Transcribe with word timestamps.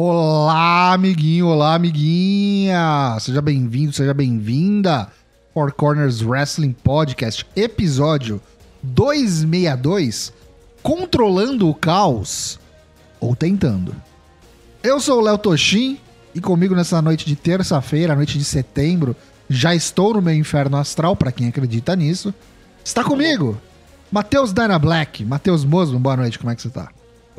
Olá, 0.00 0.92
amiguinho, 0.92 1.48
olá, 1.48 1.74
amiguinha! 1.74 3.16
Seja 3.18 3.42
bem-vindo, 3.42 3.92
seja 3.92 4.14
bem-vinda! 4.14 5.08
Four 5.52 5.72
Corners 5.72 6.22
Wrestling 6.22 6.72
Podcast, 6.72 7.44
episódio 7.56 8.40
262, 8.80 10.32
Controlando 10.84 11.68
o 11.68 11.74
Caos, 11.74 12.60
ou 13.18 13.34
tentando. 13.34 13.92
Eu 14.84 15.00
sou 15.00 15.18
o 15.18 15.20
Léo 15.20 15.36
Toshin, 15.36 15.98
e 16.32 16.40
comigo 16.40 16.76
nessa 16.76 17.02
noite 17.02 17.26
de 17.26 17.34
terça-feira, 17.34 18.14
noite 18.14 18.38
de 18.38 18.44
setembro, 18.44 19.16
já 19.50 19.74
estou 19.74 20.14
no 20.14 20.22
meu 20.22 20.34
inferno 20.34 20.76
astral, 20.76 21.16
para 21.16 21.32
quem 21.32 21.48
acredita 21.48 21.96
nisso. 21.96 22.32
Está 22.84 23.02
comigo, 23.02 23.60
Matheus 24.12 24.52
Dyna 24.52 24.78
Black, 24.78 25.24
Matheus 25.24 25.64
Mosman, 25.64 26.00
boa 26.00 26.18
noite, 26.18 26.38
como 26.38 26.52
é 26.52 26.54
que 26.54 26.62
você 26.62 26.70
tá? 26.70 26.88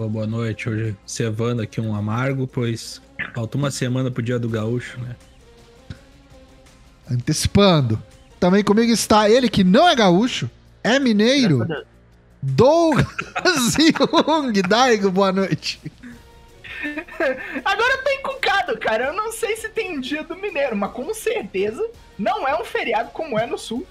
Boa 0.07 0.27
noite. 0.27 0.69
Hoje 0.69 0.95
cevando 1.05 1.61
aqui 1.61 1.81
um 1.81 1.95
amargo, 1.95 2.47
pois 2.47 3.01
falta 3.33 3.57
uma 3.57 3.71
semana 3.71 4.09
pro 4.09 4.23
dia 4.23 4.39
do 4.39 4.49
gaúcho, 4.49 4.99
né? 4.99 5.15
Antecipando. 7.09 8.01
Também 8.39 8.63
comigo 8.63 8.91
está 8.91 9.29
ele 9.29 9.49
que 9.49 9.63
não 9.63 9.87
é 9.87 9.95
gaúcho, 9.95 10.49
é 10.83 10.99
mineiro. 10.99 11.67
Douglas 12.41 13.05
Jung. 13.75 14.61
Daigo, 14.61 15.11
boa 15.11 15.31
noite. 15.31 15.81
Agora 17.65 17.93
eu 17.93 18.03
tô 18.03 18.09
encucado, 18.11 18.77
cara. 18.77 19.07
Eu 19.07 19.13
não 19.13 19.33
sei 19.33 19.57
se 19.57 19.67
tem 19.69 19.97
um 19.97 19.99
dia 19.99 20.23
do 20.23 20.35
mineiro, 20.35 20.75
mas 20.75 20.91
com 20.91 21.13
certeza 21.13 21.85
não 22.17 22.47
é 22.47 22.59
um 22.59 22.63
feriado 22.63 23.09
como 23.11 23.37
é 23.37 23.45
no 23.45 23.57
sul. 23.57 23.85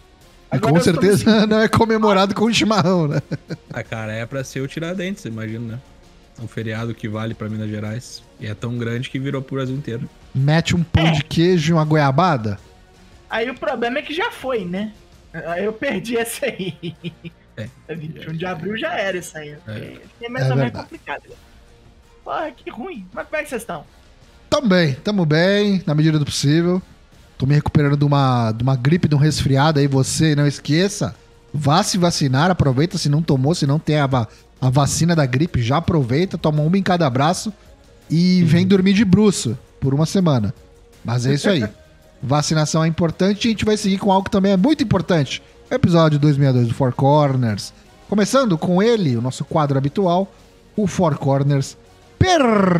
Agora 0.50 0.72
com 0.72 0.80
certeza 0.80 1.44
não 1.46 1.60
é 1.60 1.68
comemorado 1.68 2.34
com 2.34 2.50
chimarrão, 2.50 3.06
né? 3.06 3.20
Ah, 3.70 3.82
cara, 3.82 4.12
é 4.12 4.24
pra 4.24 4.42
ser 4.42 4.60
o 4.60 4.68
Tiradentes, 4.68 5.26
imagina, 5.26 5.74
né? 5.74 5.80
Um 6.40 6.48
feriado 6.48 6.94
que 6.94 7.08
vale 7.08 7.34
para 7.34 7.48
Minas 7.48 7.68
Gerais. 7.68 8.22
E 8.40 8.46
é 8.46 8.54
tão 8.54 8.78
grande 8.78 9.10
que 9.10 9.18
virou 9.18 9.42
pro 9.42 9.56
Brasil 9.56 9.74
inteiro. 9.74 10.08
Mete 10.34 10.76
um 10.76 10.82
pão 10.82 11.06
é. 11.06 11.12
de 11.12 11.24
queijo 11.24 11.70
e 11.70 11.74
uma 11.74 11.84
goiabada? 11.84 12.58
Aí 13.28 13.50
o 13.50 13.54
problema 13.54 13.98
é 13.98 14.02
que 14.02 14.14
já 14.14 14.30
foi, 14.30 14.64
né? 14.64 14.92
Aí 15.32 15.64
eu 15.64 15.72
perdi 15.72 16.16
essa 16.16 16.46
aí. 16.46 16.74
É. 17.56 17.94
21 17.94 18.34
de 18.34 18.46
abril 18.46 18.76
já 18.76 18.96
era 18.96 19.18
isso 19.18 19.36
aí. 19.36 19.56
É, 19.66 19.96
é 20.22 20.28
mais 20.28 20.46
é 20.46 20.50
ou 20.50 20.56
menos 20.56 20.72
complicado. 20.72 21.24
Porra, 22.22 22.50
que 22.52 22.70
ruim. 22.70 23.06
Mas 23.12 23.26
como 23.26 23.36
é 23.36 23.42
que 23.42 23.48
vocês 23.48 23.62
estão? 23.62 23.84
Tamo 24.48 24.68
bem, 24.68 24.94
tamo 24.94 25.26
bem, 25.26 25.82
na 25.86 25.94
medida 25.94 26.18
do 26.18 26.24
possível. 26.24 26.80
Tô 27.36 27.46
me 27.46 27.54
recuperando 27.54 27.96
de 27.96 28.04
uma, 28.04 28.52
de 28.52 28.62
uma 28.62 28.76
gripe, 28.76 29.08
de 29.08 29.14
um 29.14 29.18
resfriado 29.18 29.78
aí. 29.78 29.86
Você 29.86 30.34
não 30.34 30.46
esqueça, 30.46 31.14
vá 31.52 31.82
se 31.82 31.98
vacinar, 31.98 32.50
aproveita 32.50 32.96
se 32.96 33.08
não 33.08 33.22
tomou, 33.22 33.54
se 33.54 33.66
não 33.66 33.78
tem 33.78 33.98
a, 33.98 34.08
a 34.60 34.70
vacina 34.70 35.14
da 35.14 35.24
gripe, 35.24 35.62
já 35.62 35.76
aproveita, 35.76 36.36
toma 36.36 36.62
uma 36.62 36.76
em 36.76 36.82
cada 36.82 37.08
braço 37.08 37.52
e 38.10 38.42
uhum. 38.42 38.48
vem 38.48 38.66
dormir 38.66 38.92
de 38.92 39.04
bruxo 39.04 39.56
por 39.80 39.94
uma 39.94 40.06
semana. 40.06 40.52
Mas 41.04 41.26
é 41.26 41.34
isso 41.34 41.48
aí. 41.48 41.64
Vacinação 42.22 42.82
é 42.82 42.88
importante 42.88 43.44
e 43.44 43.48
a 43.48 43.50
gente 43.52 43.64
vai 43.64 43.76
seguir 43.76 43.98
com 43.98 44.10
algo 44.10 44.24
que 44.24 44.30
também 44.30 44.52
é 44.52 44.56
muito 44.56 44.82
importante. 44.82 45.40
episódio 45.70 46.18
262 46.18 46.68
do 46.68 46.74
Four 46.74 46.92
Corners. 46.92 47.72
Começando 48.08 48.58
com 48.58 48.82
ele, 48.82 49.16
o 49.16 49.22
nosso 49.22 49.44
quadro 49.44 49.78
habitual, 49.78 50.32
o 50.76 50.86
Four 50.86 51.16
Corners 51.18 51.76
Pergunta. 52.18 52.78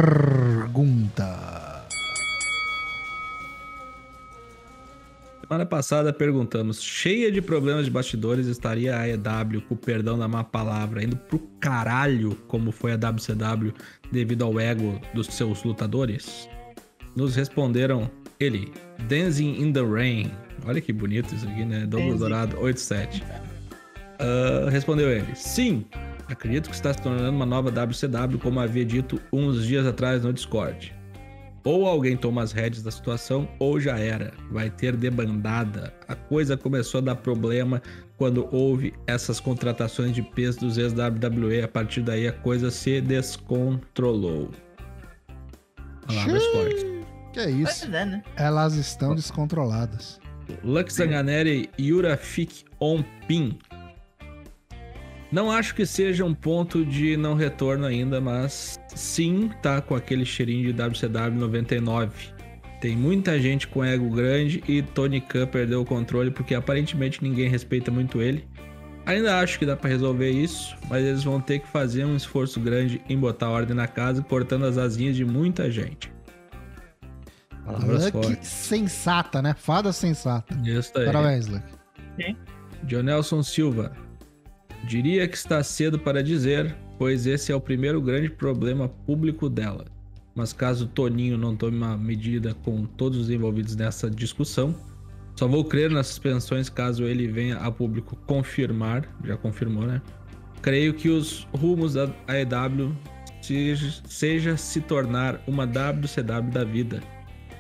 Semana 5.48 5.64
passada 5.64 6.12
perguntamos, 6.12 6.82
cheia 6.82 7.32
de 7.32 7.40
problemas 7.40 7.86
de 7.86 7.90
bastidores, 7.90 8.46
estaria 8.48 8.94
a 8.94 9.08
EW, 9.08 9.62
com 9.66 9.74
o 9.74 9.78
perdão 9.78 10.18
da 10.18 10.28
má 10.28 10.44
palavra, 10.44 11.02
indo 11.02 11.16
pro 11.16 11.38
caralho 11.58 12.36
como 12.46 12.70
foi 12.70 12.92
a 12.92 12.96
WCW 12.96 13.72
devido 14.12 14.44
ao 14.44 14.60
ego 14.60 15.00
dos 15.14 15.26
seus 15.28 15.64
lutadores? 15.64 16.46
Nos 17.16 17.34
responderam 17.34 18.10
ele, 18.38 18.70
Dancing 19.08 19.62
in 19.62 19.72
the 19.72 19.80
Rain. 19.80 20.30
Olha 20.66 20.82
que 20.82 20.92
bonito 20.92 21.34
isso 21.34 21.48
aqui, 21.48 21.64
né? 21.64 21.86
Douglas 21.86 22.18
Dourado 22.18 22.60
87. 22.60 23.22
Uh, 23.22 23.24
ah, 24.18 24.70
respondeu 24.70 25.08
ele, 25.08 25.34
sim, 25.34 25.86
acredito 26.28 26.68
que 26.68 26.74
está 26.74 26.92
se 26.92 27.00
tornando 27.00 27.30
uma 27.30 27.46
nova 27.46 27.70
WCW, 27.70 28.38
como 28.38 28.60
havia 28.60 28.84
dito 28.84 29.18
uns 29.32 29.66
dias 29.66 29.86
atrás 29.86 30.22
no 30.22 30.30
Discord. 30.30 30.97
Ou 31.68 31.86
alguém 31.86 32.16
toma 32.16 32.42
as 32.42 32.50
rédeas 32.50 32.82
da 32.82 32.90
situação, 32.90 33.46
ou 33.58 33.78
já 33.78 33.98
era. 33.98 34.32
Vai 34.50 34.70
ter 34.70 34.96
debandada. 34.96 35.92
A 36.08 36.14
coisa 36.14 36.56
começou 36.56 36.96
a 36.96 37.02
dar 37.02 37.16
problema 37.16 37.82
quando 38.16 38.48
houve 38.50 38.94
essas 39.06 39.38
contratações 39.38 40.14
de 40.14 40.22
peso 40.22 40.60
dos 40.60 40.78
ex-WWE. 40.78 41.60
A 41.62 41.68
partir 41.68 42.00
daí 42.00 42.26
a 42.26 42.32
coisa 42.32 42.70
se 42.70 43.02
descontrolou. 43.02 44.50
Palavras 46.06 46.46
fortes. 46.46 46.86
Que 47.34 47.40
é 47.40 47.50
isso? 47.50 47.84
É, 47.94 48.06
né? 48.06 48.22
Elas 48.36 48.72
estão 48.76 49.14
descontroladas. 49.14 50.18
Lux 50.64 50.94
Zanganeri 50.94 51.68
Yurafik 51.78 52.64
Onpin 52.80 53.58
não 55.30 55.50
acho 55.50 55.74
que 55.74 55.84
seja 55.84 56.24
um 56.24 56.34
ponto 56.34 56.84
de 56.84 57.16
não 57.16 57.34
retorno 57.34 57.84
ainda, 57.84 58.20
mas 58.20 58.78
sim 58.94 59.50
tá 59.62 59.80
com 59.80 59.94
aquele 59.94 60.24
cheirinho 60.24 60.72
de 60.72 60.82
WCW 60.82 61.38
99. 61.38 62.10
Tem 62.80 62.96
muita 62.96 63.38
gente 63.40 63.66
com 63.66 63.84
ego 63.84 64.08
grande 64.08 64.62
e 64.68 64.82
Tony 64.82 65.20
Khan 65.20 65.46
perdeu 65.46 65.82
o 65.82 65.84
controle 65.84 66.30
porque 66.30 66.54
aparentemente 66.54 67.22
ninguém 67.22 67.48
respeita 67.48 67.90
muito 67.90 68.22
ele. 68.22 68.46
Ainda 69.04 69.40
acho 69.40 69.58
que 69.58 69.66
dá 69.66 69.74
para 69.74 69.88
resolver 69.88 70.30
isso, 70.30 70.76
mas 70.88 71.04
eles 71.04 71.24
vão 71.24 71.40
ter 71.40 71.60
que 71.60 71.66
fazer 71.66 72.04
um 72.04 72.14
esforço 72.14 72.60
grande 72.60 73.00
em 73.08 73.18
botar 73.18 73.48
ordem 73.48 73.74
na 73.74 73.88
casa, 73.88 74.22
cortando 74.22 74.66
as 74.66 74.76
asinhas 74.76 75.16
de 75.16 75.24
muita 75.24 75.70
gente. 75.70 76.12
Palavras 77.64 78.04
Luck 78.04 78.12
fortes. 78.26 78.48
sensata, 78.48 79.42
né? 79.42 79.54
Fada 79.58 79.92
sensata. 79.92 80.54
Isso 80.64 80.92
aí. 80.96 81.06
Parabéns, 81.06 81.46
Luck. 81.48 81.64
Jonelson 82.84 83.42
Silva. 83.42 83.92
Diria 84.84 85.26
que 85.28 85.36
está 85.36 85.62
cedo 85.62 85.98
para 85.98 86.22
dizer, 86.22 86.74
pois 86.98 87.26
esse 87.26 87.52
é 87.52 87.54
o 87.54 87.60
primeiro 87.60 88.00
grande 88.00 88.30
problema 88.30 88.88
público 88.88 89.48
dela. 89.48 89.86
Mas 90.34 90.52
caso 90.52 90.86
Toninho 90.86 91.36
não 91.36 91.56
tome 91.56 91.76
uma 91.76 91.96
medida 91.96 92.54
com 92.62 92.84
todos 92.84 93.18
os 93.18 93.30
envolvidos 93.30 93.74
nessa 93.74 94.08
discussão, 94.08 94.74
só 95.38 95.46
vou 95.46 95.64
crer 95.64 95.88
nas 95.88 96.08
suspensões 96.08 96.68
caso 96.68 97.04
ele 97.04 97.28
venha 97.28 97.58
a 97.58 97.70
público 97.70 98.16
confirmar, 98.26 99.08
já 99.24 99.36
confirmou, 99.36 99.86
né? 99.86 100.02
Creio 100.60 100.92
que 100.94 101.08
os 101.08 101.46
rumos 101.52 101.94
da 101.94 102.10
AEW 102.26 102.92
seja, 103.40 104.02
seja 104.04 104.56
se 104.56 104.80
tornar 104.80 105.40
uma 105.46 105.64
WCW 105.64 106.50
da 106.50 106.64
vida. 106.64 107.00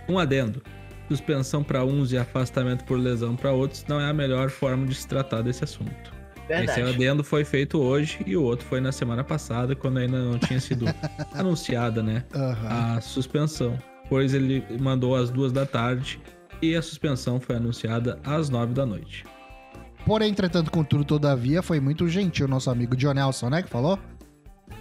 Um 0.08 0.18
adendo: 0.18 0.60
suspensão 1.08 1.62
para 1.62 1.84
uns 1.84 2.10
e 2.10 2.18
afastamento 2.18 2.84
por 2.84 2.98
lesão 2.98 3.36
para 3.36 3.52
outros 3.52 3.84
não 3.88 4.00
é 4.00 4.10
a 4.10 4.12
melhor 4.12 4.50
forma 4.50 4.84
de 4.84 4.96
se 4.96 5.06
tratar 5.06 5.42
desse 5.42 5.62
assunto. 5.62 6.17
Verdade. 6.48 6.80
Esse 6.80 6.94
adendo 6.94 7.22
foi 7.22 7.44
feito 7.44 7.78
hoje 7.78 8.20
e 8.26 8.34
o 8.34 8.42
outro 8.42 8.66
foi 8.66 8.80
na 8.80 8.90
semana 8.90 9.22
passada, 9.22 9.76
quando 9.76 9.98
ainda 9.98 10.18
não 10.18 10.38
tinha 10.38 10.58
sido 10.58 10.86
anunciada, 11.34 12.02
né? 12.02 12.24
Uhum. 12.34 12.96
A 12.96 13.00
suspensão. 13.02 13.78
Pois 14.08 14.32
ele 14.32 14.64
mandou 14.80 15.14
às 15.14 15.28
duas 15.28 15.52
da 15.52 15.66
tarde 15.66 16.18
e 16.62 16.74
a 16.74 16.80
suspensão 16.80 17.38
foi 17.38 17.56
anunciada 17.56 18.18
às 18.24 18.48
nove 18.48 18.72
da 18.72 18.86
noite. 18.86 19.26
Porém, 20.06 20.30
entretanto, 20.30 20.70
contudo, 20.70 21.04
todavia, 21.04 21.62
foi 21.62 21.80
muito 21.80 22.08
gentil 22.08 22.46
o 22.46 22.48
nosso 22.48 22.70
amigo 22.70 22.96
John 22.96 23.12
Nelson, 23.12 23.50
né? 23.50 23.62
Que 23.62 23.68
falou? 23.68 23.98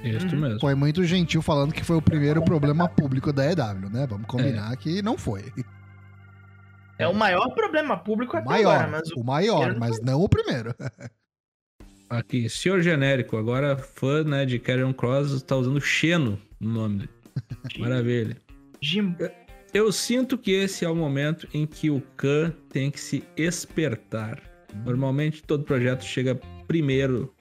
Isso 0.02 0.28
uhum. 0.28 0.42
mesmo. 0.42 0.60
Foi 0.62 0.74
muito 0.74 1.04
gentil 1.04 1.42
falando 1.42 1.74
que 1.74 1.84
foi 1.84 1.98
o 1.98 2.02
primeiro 2.02 2.42
problema 2.42 2.88
público 2.88 3.34
da 3.34 3.52
EW, 3.52 3.90
né? 3.90 4.08
Vamos 4.08 4.26
combinar 4.26 4.72
é. 4.72 4.76
que 4.78 5.02
não 5.02 5.18
foi. 5.18 5.52
É 6.98 7.08
o 7.08 7.14
maior 7.14 7.50
problema 7.54 7.98
público 7.98 8.38
até 8.38 8.46
maior, 8.48 8.76
agora, 8.76 8.88
mas 8.88 9.12
o, 9.12 9.20
o 9.20 9.24
maior, 9.24 9.76
mas 9.78 10.02
não 10.02 10.22
o 10.22 10.30
primeiro. 10.30 10.74
Aqui, 12.10 12.50
senhor 12.50 12.82
genérico, 12.82 13.36
agora 13.36 13.78
fã 13.78 14.24
né, 14.24 14.46
de 14.46 14.60
Karen 14.60 14.94
Cross 14.94 15.42
tá 15.42 15.56
usando 15.56 15.82
Xeno 15.82 16.40
no 16.60 16.70
nome 16.70 16.98
dele. 17.00 17.10
Maravilha. 17.80 18.38
Jim. 18.82 19.16
Eu 19.74 19.92
sinto 19.92 20.38
que 20.38 20.52
esse 20.52 20.86
é 20.86 20.90
o 20.90 20.96
momento 20.96 21.48
em 21.54 21.66
que 21.66 21.90
o 21.90 22.02
Khan 22.16 22.54
tem 22.70 22.90
que 22.90 23.00
se 23.00 23.24
espertar. 23.36 24.42
Normalmente 24.86 25.44
todo 25.44 25.64
projeto 25.64 26.04
chega 26.04 26.40
primeiro. 26.68 27.34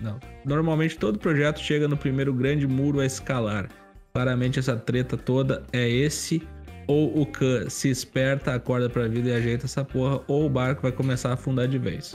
Não. 0.00 0.20
Normalmente 0.44 0.98
todo 0.98 1.18
projeto 1.18 1.58
chega 1.60 1.88
no 1.88 1.96
primeiro 1.96 2.32
grande 2.34 2.66
muro 2.66 3.00
a 3.00 3.06
escalar. 3.06 3.68
Claramente 4.12 4.58
essa 4.58 4.76
treta 4.76 5.16
toda 5.16 5.64
é 5.72 5.88
esse. 5.88 6.42
Ou 6.86 7.18
o 7.18 7.24
Khan 7.24 7.70
se 7.70 7.88
esperta, 7.88 8.54
acorda 8.54 8.90
pra 8.90 9.08
vida 9.08 9.30
e 9.30 9.32
ajeita 9.32 9.64
essa 9.64 9.82
porra, 9.82 10.20
ou 10.28 10.44
o 10.44 10.50
barco 10.50 10.82
vai 10.82 10.92
começar 10.92 11.30
a 11.30 11.32
afundar 11.32 11.66
de 11.66 11.78
vez. 11.78 12.14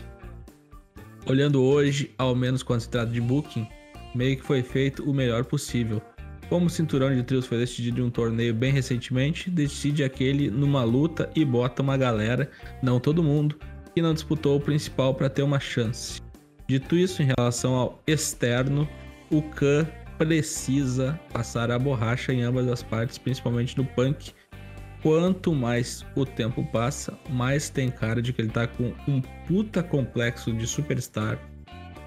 Olhando 1.29 1.61
hoje, 1.61 2.09
ao 2.17 2.35
menos 2.35 2.63
quando 2.63 2.79
se 2.81 2.89
trata 2.89 3.11
de 3.11 3.21
booking, 3.21 3.67
meio 4.15 4.35
que 4.35 4.43
foi 4.43 4.63
feito 4.63 5.07
o 5.07 5.13
melhor 5.13 5.45
possível. 5.45 6.01
Como 6.49 6.65
o 6.65 6.69
cinturão 6.71 7.15
de 7.15 7.21
trios 7.21 7.45
foi 7.45 7.59
decidido 7.59 8.01
em 8.01 8.05
um 8.05 8.09
torneio 8.09 8.51
bem 8.51 8.73
recentemente, 8.73 9.47
decide 9.51 10.03
aquele 10.03 10.49
numa 10.49 10.83
luta 10.83 11.29
e 11.35 11.45
bota 11.45 11.83
uma 11.83 11.95
galera, 11.95 12.49
não 12.81 12.99
todo 12.99 13.21
mundo, 13.21 13.59
que 13.93 14.01
não 14.01 14.11
disputou 14.11 14.57
o 14.57 14.59
principal 14.59 15.13
para 15.13 15.29
ter 15.29 15.43
uma 15.43 15.59
chance. 15.59 16.19
Dito 16.67 16.95
isso, 16.95 17.21
em 17.21 17.29
relação 17.37 17.75
ao 17.75 18.01
externo, 18.07 18.89
o 19.29 19.43
Khan 19.43 19.87
precisa 20.17 21.19
passar 21.31 21.69
a 21.69 21.77
borracha 21.77 22.33
em 22.33 22.41
ambas 22.41 22.67
as 22.67 22.81
partes, 22.81 23.19
principalmente 23.19 23.77
no 23.77 23.85
punk. 23.85 24.33
Quanto 25.01 25.55
mais 25.55 26.05
o 26.15 26.25
tempo 26.25 26.63
passa, 26.71 27.17
mais 27.29 27.69
tem 27.69 27.89
cara 27.89 28.21
de 28.21 28.33
que 28.33 28.41
ele 28.41 28.49
tá 28.49 28.67
com 28.67 28.93
um 29.07 29.21
puta 29.47 29.81
complexo 29.81 30.51
de 30.53 30.67
superstar. 30.67 31.39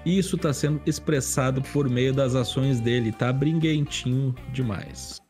E 0.05 0.17
isso 0.17 0.37
tá 0.37 0.53
sendo 0.53 0.81
expressado 0.85 1.61
por 1.61 1.89
meio 1.89 2.13
das 2.13 2.35
ações 2.35 2.79
dele, 2.79 3.11
tá 3.11 3.31
brinquentinho 3.33 4.35
demais. 4.51 5.21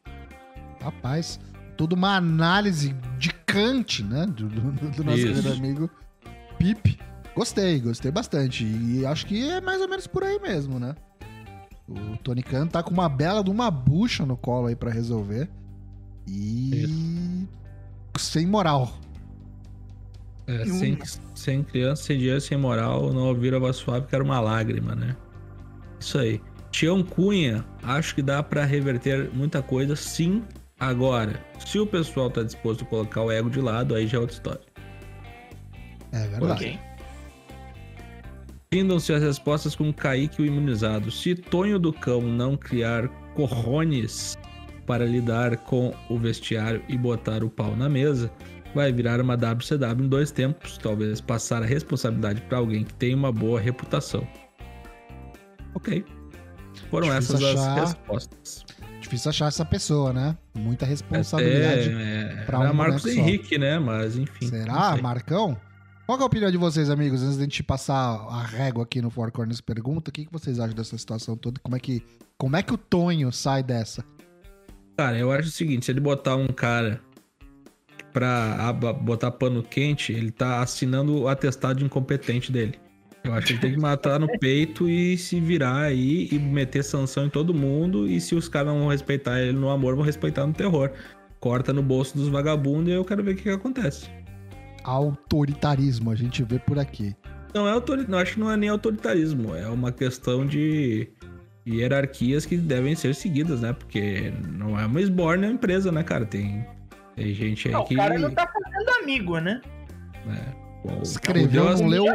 Rapaz, 0.81 1.39
toda 1.77 1.95
uma 1.95 2.17
análise 2.17 2.93
de 3.17 3.31
Kant, 3.45 4.03
né? 4.03 4.25
Do, 4.25 4.47
do, 4.49 4.71
do 4.91 5.03
nosso 5.03 5.19
Isso. 5.19 5.27
querido 5.27 5.53
amigo 5.53 5.89
Pip. 6.57 6.99
Gostei, 7.35 7.79
gostei 7.79 8.11
bastante. 8.11 8.65
E 8.65 9.05
acho 9.05 9.25
que 9.25 9.49
é 9.49 9.61
mais 9.61 9.81
ou 9.81 9.87
menos 9.87 10.07
por 10.07 10.23
aí 10.23 10.39
mesmo, 10.39 10.79
né? 10.79 10.95
O 11.87 12.17
Tony 12.17 12.41
Khan 12.41 12.67
tá 12.67 12.81
com 12.81 12.91
uma 12.91 13.09
bela 13.09 13.43
de 13.43 13.49
uma 13.49 13.69
bucha 13.69 14.25
no 14.25 14.37
colo 14.37 14.67
aí 14.67 14.75
pra 14.75 14.91
resolver. 14.91 15.49
E. 16.27 17.47
Sem 18.17 18.45
moral. 18.47 18.97
É, 20.47 20.63
um- 20.63 20.79
sem, 20.79 20.99
sem 21.35 21.63
criança, 21.63 22.03
sem 22.03 22.17
dinheiro, 22.17 22.41
sem 22.41 22.57
moral, 22.57 23.13
não 23.13 23.27
ouvir 23.27 23.53
a 23.53 23.59
voz 23.59 23.77
suave 23.77 24.07
que 24.07 24.15
era 24.15 24.23
uma 24.23 24.39
lágrima, 24.39 24.93
né? 24.95 25.15
Isso 25.99 26.17
aí. 26.17 26.41
Tião 26.71 27.03
Cunha, 27.03 27.63
acho 27.83 28.15
que 28.15 28.21
dá 28.21 28.41
pra 28.41 28.65
reverter 28.65 29.29
muita 29.33 29.61
coisa, 29.61 29.95
sim. 29.95 30.43
Agora, 30.79 31.39
se 31.59 31.79
o 31.79 31.85
pessoal 31.85 32.29
tá 32.29 32.43
disposto 32.43 32.83
a 32.83 32.87
colocar 32.87 33.21
o 33.21 33.31
ego 33.31 33.49
de 33.49 33.61
lado, 33.61 33.95
aí 33.95 34.07
já 34.07 34.17
é 34.17 34.21
outra 34.21 34.35
história. 34.35 34.61
É 36.11 36.27
verdade. 36.27 36.79
Findam-se 38.73 39.13
as 39.13 39.21
respostas 39.21 39.75
com 39.75 39.93
Kaique 39.93 40.41
o 40.41 40.45
imunizado. 40.45 41.11
Se 41.11 41.35
Tonho 41.35 41.77
do 41.77 41.93
Cão 41.93 42.21
não 42.21 42.57
criar 42.57 43.07
corrones 43.35 44.35
para 44.85 45.05
lidar 45.05 45.57
com 45.57 45.93
o 46.09 46.17
vestiário 46.17 46.83
e 46.87 46.97
botar 46.97 47.43
o 47.43 47.49
pau 47.49 47.75
na 47.75 47.87
mesa, 47.89 48.31
vai 48.73 48.91
virar 48.91 49.21
uma 49.21 49.35
WCW 49.35 50.05
em 50.05 50.07
dois 50.07 50.31
tempos, 50.31 50.77
talvez 50.77 51.21
passar 51.21 51.61
a 51.63 51.65
responsabilidade 51.65 52.41
para 52.41 52.57
alguém 52.57 52.83
que 52.83 52.93
tem 52.93 53.13
uma 53.13 53.31
boa 53.31 53.59
reputação. 53.59 54.27
Ok. 55.75 56.05
Foram 56.89 57.07
Difícil 57.09 57.35
essas 57.35 57.49
achar. 57.59 57.79
as 57.79 57.93
respostas. 57.93 58.65
Difícil 59.01 59.29
achar 59.29 59.47
essa 59.47 59.65
pessoa, 59.65 60.13
né? 60.13 60.37
Muita 60.55 60.85
responsabilidade. 60.85 61.89
é, 61.89 62.43
pra 62.45 62.59
era 62.61 62.71
um 62.71 62.73
Marcos 62.73 63.03
boneco 63.03 63.19
só. 63.21 63.27
Henrique, 63.27 63.57
né? 63.57 63.79
Mas 63.79 64.17
enfim. 64.17 64.47
Será. 64.47 64.95
Marcão? 64.97 65.57
Qual 66.05 66.19
é 66.19 66.21
a 66.21 66.25
opinião 66.25 66.51
de 66.51 66.57
vocês, 66.57 66.89
amigos? 66.89 67.21
Antes 67.21 67.35
de 67.37 67.41
a 67.41 67.45
gente 67.45 67.63
passar 67.63 67.95
a 67.95 68.43
régua 68.43 68.83
aqui 68.83 69.01
no 69.01 69.09
Four 69.09 69.31
Corners 69.31 69.61
Pergunta, 69.61 70.09
o 70.09 70.13
que, 70.13 70.25
que 70.25 70.31
vocês 70.31 70.59
acham 70.59 70.75
dessa 70.75 70.97
situação 70.97 71.37
toda? 71.37 71.59
Como 71.61 71.75
é 71.75 71.79
que, 71.79 72.03
como 72.37 72.55
é 72.55 72.61
que 72.61 72.73
o 72.73 72.77
Tonho 72.77 73.31
sai 73.31 73.63
dessa? 73.63 74.03
Cara, 74.97 75.17
eu 75.17 75.31
acho 75.31 75.49
o 75.49 75.51
seguinte, 75.51 75.85
se 75.85 75.91
ele 75.91 75.99
botar 75.99 76.35
um 76.35 76.47
cara 76.47 77.01
pra 78.11 78.71
botar 78.73 79.31
pano 79.31 79.63
quente, 79.63 80.13
ele 80.13 80.29
tá 80.29 80.61
assinando 80.61 81.21
o 81.21 81.27
atestado 81.27 81.79
de 81.79 81.85
incompetente 81.85 82.51
dele. 82.51 82.79
Eu 83.23 83.33
acho 83.33 83.47
que 83.47 83.53
ele 83.53 83.59
tem 83.59 83.71
que 83.71 83.79
matar 83.79 84.19
no 84.19 84.27
peito 84.37 84.87
e 84.89 85.17
se 85.17 85.39
virar 85.39 85.83
aí 85.83 86.27
e 86.29 86.37
meter 86.37 86.83
sanção 86.83 87.25
em 87.25 87.29
todo 87.29 87.53
mundo. 87.53 88.07
E 88.07 88.19
se 88.19 88.35
os 88.35 88.49
caras 88.49 88.73
não 88.73 88.81
vão 88.81 88.89
respeitar 88.89 89.39
ele 89.39 89.53
no 89.53 89.69
amor, 89.69 89.95
vão 89.95 90.03
respeitar 90.03 90.45
no 90.45 90.53
terror. 90.53 90.91
Corta 91.39 91.71
no 91.71 91.81
bolso 91.81 92.17
dos 92.17 92.27
vagabundos 92.27 92.89
e 92.89 92.95
eu 92.95 93.05
quero 93.05 93.23
ver 93.23 93.31
o 93.31 93.35
que, 93.35 93.43
que 93.43 93.49
acontece. 93.49 94.09
Autoritarismo, 94.83 96.11
a 96.11 96.15
gente 96.15 96.43
vê 96.43 96.59
por 96.59 96.77
aqui. 96.77 97.15
Não 97.53 97.67
é 97.67 97.71
autoritarismo, 97.71 98.17
acho 98.17 98.33
que 98.33 98.39
não 98.39 98.51
é 98.51 98.57
nem 98.57 98.69
autoritarismo, 98.69 99.55
é 99.55 99.67
uma 99.67 99.91
questão 99.91 100.45
de 100.45 101.07
hierarquias 101.67 102.45
que 102.45 102.57
devem 102.57 102.95
ser 102.95 103.15
seguidas, 103.15 103.61
né? 103.61 103.73
Porque 103.73 104.33
não 104.49 104.79
é 104.79 104.85
uma 104.85 105.01
esborne 105.01 105.45
a 105.45 105.49
empresa, 105.49 105.91
né, 105.91 106.03
cara? 106.03 106.25
Tem, 106.25 106.65
tem 107.15 107.33
gente 107.33 107.67
aí 107.67 107.73
Não, 107.73 107.85
que. 107.85 107.93
o 107.93 107.97
cara 107.97 108.19
não 108.19 108.31
tá 108.31 108.47
fazendo 108.47 108.89
amigo, 109.01 109.37
né? 109.39 109.61
né, 110.25 110.53
o- 110.83 111.01
Escreveu, 111.01 111.65
não 111.77 111.87
leu 111.87 112.05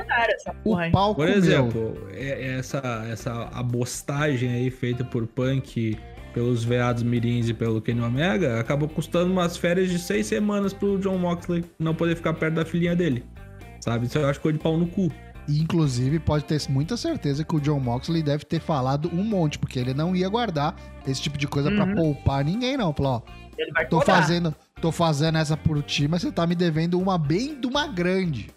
o 0.65 1.15
Por 1.15 1.27
meu. 1.27 1.37
exemplo, 1.37 2.09
é- 2.13 2.47
é 2.47 2.59
essa, 2.59 2.81
essa 3.11 3.45
abostagem 3.53 4.51
aí 4.53 4.71
feita 4.71 5.05
por 5.05 5.27
Punk, 5.27 5.97
pelos 6.35 6.63
veados 6.65 7.03
mirins 7.03 7.49
e 7.49 7.55
pelo 7.55 7.81
Kenny 7.81 8.01
Omega, 8.03 8.61
acabou 8.61 8.89
custando 8.89 9.33
umas 9.33 9.57
férias 9.57 9.89
de 9.91 9.99
seis 9.99 10.27
semanas 10.27 10.73
pro 10.73 10.99
John 10.99 11.17
Moxley 11.19 11.65
não 11.79 11.95
poder 11.95 12.15
ficar 12.17 12.35
perto 12.35 12.55
da 12.55 12.65
filhinha 12.65 12.95
dele. 12.95 13.25
Sabe? 13.81 14.07
Isso 14.07 14.19
eu 14.19 14.27
acho 14.29 14.41
coisa 14.41 14.59
de 14.59 14.63
pau 14.63 14.77
no 14.77 14.87
cu. 14.87 15.11
E, 15.49 15.61
inclusive, 15.61 16.19
pode 16.19 16.45
ter 16.45 16.61
muita 16.69 16.97
certeza 16.97 17.43
que 17.43 17.57
o 17.57 17.61
John 17.61 17.81
Moxley 17.81 18.23
deve 18.23 18.45
ter 18.45 18.61
falado 18.61 19.11
um 19.13 19.25
monte, 19.25 19.59
porque 19.59 19.79
ele 19.79 19.95
não 19.95 20.15
ia 20.15 20.29
guardar 20.29 20.77
esse 21.07 21.23
tipo 21.23 21.39
de 21.39 21.47
coisa 21.49 21.71
pra 21.71 21.85
Uhum. 21.87 21.95
poupar 21.95 22.45
ninguém, 22.45 22.77
não. 22.77 22.93
Falou, 22.93 23.25
ó, 23.27 23.33
Ele 23.57 23.73
vai 23.73 23.87
tô 23.89 23.99
cobrar. 23.99 24.21
fazendo, 24.21 24.55
tô 24.81 24.93
fazendo 24.93 25.39
essa 25.39 25.57
por 25.57 25.83
ti, 25.83 26.07
mas 26.07 26.21
você 26.23 26.31
tá 26.31 26.47
me 26.47 26.55
devendo 26.55 27.01
uma 27.01 27.17
bem 27.17 27.59
de 27.59 27.67
uma 27.67 27.87
grande. 27.87 28.51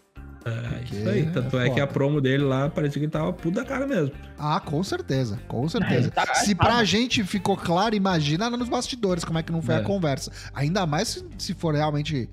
É, 0.44 0.84
isso 0.84 1.08
aí. 1.08 1.26
Tanto 1.28 1.58
é 1.60 1.68
é, 1.68 1.70
que 1.70 1.80
a 1.80 1.86
promo 1.86 2.20
dele 2.20 2.44
lá 2.44 2.68
parecia 2.68 3.00
que 3.00 3.06
ele 3.06 3.12
tava 3.12 3.32
puto 3.32 3.56
da 3.56 3.64
cara 3.64 3.86
mesmo. 3.88 4.12
Ah, 4.40 4.60
com 4.60 4.84
certeza, 4.84 5.40
com 5.48 5.70
certeza. 5.70 6.08
É, 6.08 6.12
tá- 6.12 6.34
se 6.34 6.56
pra 6.56 6.84
gente 6.84 7.24
ficou 7.24 7.56
claro, 7.56 7.94
imagina 7.96 8.50
nos 8.50 8.68
bastidores 8.68 9.24
como 9.24 9.38
é 9.38 9.44
que 9.44 9.52
não 9.52 9.62
foi 9.62 9.76
É. 9.76 9.78
a 9.78 9.82
conversa. 9.84 10.32
Ainda 10.54 10.86
mais 10.88 11.08
se, 11.10 11.26
se 11.38 11.54
for 11.54 11.76
realmente, 11.76 12.28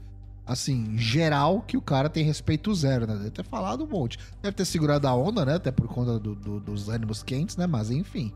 assim, 0.49 0.97
geral, 0.99 1.61
que 1.61 1.77
o 1.77 1.83
cara 1.83 2.09
tem 2.09 2.25
respeito 2.25 2.75
zero, 2.75 3.07
né? 3.07 3.15
Deve 3.15 3.31
ter 3.31 3.45
falado 3.45 3.85
um 3.85 3.87
monte. 3.87 4.19
Deve 4.43 4.57
ter 4.57 4.65
segurado 4.65 5.07
a 5.07 5.15
onda, 5.15 5.45
né? 5.45 5.55
Até 5.57 5.71
por 5.71 5.87
conta 5.87 6.19
do- 6.19 6.35
do- 6.35 6.59
dos 6.61 6.89
ânimos 6.89 7.23
quentes, 7.23 7.57
né? 7.57 7.67
Mas 7.67 7.91
enfim. 7.91 8.33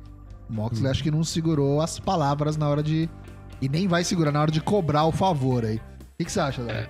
O 0.48 0.52
Moxley 0.52 0.84
Uhum. 0.84 0.90
acho 0.90 1.02
que 1.02 1.10
não 1.10 1.24
segurou 1.24 1.80
as 1.80 1.98
palavras 1.98 2.56
na 2.56 2.68
hora 2.68 2.82
de. 2.82 3.08
E 3.60 3.68
nem 3.68 3.88
vai 3.88 4.04
segurar 4.04 4.30
na 4.30 4.40
hora 4.42 4.50
de 4.50 4.60
cobrar 4.60 5.04
o 5.06 5.12
favor 5.12 5.64
aí. 5.64 5.76
O 5.76 5.80
que, 6.18 6.24
que 6.26 6.32
você 6.32 6.40
acha, 6.40 6.62
Léo? 6.62 6.88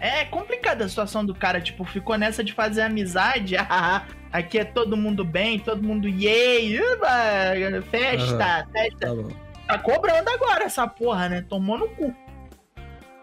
É 0.00 0.24
complicada 0.26 0.84
a 0.84 0.88
situação 0.88 1.24
do 1.24 1.34
cara, 1.34 1.60
tipo, 1.60 1.84
ficou 1.84 2.16
nessa 2.16 2.42
de 2.44 2.52
fazer 2.52 2.82
amizade. 2.82 3.56
ah, 3.70 4.04
Aqui 4.30 4.58
é 4.58 4.64
todo 4.64 4.94
mundo 4.94 5.24
bem, 5.24 5.58
todo 5.58 5.82
mundo 5.82 6.06
yay, 6.06 6.78
festa, 7.90 8.66
festa. 8.70 8.98
Tá 9.00 9.14
bom. 9.14 9.28
Tá 9.68 9.78
cobrando 9.78 10.28
agora 10.30 10.64
essa 10.64 10.86
porra, 10.88 11.28
né? 11.28 11.42
Tomou 11.42 11.78
no 11.78 11.88
cu. 11.90 12.14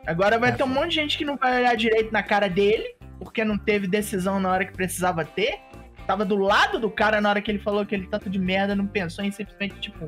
Agora 0.06 0.38
vai 0.38 0.52
É, 0.52 0.54
ter 0.54 0.64
um 0.64 0.68
monte 0.68 0.90
de 0.90 0.96
gente 0.96 1.18
que 1.18 1.26
não 1.26 1.36
vai 1.36 1.60
olhar 1.60 1.76
direito 1.76 2.12
na 2.12 2.22
cara 2.22 2.48
dele, 2.48 2.96
porque 3.20 3.44
não 3.44 3.58
teve 3.58 3.88
decisão 3.88 4.40
na 4.40 4.52
hora 4.52 4.64
que 4.64 4.72
precisava 4.72 5.26
ter. 5.26 5.60
Tava 6.06 6.24
do 6.24 6.36
lado 6.36 6.80
do 6.80 6.90
cara 6.92 7.20
na 7.20 7.30
hora 7.30 7.42
que 7.42 7.50
ele 7.50 7.58
falou 7.58 7.82
aquele 7.82 8.06
tanto 8.06 8.30
de 8.30 8.38
merda, 8.38 8.76
não 8.76 8.86
pensou 8.86 9.26
em 9.26 9.32
simplesmente, 9.32 9.80
tipo, 9.80 10.08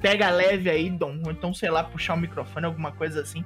pega 0.00 0.30
leve 0.30 0.70
aí, 0.70 0.88
Dom. 0.88 1.20
Ou 1.26 1.30
então, 1.30 1.52
sei 1.52 1.70
lá, 1.70 1.84
puxar 1.84 2.14
o 2.14 2.16
microfone, 2.16 2.64
alguma 2.64 2.92
coisa 2.92 3.20
assim. 3.20 3.44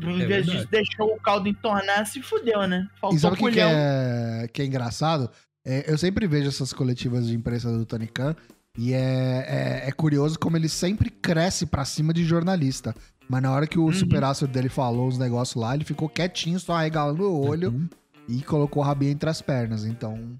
Em 0.00 0.22
É 0.22 0.26
vez 0.26 0.46
disso, 0.46 0.68
deixou 0.70 1.14
o 1.14 1.20
caldo 1.20 1.48
entornar, 1.48 2.06
se 2.06 2.22
fudeu, 2.22 2.66
né? 2.68 2.86
Faltou 3.00 3.16
E 3.16 3.20
sabe 3.20 3.34
o 3.34 3.50
que, 3.50 3.58
é, 3.58 4.48
que 4.52 4.62
é 4.62 4.64
engraçado? 4.66 5.30
É, 5.64 5.90
eu 5.90 5.98
sempre 5.98 6.28
vejo 6.28 6.48
essas 6.48 6.72
coletivas 6.72 7.26
de 7.26 7.34
imprensa 7.34 7.72
do 7.72 7.84
Tony 7.84 8.06
Khan 8.06 8.36
e 8.78 8.92
é, 8.92 9.82
é, 9.84 9.88
é 9.88 9.92
curioso 9.92 10.38
como 10.38 10.56
ele 10.56 10.68
sempre 10.68 11.10
cresce 11.10 11.66
pra 11.66 11.84
cima 11.84 12.12
de 12.12 12.24
jornalista. 12.24 12.94
Mas 13.28 13.42
na 13.42 13.50
hora 13.52 13.66
que 13.66 13.78
o 13.78 13.86
Uhum. 13.86 13.92
superastro 13.92 14.46
dele 14.46 14.68
falou 14.68 15.08
os 15.08 15.18
negócios 15.18 15.60
lá, 15.60 15.74
ele 15.74 15.84
ficou 15.84 16.08
quietinho, 16.08 16.60
só 16.60 16.74
arregalando 16.74 17.24
o 17.24 17.44
olho 17.46 17.70
Uhum. 17.70 17.88
e 18.28 18.40
colocou 18.42 18.82
o 18.82 18.86
rabinho 18.86 19.10
entre 19.12 19.28
as 19.28 19.42
pernas. 19.42 19.84
Então, 19.84 20.36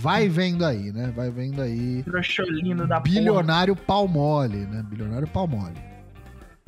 vai 0.00 0.28
vendo 0.28 0.64
aí, 0.64 0.90
né? 0.92 1.12
Vai 1.14 1.30
vendo 1.30 1.62
aí. 1.62 2.02
Trouxolino 2.02 2.88
da 2.88 3.00
porra. 3.00 3.14
Bilionário 3.14 3.76
pau 3.76 4.08
mole, 4.08 4.66
né? 4.66 4.82
Bilionário 4.82 5.28
pau 5.28 5.46
mole. 5.46 5.76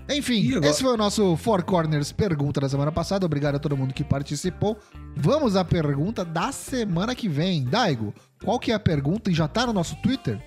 Enfim, 0.09 0.59
esse 0.65 0.83
foi 0.83 0.93
o 0.95 0.97
nosso 0.97 1.37
Four 1.37 1.63
Corners 1.65 2.11
pergunta 2.11 2.61
da 2.61 2.69
semana 2.69 2.91
passada. 2.91 3.25
Obrigado 3.25 3.55
a 3.55 3.59
todo 3.61 3.77
mundo 3.77 3.95
que 3.95 4.03
participou. 4.03 4.77
Vamos 5.17 5.55
à 5.55 5.65
pergunta 5.65 6.25
da 6.25 6.51
semana 6.51 7.15
que 7.15 7.29
vem. 7.29 7.65
Daigo, 7.65 8.13
qual 8.45 8.59
que 8.59 8.73
é 8.73 8.75
a 8.75 8.81
pergunta 8.81 9.31
e 9.31 9.35
já 9.35 9.47
tá 9.47 9.65
no 9.67 9.73
nosso 9.73 9.95
Twitter? 10.03 10.41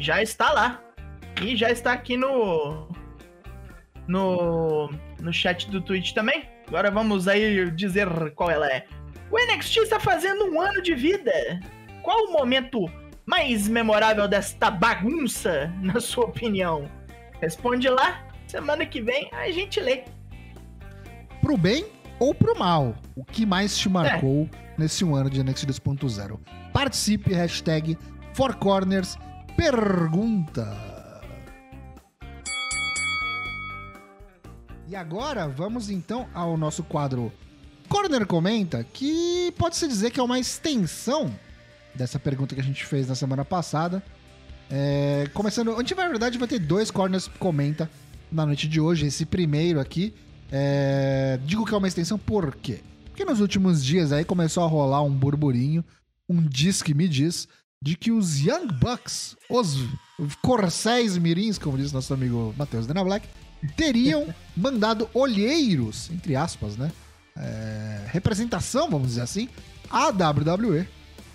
Já 0.00 0.22
está 0.22 0.52
lá. 0.52 0.82
E 1.42 1.54
já 1.56 1.70
está 1.70 1.92
aqui 1.92 2.16
no. 2.16 2.88
No. 4.08 4.90
No 5.20 5.32
chat 5.32 5.70
do 5.70 5.80
Twitch 5.80 6.12
também. 6.12 6.48
Agora 6.66 6.90
vamos 6.90 7.28
aí 7.28 7.70
dizer 7.70 8.08
qual 8.34 8.50
ela 8.50 8.66
é. 8.66 8.86
O 9.30 9.36
NXT 9.38 9.76
está 9.78 10.00
fazendo 10.00 10.50
um 10.50 10.60
ano 10.60 10.82
de 10.82 10.94
vida. 10.94 11.32
Qual 12.02 12.26
o 12.26 12.32
momento 12.32 12.90
mais 13.26 13.68
memorável 13.68 14.26
desta 14.26 14.70
bagunça, 14.70 15.72
na 15.80 16.00
sua 16.00 16.24
opinião? 16.24 16.90
Responde 17.40 17.88
lá. 17.88 18.24
Semana 18.46 18.84
que 18.86 19.00
vem 19.00 19.28
a 19.32 19.50
gente 19.50 19.78
lê. 19.78 20.04
Pro 21.40 21.56
bem 21.56 21.86
ou 22.18 22.34
pro 22.34 22.58
mal? 22.58 22.94
O 23.14 23.24
que 23.24 23.46
mais 23.46 23.76
te 23.78 23.88
marcou 23.88 24.48
nesse 24.76 25.04
um 25.04 25.14
ano 25.14 25.30
de 25.30 25.42
NXT 25.42 25.66
2.0? 25.66 26.38
Participe, 26.72 27.32
hashtag 27.32 27.96
Four 28.34 28.56
Corners 28.56 29.16
pergunta. 29.56 30.90
E 34.88 34.96
agora 34.96 35.48
vamos 35.48 35.88
então 35.88 36.28
ao 36.34 36.56
nosso 36.56 36.82
quadro 36.82 37.32
Corner 37.88 38.26
Comenta, 38.26 38.84
que 38.84 39.52
pode-se 39.56 39.86
dizer 39.86 40.10
que 40.10 40.18
é 40.18 40.22
uma 40.22 40.38
extensão 40.38 41.32
dessa 41.94 42.18
pergunta 42.18 42.54
que 42.54 42.60
a 42.60 42.64
gente 42.64 42.84
fez 42.84 43.08
na 43.08 43.14
semana 43.14 43.44
passada. 43.44 44.02
É, 44.70 45.28
começando, 45.34 45.74
a 45.74 45.78
gente 45.78 45.94
na 45.94 46.08
verdade 46.08 46.38
vai 46.38 46.48
ter 46.48 46.58
dois 46.58 46.90
corners 46.90 47.28
comenta 47.38 47.90
na 48.30 48.46
noite 48.46 48.68
de 48.68 48.80
hoje. 48.80 49.06
Esse 49.06 49.26
primeiro 49.26 49.80
aqui, 49.80 50.14
é, 50.50 51.38
digo 51.44 51.64
que 51.64 51.74
é 51.74 51.76
uma 51.76 51.88
extensão 51.88 52.18
por 52.18 52.54
quê? 52.56 52.80
Porque 53.06 53.24
nos 53.24 53.40
últimos 53.40 53.84
dias 53.84 54.12
aí 54.12 54.24
começou 54.24 54.64
a 54.64 54.66
rolar 54.68 55.02
um 55.02 55.10
burburinho, 55.10 55.84
um 56.28 56.40
diz 56.42 56.82
que 56.82 56.94
me 56.94 57.08
diz, 57.08 57.48
de 57.82 57.96
que 57.96 58.12
os 58.12 58.38
Young 58.38 58.66
Bucks, 58.78 59.36
os 59.48 59.86
Corcéis 60.42 61.16
Mirins, 61.16 61.56
como 61.56 61.78
diz 61.78 61.92
nosso 61.92 62.12
amigo 62.12 62.54
Matheus 62.58 62.86
Dana 62.86 63.02
Black, 63.02 63.26
teriam 63.74 64.26
mandado 64.54 65.08
olheiros, 65.14 66.10
entre 66.10 66.36
aspas, 66.36 66.76
né? 66.76 66.92
É, 67.36 68.06
representação, 68.08 68.90
vamos 68.90 69.08
dizer 69.08 69.22
assim, 69.22 69.48
à 69.88 70.08
WWE 70.08 70.86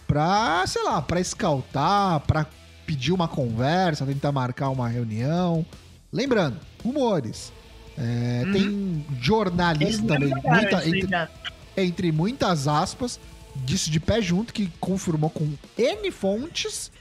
pra, 0.05 0.63
sei 0.67 0.83
lá, 0.83 1.01
pra 1.01 1.19
escaltar, 1.19 2.19
pra 2.21 2.45
pedir 2.85 3.11
uma 3.11 3.27
conversa, 3.27 4.05
tentar 4.05 4.31
marcar 4.31 4.69
uma 4.69 4.87
reunião. 4.87 5.65
Lembrando, 6.13 6.59
rumores. 6.83 7.51
É, 7.97 8.43
uhum. 8.45 8.51
Tem 8.53 9.05
jornalista 9.19 10.05
também, 10.05 10.29
muita, 10.29 10.87
entre, 10.87 11.29
entre 11.75 12.11
muitas 12.11 12.67
aspas, 12.67 13.19
disse 13.63 13.89
de 13.89 13.99
pé 13.99 14.21
junto 14.21 14.53
que 14.53 14.71
confirmou 14.79 15.29
com 15.29 15.53
N 15.77 16.11
fontes 16.11 16.91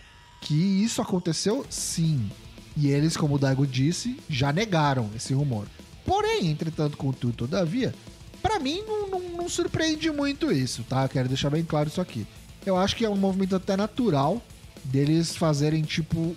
que 0.40 0.54
isso 0.54 1.00
aconteceu 1.02 1.64
sim. 1.68 2.30
E 2.76 2.88
eles, 2.88 3.16
como 3.16 3.37
o 3.37 3.38
Daigo 3.38 3.66
disse, 3.66 4.18
já 4.28 4.52
negaram 4.52 5.11
esse 5.14 5.32
rumor. 5.32 5.66
Porém, 6.04 6.50
entretanto, 6.50 6.96
contudo, 6.96 7.32
todavia, 7.32 7.94
para 8.42 8.58
mim 8.58 8.82
não, 8.87 9.08
não, 9.08 9.20
não, 9.30 9.49
surpreende 9.49 10.11
muito 10.11 10.52
isso, 10.52 10.84
tá? 10.84 11.08
Quero 11.08 11.28
deixar 11.28 11.50
bem 11.50 11.64
claro 11.64 11.88
isso 11.88 12.00
aqui. 12.00 12.26
Eu 12.66 12.76
acho 12.76 12.96
que 12.96 13.04
é 13.04 13.08
um 13.08 13.16
movimento 13.16 13.56
até 13.56 13.76
natural 13.76 14.42
deles 14.84 15.34
fazerem 15.34 15.82
tipo 15.82 16.18
um, 16.18 16.34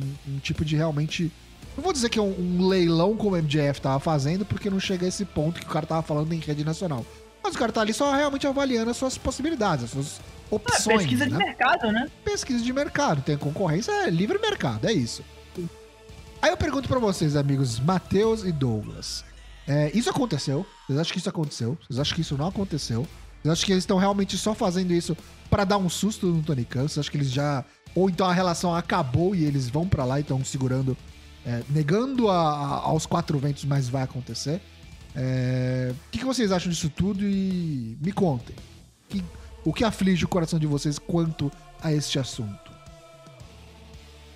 um, 0.00 0.14
um 0.26 0.38
tipo 0.38 0.64
de 0.64 0.74
realmente. 0.74 1.30
Não 1.76 1.84
vou 1.84 1.92
dizer 1.92 2.08
que 2.08 2.18
é 2.18 2.22
um, 2.22 2.30
um, 2.30 2.66
leilão 2.66 3.16
como 3.16 3.36
o 3.36 3.42
MJF 3.42 3.80
tava 3.80 4.00
fazendo, 4.00 4.44
porque 4.44 4.70
não 4.70 4.80
chega 4.80 5.04
a 5.04 5.08
esse 5.08 5.24
ponto 5.24 5.60
que 5.60 5.66
o 5.66 5.70
cara 5.70 5.86
tava 5.86 6.02
falando 6.02 6.32
em 6.32 6.38
rede 6.38 6.64
nacional. 6.64 7.04
Mas 7.42 7.54
o 7.54 7.58
cara 7.58 7.72
tá 7.72 7.80
ali 7.80 7.92
só 7.92 8.14
realmente 8.14 8.46
avaliando 8.46 8.90
as 8.90 8.96
suas 8.96 9.16
possibilidades, 9.16 9.84
as 9.84 9.90
suas 9.90 10.20
opções. 10.50 10.86
É, 10.86 10.98
pesquisa 10.98 11.26
né? 11.26 11.30
de 11.30 11.44
mercado, 11.44 11.92
né? 11.92 12.10
Pesquisa 12.24 12.64
de 12.64 12.72
mercado. 12.72 13.22
Tem 13.22 13.36
concorrência, 13.36 13.92
é 13.92 14.10
livre 14.10 14.38
mercado, 14.38 14.86
é 14.86 14.92
isso. 14.92 15.22
Aí 16.40 16.50
eu 16.50 16.56
pergunto 16.56 16.88
para 16.88 17.00
vocês, 17.00 17.34
amigos, 17.34 17.80
Matheus 17.80 18.44
e 18.44 18.52
Douglas. 18.52 19.24
É, 19.66 19.90
isso 19.92 20.08
aconteceu? 20.08 20.64
Vocês 20.86 20.98
acham 20.98 21.12
que 21.12 21.18
isso 21.18 21.28
aconteceu? 21.28 21.78
Vocês 21.86 21.98
acham 21.98 22.14
que 22.14 22.20
isso 22.20 22.38
não 22.38 22.46
aconteceu? 22.46 23.06
Vocês 23.42 23.52
acham 23.52 23.66
que 23.66 23.72
eles 23.72 23.82
estão 23.82 23.98
realmente 23.98 24.38
só 24.38 24.54
fazendo 24.54 24.92
isso 24.92 25.16
para 25.50 25.64
dar 25.64 25.78
um 25.78 25.88
susto 25.88 26.26
no 26.26 26.42
Tony 26.42 26.64
Khan? 26.64 26.82
Vocês 26.82 26.98
acham 26.98 27.10
que 27.10 27.18
eles 27.18 27.30
já. 27.30 27.64
Ou 27.94 28.08
então 28.08 28.26
a 28.26 28.32
relação 28.32 28.74
acabou 28.74 29.34
e 29.34 29.44
eles 29.44 29.68
vão 29.68 29.86
para 29.88 30.04
lá 30.04 30.18
e 30.18 30.22
estão 30.22 30.44
segurando. 30.44 30.96
É, 31.44 31.62
negando 31.70 32.28
a, 32.28 32.36
a, 32.36 32.66
aos 32.82 33.04
quatro 33.04 33.38
ventos, 33.38 33.64
mas 33.64 33.88
vai 33.88 34.02
acontecer. 34.02 34.60
É, 35.14 35.92
o 35.92 36.10
que, 36.10 36.18
que, 36.18 36.24
vocês 36.24 36.52
acham 36.52 36.70
disso 36.70 36.90
tudo 36.90 37.24
e 37.24 37.96
me 38.00 38.12
contem. 38.12 38.54
Que, 39.08 39.24
o 39.64 39.72
que 39.72 39.84
aflige 39.84 40.24
o 40.24 40.28
coração 40.28 40.58
de 40.58 40.66
vocês 40.66 40.98
quanto 40.98 41.50
a 41.80 41.92
este 41.92 42.18
assunto? 42.18 42.70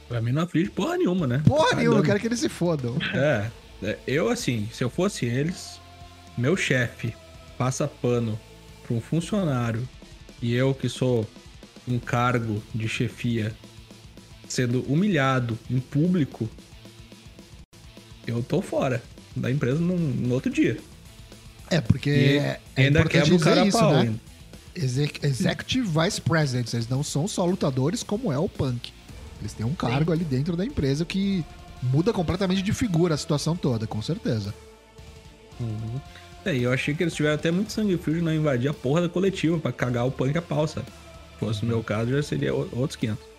Pra 0.09 0.21
mim 0.21 0.33
não 0.33 0.43
aflige 0.43 0.71
porra 0.71 0.97
nenhuma, 0.97 1.27
né? 1.27 1.43
Porra 1.47 1.71
tá 1.71 1.77
nenhuma, 1.77 1.99
eu 1.99 2.03
quero 2.03 2.21
que 2.21 2.27
eles 2.27 2.41
se 2.41 2.49
fodam. 2.49 2.97
É, 3.15 3.51
é, 3.83 3.99
eu 4.07 4.29
assim, 4.29 4.69
se 4.73 4.83
eu 4.85 4.91
fosse 4.91 5.27
eles, 5.27 5.81
meu 6.37 6.57
chefe 6.57 7.15
passa 7.57 7.87
pano 7.87 8.39
pra 8.87 8.95
um 8.95 9.01
funcionário 9.01 9.89
e 10.41 10.55
eu 10.55 10.75
que 10.75 10.89
sou 10.89 11.27
um 11.87 11.99
cargo 11.99 12.63
de 12.75 12.89
chefia 12.89 13.55
sendo 14.49 14.83
humilhado 14.83 15.59
em 15.71 15.81
público, 15.81 16.49
eu 18.27 18.43
tô 18.43 18.61
fora 18.61 19.03
da 19.35 19.51
empresa 19.51 19.79
no, 19.81 19.97
no 19.97 20.35
outro 20.35 20.51
dia. 20.51 20.79
É, 21.71 21.81
porque 21.81 22.11
e 22.11 22.39
é 22.39 22.61
ainda 22.77 23.05
quebra 23.05 23.35
o 23.35 23.41
cara 23.41 23.67
isso, 23.67 23.79
pau, 23.79 23.93
né? 23.93 24.15
Executive 24.75 25.87
Vice 25.87 26.21
Presidents, 26.21 26.75
eles 26.75 26.89
não 26.89 27.03
são 27.03 27.29
só 27.29 27.45
lutadores 27.45 28.03
como 28.03 28.33
é 28.33 28.39
o 28.39 28.49
Punk. 28.49 28.93
Eles 29.41 29.53
têm 29.53 29.67
um 29.67 29.75
cargo 29.75 30.11
Sim. 30.11 30.13
ali 30.13 30.25
dentro 30.25 30.57
da 30.57 30.65
empresa 30.65 31.05
que 31.05 31.45
muda 31.83 32.13
completamente 32.13 32.63
de 32.63 32.73
figura 32.73 33.15
a 33.15 33.19
situação 33.19 33.57
toda, 33.57 33.87
com 33.87 34.01
certeza. 34.01 34.55
Uhum. 35.59 36.01
É, 36.45 36.55
e 36.55 36.63
eu 36.63 36.73
achei 36.73 36.95
que 36.95 37.03
eles 37.03 37.15
tiveram 37.15 37.35
até 37.35 37.51
muito 37.51 37.73
sangue 37.73 37.97
frio 37.97 38.17
de 38.17 38.23
não 38.23 38.35
invadir 38.35 38.69
a 38.69 38.75
porra 38.75 39.03
da 39.03 39.09
coletiva 39.09 39.59
para 39.59 39.73
cagar 39.73 40.07
o 40.07 40.11
punk 40.11 40.37
a 40.37 40.43
pau, 40.43 40.67
sabe? 40.67 40.87
Se 40.87 41.39
fosse 41.39 41.63
no 41.63 41.69
meu 41.69 41.83
caso, 41.83 42.11
já 42.11 42.23
seria 42.23 42.55
outros 42.55 42.97
500. 42.97 43.32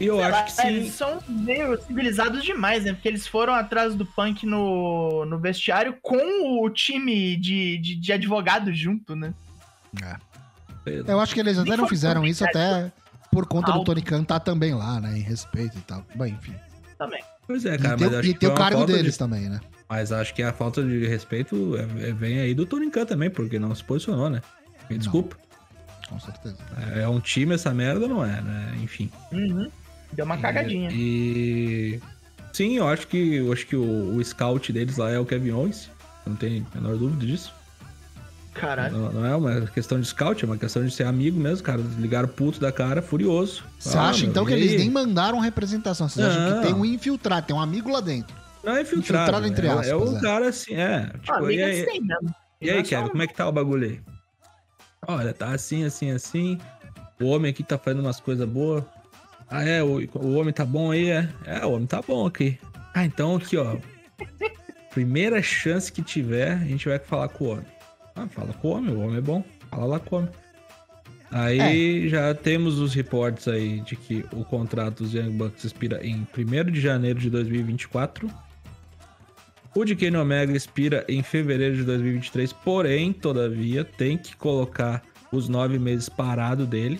E 0.00 0.06
eu 0.06 0.22
acho 0.22 0.44
que 0.44 0.52
sim. 0.52 0.68
Eles 0.68 0.92
são 0.94 1.18
meio 1.28 1.80
civilizados 1.82 2.44
demais, 2.44 2.84
né? 2.84 2.92
Porque 2.92 3.08
eles 3.08 3.26
foram 3.26 3.54
atrás 3.54 3.94
do 3.94 4.06
punk 4.06 4.46
no, 4.46 5.24
no 5.24 5.38
vestiário 5.38 5.96
com 6.00 6.62
o 6.62 6.70
time 6.70 7.36
de, 7.36 7.78
de, 7.78 7.96
de 7.96 8.12
advogados 8.12 8.78
junto, 8.78 9.16
né? 9.16 9.34
É. 10.02 10.16
Eu 11.06 11.20
acho 11.20 11.34
que 11.34 11.40
eles 11.40 11.58
até 11.58 11.76
não 11.76 11.88
fizeram 11.88 12.24
isso 12.24 12.44
até 12.44 12.90
por 13.30 13.46
conta 13.46 13.72
Alto. 13.72 13.80
do 13.80 13.84
Tony 13.86 14.02
Khan 14.02 14.24
tá 14.24 14.38
também 14.38 14.74
lá, 14.74 15.00
né? 15.00 15.18
Em 15.18 15.22
respeito 15.22 15.76
e 15.76 15.80
tal. 15.82 16.04
Bem, 16.14 16.32
enfim. 16.32 16.54
Também. 16.96 17.22
Pois 17.46 17.64
é, 17.64 17.76
cara. 17.76 17.94
E 17.94 18.08
tem, 18.08 18.30
e 18.30 18.34
tem 18.34 18.48
o 18.48 18.54
cargo 18.54 18.84
deles 18.84 19.12
de... 19.12 19.18
também, 19.18 19.48
né? 19.48 19.60
Mas 19.88 20.12
acho 20.12 20.34
que 20.34 20.42
a 20.42 20.52
falta 20.52 20.82
de 20.82 21.06
respeito 21.06 21.76
é, 21.76 22.08
é, 22.08 22.12
vem 22.12 22.40
aí 22.40 22.54
do 22.54 22.66
Tony 22.66 22.90
Khan 22.90 23.06
também, 23.06 23.30
porque 23.30 23.58
não 23.58 23.74
se 23.74 23.82
posicionou, 23.82 24.28
né? 24.28 24.42
Me 24.88 24.98
desculpa. 24.98 25.36
Não. 25.36 25.48
Com 26.08 26.20
certeza. 26.20 26.56
É, 26.94 27.00
é 27.02 27.08
um 27.08 27.20
time 27.20 27.54
essa 27.54 27.72
merda, 27.72 28.08
não 28.08 28.24
é, 28.24 28.40
né? 28.40 28.78
Enfim. 28.82 29.10
Uhum. 29.32 29.70
Deu 30.12 30.24
uma 30.24 30.38
cagadinha. 30.38 30.90
E. 30.92 32.00
Sim, 32.52 32.76
eu 32.76 32.88
acho 32.88 33.06
que 33.06 33.36
eu 33.36 33.52
acho 33.52 33.66
que 33.66 33.76
o, 33.76 34.16
o 34.16 34.24
scout 34.24 34.72
deles 34.72 34.96
lá 34.96 35.10
é 35.10 35.18
o 35.18 35.24
Kevin 35.24 35.52
Owens. 35.52 35.90
Não 36.26 36.34
tem 36.34 36.66
a 36.72 36.80
menor 36.80 36.96
dúvida 36.96 37.24
disso. 37.24 37.52
Caralho. 38.54 38.96
Não, 38.96 39.12
não, 39.12 39.26
é 39.26 39.36
uma 39.36 39.60
questão 39.68 40.00
de 40.00 40.06
scout, 40.06 40.44
é 40.44 40.46
uma 40.46 40.56
questão 40.56 40.84
de 40.84 40.90
ser 40.90 41.04
amigo 41.04 41.38
mesmo, 41.38 41.64
cara. 41.64 41.80
Ligaram 41.98 42.28
puto 42.28 42.58
da 42.58 42.72
cara, 42.72 43.00
furioso. 43.00 43.62
Você 43.78 43.96
ah, 43.96 44.08
acha 44.08 44.26
então 44.26 44.44
que 44.44 44.52
eles 44.52 44.76
nem 44.76 44.90
mandaram 44.90 45.38
representação? 45.38 46.08
Vocês 46.08 46.26
acham 46.26 46.60
que 46.60 46.66
tem 46.66 46.74
um 46.74 46.84
infiltrado, 46.84 47.46
tem 47.46 47.54
um 47.54 47.60
amigo 47.60 47.90
lá 47.90 48.00
dentro? 48.00 48.34
Não 48.64 48.76
é 48.76 48.82
infiltrado. 48.82 49.22
Infiltrado 49.22 49.46
entre 49.46 49.66
é, 49.66 49.70
aspas. 49.70 49.88
É, 49.88 49.94
o 49.94 50.16
é. 50.16 50.20
cara 50.20 50.48
assim, 50.48 50.74
é. 50.74 51.12
Tipo, 51.22 51.44
ah, 51.44 51.52
e 51.52 51.62
aí, 51.62 51.82
assim 51.82 52.00
mesmo. 52.00 52.34
E 52.60 52.70
aí, 52.70 52.82
Kevin, 52.82 53.08
como 53.08 53.22
é 53.22 53.26
que 53.26 53.34
tá 53.34 53.48
o 53.48 53.52
bagulho 53.52 53.88
aí? 53.88 54.00
Olha, 55.06 55.32
tá 55.32 55.52
assim, 55.52 55.84
assim, 55.84 56.10
assim. 56.10 56.58
O 57.20 57.26
homem 57.26 57.50
aqui 57.50 57.62
tá 57.62 57.78
fazendo 57.78 58.00
umas 58.00 58.18
coisas 58.18 58.48
boas. 58.48 58.82
Ah, 59.50 59.64
é? 59.64 59.82
O, 59.82 60.00
o 60.14 60.34
homem 60.34 60.52
tá 60.52 60.64
bom 60.64 60.90
aí? 60.90 61.10
É? 61.10 61.28
É, 61.46 61.66
o 61.66 61.72
homem 61.72 61.86
tá 61.86 62.02
bom 62.06 62.26
aqui. 62.26 62.58
Ah, 62.94 63.04
então 63.04 63.36
aqui, 63.36 63.56
ó. 63.56 63.76
Primeira 64.90 65.42
chance 65.42 65.92
que 65.92 66.02
tiver, 66.02 66.52
a 66.52 66.64
gente 66.64 66.88
vai 66.88 66.98
falar 66.98 67.28
com 67.28 67.44
o 67.44 67.48
homem. 67.52 67.66
Ah, 68.14 68.26
fala 68.28 68.52
com 68.52 68.68
o 68.68 68.70
homem, 68.72 68.94
o 68.94 69.00
homem 69.00 69.18
é 69.18 69.20
bom. 69.20 69.44
Fala 69.70 69.86
lá 69.86 70.00
com 70.00 70.16
o 70.16 70.18
homem. 70.20 70.30
Aí 71.30 72.06
é. 72.06 72.08
já 72.08 72.34
temos 72.34 72.78
os 72.78 72.94
reportes 72.94 73.48
aí 73.48 73.80
de 73.80 73.96
que 73.96 74.24
o 74.32 74.44
contrato 74.44 75.02
dos 75.02 75.12
Young 75.12 75.30
Bucks 75.32 75.64
expira 75.64 76.04
em 76.04 76.26
1 76.36 76.70
de 76.72 76.80
janeiro 76.80 77.18
de 77.18 77.28
2024. 77.30 78.30
O 79.74 79.84
de 79.84 79.94
Kenny 79.94 80.16
Omega 80.16 80.56
expira 80.56 81.04
em 81.08 81.22
fevereiro 81.22 81.76
de 81.76 81.84
2023, 81.84 82.52
porém, 82.52 83.12
todavia, 83.12 83.84
tem 83.84 84.16
que 84.16 84.34
colocar 84.34 85.02
os 85.30 85.48
nove 85.48 85.78
meses 85.78 86.08
parado 86.08 86.66
dele. 86.66 86.98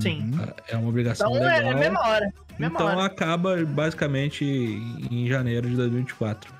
Sim. 0.00 0.32
Uhum. 0.32 0.46
É 0.68 0.76
uma 0.76 0.88
obrigação 0.88 1.30
então, 1.30 1.42
legal. 1.42 1.60
É, 1.60 1.68
é 1.68 1.74
mesma 1.74 2.00
hora. 2.00 2.32
Mesma 2.58 2.74
então 2.74 2.86
hora. 2.86 3.04
acaba 3.04 3.64
basicamente 3.64 4.44
em 4.44 5.26
janeiro 5.26 5.68
de 5.68 5.76
2024. 5.76 6.54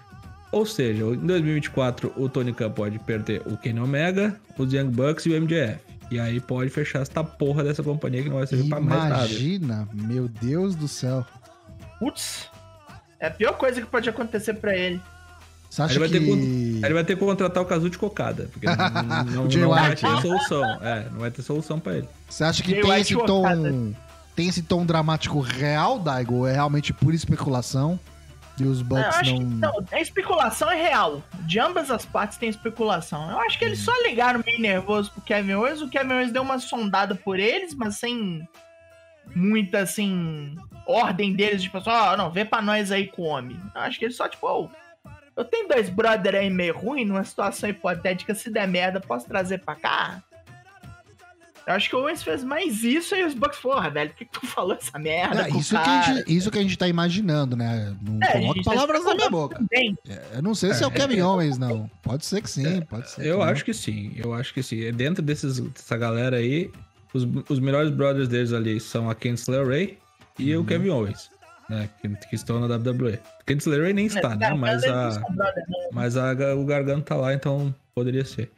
Ou 0.53 0.65
seja, 0.65 1.05
em 1.05 1.27
2024 1.27 2.13
o 2.17 2.29
Tony 2.29 2.53
Khan 2.53 2.71
pode 2.71 2.99
perder 3.01 3.43
o 3.47 3.57
Kenny 3.57 3.81
Omega, 3.81 4.39
os 4.57 4.73
Young 4.73 4.91
Bucks 4.91 5.27
e 5.27 5.31
o 5.31 5.41
MJF. 5.41 5.79
E 6.11 6.21
aí 6.21 6.41
pode 6.41 6.71
fechar 6.71 7.03
essa 7.03 7.25
porra 7.25 7.65
dessa 7.65 7.83
companhia 7.83 8.23
que 8.23 8.29
não 8.29 8.37
vai 8.37 8.47
servir 8.47 8.67
Imagina, 8.67 8.87
pra 8.87 8.97
mais 8.97 9.11
nada. 9.11 9.27
Imagina, 9.27 9.89
meu 9.93 10.29
Deus 10.29 10.77
do 10.77 10.87
céu. 10.87 11.27
Putz, 11.99 12.49
é 13.19 13.27
a 13.27 13.31
pior 13.31 13.55
coisa 13.55 13.81
que 13.81 13.87
pode 13.87 14.09
acontecer 14.09 14.55
para 14.55 14.77
ele. 14.77 15.01
Você 15.69 15.83
acha 15.83 15.93
ele, 15.95 16.01
vai 16.01 16.09
que... 16.09 16.21
ter, 16.21 16.87
ele 16.87 16.95
vai 16.95 17.05
ter 17.05 17.15
que 17.15 17.21
contratar 17.21 17.63
o 17.63 17.67
Casu 17.67 17.91
de 17.91 17.99
cocada. 17.99 18.49
Porque 18.53 18.67
não, 18.67 19.25
não, 19.25 19.45
não 19.49 19.69
vai 19.69 19.95
ter 19.95 20.21
solução. 20.21 20.65
É, 20.83 21.07
não 21.11 21.21
vai 21.21 21.31
ter 21.31 21.43
solução 21.43 21.79
pra 21.79 21.97
ele. 21.97 22.09
Você 22.29 22.45
acha 22.45 22.63
que 22.63 22.81
tem 22.81 23.01
esse 23.01 23.15
tom. 23.15 23.93
Tem 24.35 24.49
esse 24.49 24.63
tom 24.63 24.85
dramático 24.85 25.41
real, 25.41 25.99
Daigo? 25.99 26.35
Ou 26.35 26.47
é 26.47 26.53
realmente 26.53 26.93
pura 26.93 27.17
especulação? 27.17 27.99
E 28.59 28.65
os 28.65 28.83
Bucks 28.83 29.33
não. 29.33 29.39
não... 29.39 29.73
Que, 29.73 29.91
não, 29.91 29.99
a 29.99 30.01
especulação 30.01 30.71
é 30.71 30.77
real. 30.77 31.23
De 31.41 31.59
ambas 31.59 31.91
as 31.91 32.05
partes 32.05 32.39
tem 32.39 32.49
especulação. 32.49 33.31
Eu 33.31 33.39
acho 33.41 33.59
que 33.59 33.65
eles 33.65 33.81
hum. 33.81 33.85
só 33.85 33.93
ligaram 34.07 34.43
meio 34.45 34.61
nervoso 34.61 35.11
pro 35.11 35.23
Kevin 35.23 35.55
Owens. 35.55 35.81
O 35.81 35.89
Kevin 35.89 36.13
Owens 36.13 36.33
deu 36.33 36.43
uma 36.43 36.59
sondada 36.59 37.15
por 37.15 37.39
eles, 37.39 37.75
mas 37.75 37.97
sem 37.97 38.47
muita, 39.35 39.81
assim, 39.81 40.55
ordem 40.87 41.35
deles, 41.35 41.63
tipo 41.63 41.79
assim, 41.79 41.91
ó, 41.91 42.13
oh, 42.13 42.17
não, 42.17 42.31
vê 42.31 42.45
pra 42.45 42.63
nós 42.63 42.93
aí 42.93 43.09
com 43.09 43.23
o 43.23 43.27
homem. 43.27 43.59
Eu 43.75 43.81
acho 43.83 43.99
que 43.99 44.05
eles 44.05 44.17
só, 44.17 44.29
tipo, 44.29 44.47
oh, 44.47 44.71
eu 45.37 45.45
tenho 45.45 45.69
dois 45.69 45.89
brother 45.89 46.35
aí 46.35 46.49
meio 46.49 46.77
ruim, 46.77 47.05
numa 47.05 47.25
situação 47.25 47.69
hipotética, 47.69 48.35
se 48.35 48.51
der 48.51 48.67
merda, 48.67 49.01
posso 49.01 49.27
trazer 49.27 49.59
pra 49.59 49.75
cá? 49.75 50.23
Eu 51.67 51.75
acho 51.75 51.89
que 51.89 51.97
o 51.97 51.99
Owens 51.99 52.23
fez 52.23 52.45
mais 52.45 52.85
isso 52.85 53.17
e 53.17 53.25
os 53.25 53.35
Bucks, 53.35 53.59
porra, 53.59 53.91
velho, 53.91 54.11
por 54.11 54.19
que 54.19 54.25
tu 54.25 54.47
falou 54.47 54.77
essa 54.77 54.97
merda? 55.01 55.49
isso, 55.49 55.71
que 55.71 55.77
a 55.77 56.03
gente, 56.03 56.33
isso 56.33 56.51
que 56.51 56.59
a 56.59 56.63
gente 56.63 56.79
tá 56.79 56.87
imaginando, 56.87 57.57
né? 57.57 57.93
Não 58.01 58.21
é, 58.23 58.33
coloque 58.33 58.63
palavras 58.63 59.05
na 59.05 59.15
minha 59.17 59.29
boca. 59.29 59.61
É, 59.73 60.37
eu 60.37 60.43
não 60.43 60.55
sei 60.55 60.73
se 60.75 60.85
é 60.85 60.87
o 60.87 60.91
é. 60.91 60.93
Kevin 60.93 61.23
Owens, 61.23 61.59
não. 61.59 61.91
Pode 62.03 62.25
ser 62.25 62.41
que 62.41 62.49
sim, 62.49 62.81
pode 62.83 63.11
ser. 63.11 63.27
Eu 63.27 63.39
que 63.39 63.43
acho 63.43 63.61
não. 63.61 63.65
que 63.65 63.75
sim, 63.75 64.13
eu 64.17 64.33
acho 64.33 64.55
que 64.55 64.63
sim. 64.63 64.93
Dentro 64.93 65.25
desses, 65.25 65.59
dessa 65.59 65.97
galera 65.97 66.37
aí, 66.37 66.71
os, 67.13 67.27
os 67.49 67.59
melhores 67.59 67.91
brothers 67.91 68.29
deles 68.29 68.53
ali 68.53 68.79
são 68.79 69.11
a 69.11 69.15
Kensler 69.17 69.67
Ray 69.67 69.99
e 70.39 70.55
uhum. 70.55 70.63
o 70.63 70.65
Kevin 70.65 70.91
Owens. 70.91 71.31
Né, 71.69 71.91
que, 72.01 72.09
que, 72.29 72.35
estão 72.37 72.61
na 72.61 72.77
WWE. 72.77 73.19
Kensler 73.45 73.83
Ray 73.83 73.93
nem 73.93 74.07
está, 74.07 74.37
né? 74.37 74.55
Mas, 74.55 74.85
a, 74.85 75.21
mas 75.93 76.17
a, 76.17 76.33
o 76.55 76.65
Gargano 76.65 77.03
tá 77.03 77.17
lá, 77.17 77.35
então 77.35 77.75
poderia 77.95 78.25
ser. 78.25 78.51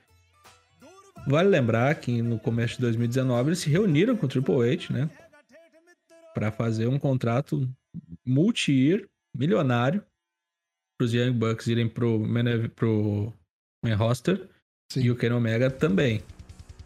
Vale 1.26 1.48
lembrar 1.48 1.94
que 1.94 2.22
no 2.22 2.38
começo 2.38 2.76
de 2.76 2.82
2019 2.82 3.50
eles 3.50 3.58
se 3.58 3.70
reuniram 3.70 4.16
com 4.16 4.26
o 4.26 4.28
Triple 4.28 4.72
H, 4.72 4.92
né? 4.92 5.10
Para 6.34 6.50
fazer 6.50 6.86
um 6.86 6.98
contrato 6.98 7.68
multi-year, 8.26 9.06
milionário, 9.34 10.02
para 10.98 11.04
os 11.04 11.14
Young 11.14 11.32
Bucks 11.32 11.66
irem 11.66 11.88
pro, 11.88 12.20
pro 12.74 13.32
main 13.84 13.94
roster 13.94 14.48
Sim. 14.92 15.02
e 15.02 15.10
o 15.10 15.16
Ken 15.16 15.32
Omega 15.32 15.70
também. 15.70 16.22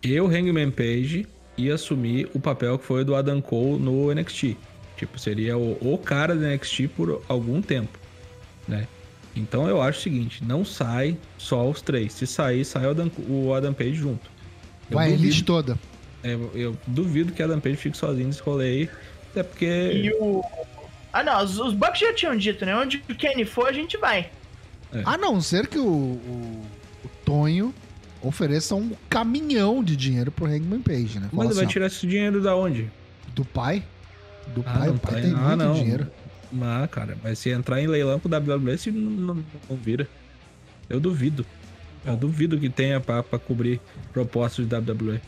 E 0.02 0.21
o 0.21 0.26
Hangman 0.26 0.71
Page 0.71 1.26
ia 1.57 1.75
assumir 1.75 2.29
o 2.35 2.41
papel 2.41 2.79
que 2.79 2.85
foi 2.85 3.05
do 3.05 3.14
Adam 3.14 3.41
Cole 3.41 3.81
no 3.81 4.12
NXT. 4.12 4.57
Tipo, 5.03 5.19
seria 5.19 5.59
o, 5.59 5.77
o 5.81 5.99
cara 5.99 6.37
do 6.37 6.47
NXT 6.47 6.87
por 6.95 7.25
algum 7.27 7.61
tempo, 7.61 7.99
né? 8.69 8.87
Então 9.35 9.69
eu 9.69 9.83
acho 9.83 9.99
o 9.99 10.03
seguinte, 10.03 10.45
não 10.45 10.65
sai 10.65 11.17
só 11.37 11.69
os 11.69 11.83
três. 11.83 12.13
Se 12.13 12.25
sair, 12.25 12.65
sai 12.65 12.87
o 12.87 12.91
Adam, 12.91 13.11
o 13.29 13.53
Adam 13.53 13.75
Page 13.75 13.95
junto. 13.95 14.31
Eu 14.89 14.97
Vai 14.97 15.09
duvido, 15.09 15.23
a 15.23 15.27
elite 15.27 15.45
toda. 15.45 15.79
É, 16.23 16.39
eu 16.55 16.79
duvido 16.87 17.33
que 17.33 17.43
Adam 17.43 17.59
Page 17.59 17.75
fique 17.79 17.97
sozinho 17.97 18.29
nesse 18.29 18.41
rolê 18.43 18.65
aí. 18.67 18.91
Até 19.33 19.43
porque. 19.43 19.65
E 19.67 20.13
o. 20.21 20.41
Ah 21.13 21.25
não, 21.25 21.43
os, 21.43 21.59
os 21.59 21.75
Bucks 21.75 21.99
já 21.99 22.15
tinham 22.15 22.37
dito, 22.37 22.65
né? 22.65 22.77
Onde 22.77 23.03
o 23.11 23.15
Kenny 23.17 23.45
for, 23.45 23.67
a 23.67 23.73
gente 23.73 23.97
vai. 23.97 24.31
É. 24.93 25.03
A 25.05 25.19
não 25.19 25.41
ser 25.41 25.67
que 25.67 25.79
o, 25.79 25.85
o, 25.85 26.67
o, 27.05 27.09
Tonho 27.25 27.75
ofereça 28.23 28.77
um 28.77 28.93
caminhão 29.11 29.83
de 29.83 29.97
dinheiro 29.97 30.31
pro 30.31 30.47
Hangman 30.47 30.81
Page, 30.81 31.19
né? 31.19 31.29
Fala 31.29 31.43
Mas 31.43 31.47
assim, 31.49 31.57
vai 31.57 31.67
tirar 31.67 31.87
esse 31.87 32.07
dinheiro 32.07 32.41
da 32.41 32.55
onde? 32.55 32.89
Do 33.35 33.45
pai. 33.45 33.83
Do 34.49 34.65
ah, 34.67 34.79
pai, 34.79 34.89
o 34.89 34.99
pai 34.99 35.23
tem, 35.23 35.33
ah, 35.33 35.37
muito 35.37 35.57
não. 35.57 35.75
dinheiro. 35.75 36.11
Ah, 36.61 36.87
cara, 36.91 37.17
mas 37.23 37.39
se 37.39 37.51
entrar 37.51 37.81
em 37.81 37.87
leilão 37.87 38.19
pro 38.21 38.35
WWE, 38.35 38.77
não, 38.93 39.11
não, 39.11 39.45
não 39.71 39.77
vira. 39.77 40.07
Eu 40.89 41.01
duvido. 41.01 41.47
Eu 42.05 42.17
duvido 42.17 42.59
que 42.59 42.69
tenha 42.69 43.01
pra, 43.01 43.23
pra 43.23 43.39
cobrir 43.39 43.81
propostas 44.13 44.69
de 44.69 44.75
WWE. 44.75 45.21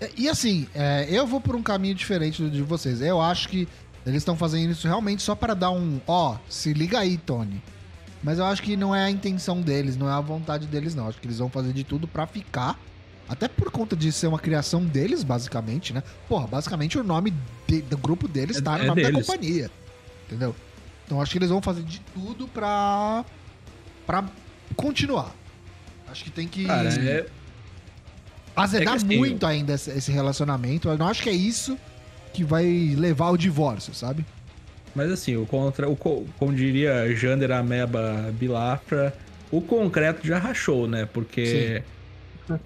É, 0.00 0.10
e 0.16 0.28
assim, 0.28 0.66
é, 0.74 1.06
eu 1.10 1.26
vou 1.26 1.40
por 1.40 1.56
um 1.56 1.62
caminho 1.62 1.94
diferente 1.94 2.42
do 2.42 2.50
de 2.50 2.62
vocês. 2.62 3.00
Eu 3.00 3.20
acho 3.20 3.48
que 3.48 3.68
eles 4.06 4.18
estão 4.18 4.36
fazendo 4.36 4.70
isso 4.70 4.86
realmente 4.86 5.22
só 5.22 5.34
para 5.34 5.54
dar 5.54 5.70
um. 5.70 6.00
Ó, 6.06 6.36
se 6.48 6.72
liga 6.72 6.98
aí, 6.98 7.18
Tony. 7.18 7.60
Mas 8.22 8.38
eu 8.38 8.44
acho 8.44 8.62
que 8.62 8.76
não 8.76 8.94
é 8.94 9.04
a 9.04 9.10
intenção 9.10 9.60
deles, 9.60 9.96
não 9.96 10.08
é 10.08 10.12
a 10.12 10.20
vontade 10.20 10.66
deles, 10.66 10.94
não. 10.94 11.08
Acho 11.08 11.18
que 11.20 11.26
eles 11.26 11.38
vão 11.38 11.50
fazer 11.50 11.72
de 11.72 11.84
tudo 11.84 12.06
para 12.06 12.26
ficar. 12.26 12.78
Até 13.28 13.48
por 13.48 13.70
conta 13.70 13.96
de 13.96 14.12
ser 14.12 14.28
uma 14.28 14.38
criação 14.38 14.84
deles, 14.84 15.24
basicamente, 15.24 15.92
né? 15.92 16.02
Porra, 16.28 16.46
basicamente 16.46 16.98
o 16.98 17.02
nome 17.02 17.34
de, 17.66 17.82
do 17.82 17.98
grupo 17.98 18.28
deles 18.28 18.58
é, 18.58 18.60
tá 18.60 18.78
no 18.78 18.84
é 18.84 18.86
nome 18.86 19.02
deles. 19.02 19.26
da 19.26 19.32
companhia. 19.32 19.70
Entendeu? 20.26 20.54
Então 21.04 21.20
acho 21.20 21.32
que 21.32 21.38
eles 21.38 21.50
vão 21.50 21.60
fazer 21.60 21.82
de 21.82 22.00
tudo 22.14 22.46
pra. 22.48 23.24
pra 24.06 24.24
continuar. 24.76 25.34
Acho 26.08 26.24
que 26.24 26.30
tem 26.30 26.46
que. 26.46 26.64
Cara, 26.64 26.88
é... 26.88 27.26
Azedar 28.54 28.94
é 28.94 28.96
assim, 28.96 29.18
muito 29.18 29.44
ainda 29.44 29.74
esse 29.74 30.10
relacionamento. 30.10 30.88
Eu 30.88 30.96
não 30.96 31.08
acho 31.08 31.22
que 31.22 31.28
é 31.28 31.32
isso 31.32 31.76
que 32.32 32.42
vai 32.44 32.94
levar 32.96 33.26
ao 33.26 33.36
divórcio, 33.36 33.94
sabe? 33.94 34.24
Mas 34.94 35.10
assim, 35.10 35.36
o 35.36 35.44
contra, 35.44 35.88
o, 35.88 35.96
como 35.96 36.54
diria 36.54 37.14
Jander 37.14 37.50
Ameba 37.50 38.32
Bilafra, 38.32 39.12
o 39.50 39.60
concreto 39.60 40.26
já 40.26 40.38
rachou, 40.38 40.88
né? 40.88 41.06
Porque 41.12 41.82
Sim. 41.84 41.95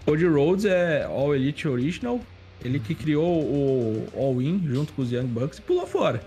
Cody 0.05 0.27
Rhodes 0.27 0.65
é 0.65 1.05
All 1.05 1.35
Elite 1.35 1.67
Original, 1.67 2.21
ele 2.65 2.79
que 2.79 2.95
criou 2.95 3.43
o 3.43 4.09
All 4.15 4.41
In 4.41 4.63
junto 4.67 4.93
com 4.93 5.03
os 5.03 5.11
Young 5.11 5.27
Bucks 5.27 5.59
e 5.59 5.63
pulou 5.63 5.87
fora. 5.87 6.23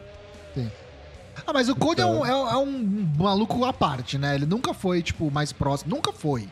Sim. 0.54 0.70
Ah, 1.46 1.54
mas 1.54 1.70
o 1.70 1.76
Cody 1.76 2.02
então... 2.02 2.26
é, 2.26 2.36
um, 2.36 2.48
é, 2.48 2.54
é, 2.54 2.58
um, 2.58 3.13
maluco 3.18 3.63
à 3.66 3.74
parte, 3.74 4.18
né? 4.18 4.36
Ele 4.36 4.46
nunca 4.46 4.74
foi, 4.74 5.02
tipo, 5.02 5.30
mais 5.32 5.52
próximo. 5.52 5.96
Nunca 5.96 6.12
foi 6.12 6.48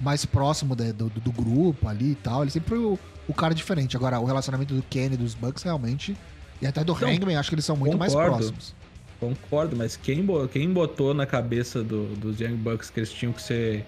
mais 0.00 0.24
próximo 0.26 0.74
de, 0.74 0.92
do, 0.92 1.08
do, 1.08 1.32
grupo 1.32 1.88
ali 1.88 2.12
e 2.12 2.14
tal. 2.16 2.42
Ele 2.42 2.50
sempre 2.50 2.70
foi 2.70 2.78
o, 2.78 2.98
o, 3.28 3.34
cara 3.34 3.54
diferente. 3.54 3.96
Agora, 3.96 4.20
o 4.20 4.24
relacionamento 4.24 4.74
do 4.74 4.82
Kenny 4.82 5.14
e 5.14 5.18
dos 5.18 5.34
Bucks 5.34 5.62
realmente. 5.62 6.16
E 6.60 6.66
até 6.66 6.84
do 6.84 6.92
então, 6.92 7.08
Hangman, 7.08 7.36
acho 7.36 7.48
que 7.48 7.54
eles 7.54 7.64
são 7.64 7.76
muito 7.76 7.96
concordo, 7.96 8.16
mais 8.16 8.28
próximos. 8.28 8.74
Concordo, 9.20 9.76
mas 9.76 9.96
quem, 9.96 10.26
quem 10.52 10.72
botou 10.72 11.14
na 11.14 11.26
cabeça 11.26 11.82
do, 11.82 12.06
dos 12.16 12.40
Young 12.40 12.56
Bucks 12.56 12.90
que 12.90 13.00
eles 13.00 13.12
tinham 13.12 13.32
que 13.32 13.42
ser 13.42 13.84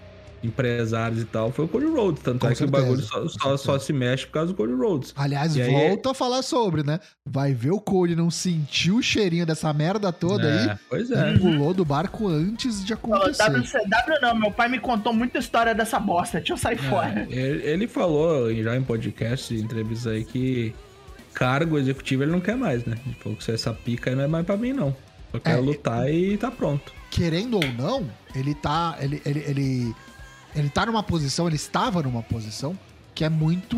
empresários 0.47 1.23
e 1.23 1.25
tal, 1.25 1.51
foi 1.53 1.65
o 1.65 1.69
Cody 1.69 1.87
Rhodes. 1.87 2.23
Tanto 2.23 2.41
Com 2.41 2.47
é 2.49 2.55
certeza, 2.55 2.73
que 2.73 2.79
o 2.79 2.83
bagulho 2.83 3.03
só, 3.03 3.29
só, 3.29 3.57
só, 3.57 3.79
se 3.79 3.93
mexe 3.93 4.27
por 4.27 4.33
causa 4.33 4.53
do 4.53 4.57
Cody 4.57 4.73
Rhodes. 4.73 5.13
Aliás, 5.17 5.57
e 5.57 5.63
volta 5.63 6.09
aí... 6.09 6.13
a 6.13 6.15
falar 6.15 6.43
sobre, 6.43 6.83
né? 6.83 7.01
Vai 7.25 7.53
ver 7.55 7.73
o 7.73 7.81
Cody 7.81 8.17
não 8.17 8.31
sentiu 8.31 8.97
o 8.97 9.03
cheirinho 9.03 9.45
dessa 9.45 9.73
merda 9.73 10.13
toda 10.13 10.49
é, 10.49 10.71
aí. 10.71 10.79
Pois 10.89 11.11
é. 11.11 11.35
E 11.35 11.39
pulou 11.39 11.75
do 11.75 11.85
barco 11.85 12.29
antes 12.29 12.85
de 12.85 12.93
acontecer. 12.93 13.51
Não, 13.51 13.61
WCW 13.61 14.21
não, 14.23 14.35
meu 14.35 14.51
pai 14.51 14.69
me 14.69 14.79
contou 14.79 15.13
muita 15.13 15.39
história 15.39 15.75
dessa 15.75 15.99
bosta. 15.99 16.39
Deixa 16.39 16.53
eu 16.53 16.57
sair 16.57 16.79
é, 16.79 16.83
fora. 16.83 17.27
Ele, 17.29 17.67
ele 17.67 17.89
falou 17.89 18.53
já 18.55 18.77
em 18.77 18.83
podcast, 18.83 19.55
em 19.55 19.59
entrevista 19.59 20.11
aí, 20.11 20.25
que 20.25 20.75
cargo 21.35 21.79
executivo 21.79 22.23
ele 22.23 22.33
não 22.33 22.41
quer 22.41 22.57
mais, 22.57 22.85
né? 22.85 22.97
Ele 23.05 23.15
falou 23.21 23.37
que 23.37 23.45
se 23.45 23.53
essa 23.53 23.73
pica 23.73 24.11
aí 24.11 24.17
não 24.17 24.25
é 24.25 24.27
mais 24.27 24.47
pra 24.47 24.57
mim, 24.57 24.73
não. 24.73 24.97
Eu 25.33 25.41
quero 25.41 25.59
é, 25.59 25.61
lutar 25.61 26.11
e 26.11 26.39
tá 26.39 26.51
pronto. 26.51 26.93
Querendo 27.11 27.57
ou 27.57 27.73
não, 27.73 28.11
ele 28.35 28.55
tá. 28.55 28.97
Ele, 29.01 29.21
ele, 29.25 29.45
ele 29.47 29.95
ele 30.57 30.71
tá 30.71 30.87
numa 30.87 31.03
posição, 31.03 31.47
ele 31.47 31.57
estava 31.57 32.03
numa 32.03 32.23
posição 32.23 32.77
que 33.15 33.25
é 33.25 33.29
muito 33.29 33.77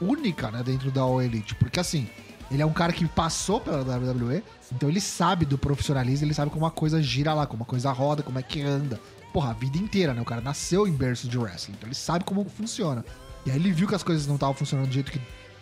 única, 0.00 0.50
né, 0.50 0.62
dentro 0.62 0.90
da 0.90 1.02
All 1.02 1.20
Elite. 1.20 1.54
Porque 1.56 1.78
assim, 1.78 2.08
ele 2.50 2.62
é 2.62 2.66
um 2.66 2.72
cara 2.72 2.92
que 2.92 3.06
passou 3.06 3.60
pela 3.60 3.82
WWE, 3.82 4.42
então 4.72 4.88
ele 4.88 5.00
sabe 5.00 5.44
do 5.44 5.58
profissionalismo, 5.58 6.26
ele 6.26 6.34
sabe 6.34 6.50
como 6.50 6.66
a 6.66 6.70
coisa 6.70 7.02
gira 7.02 7.34
lá, 7.34 7.46
como 7.46 7.62
a 7.62 7.66
coisa 7.66 7.90
roda, 7.92 8.22
como 8.22 8.38
é 8.38 8.42
que 8.42 8.60
anda. 8.62 9.00
Porra, 9.32 9.50
a 9.50 9.54
vida 9.54 9.78
inteira, 9.78 10.12
né? 10.12 10.20
O 10.20 10.24
cara 10.24 10.40
nasceu 10.40 10.86
em 10.86 10.92
berço 10.92 11.28
de 11.28 11.38
wrestling, 11.38 11.74
então 11.74 11.88
ele 11.88 11.94
sabe 11.94 12.24
como 12.24 12.44
funciona. 12.44 13.04
E 13.46 13.50
aí 13.50 13.56
ele 13.56 13.72
viu 13.72 13.88
que 13.88 13.94
as 13.94 14.02
coisas 14.02 14.26
não 14.26 14.34
estavam 14.34 14.54
funcionando 14.54 14.88
do 14.88 14.92
jeito 14.92 15.10
que, 15.10 15.20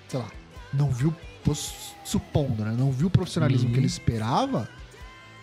sei 0.08 0.18
lá, 0.18 0.28
não 0.72 0.90
viu, 0.90 1.14
supondo, 2.04 2.64
né? 2.64 2.74
Não 2.76 2.90
viu 2.90 3.06
o 3.06 3.10
profissionalismo 3.10 3.68
uhum. 3.68 3.72
que 3.72 3.78
ele 3.78 3.86
esperava. 3.86 4.68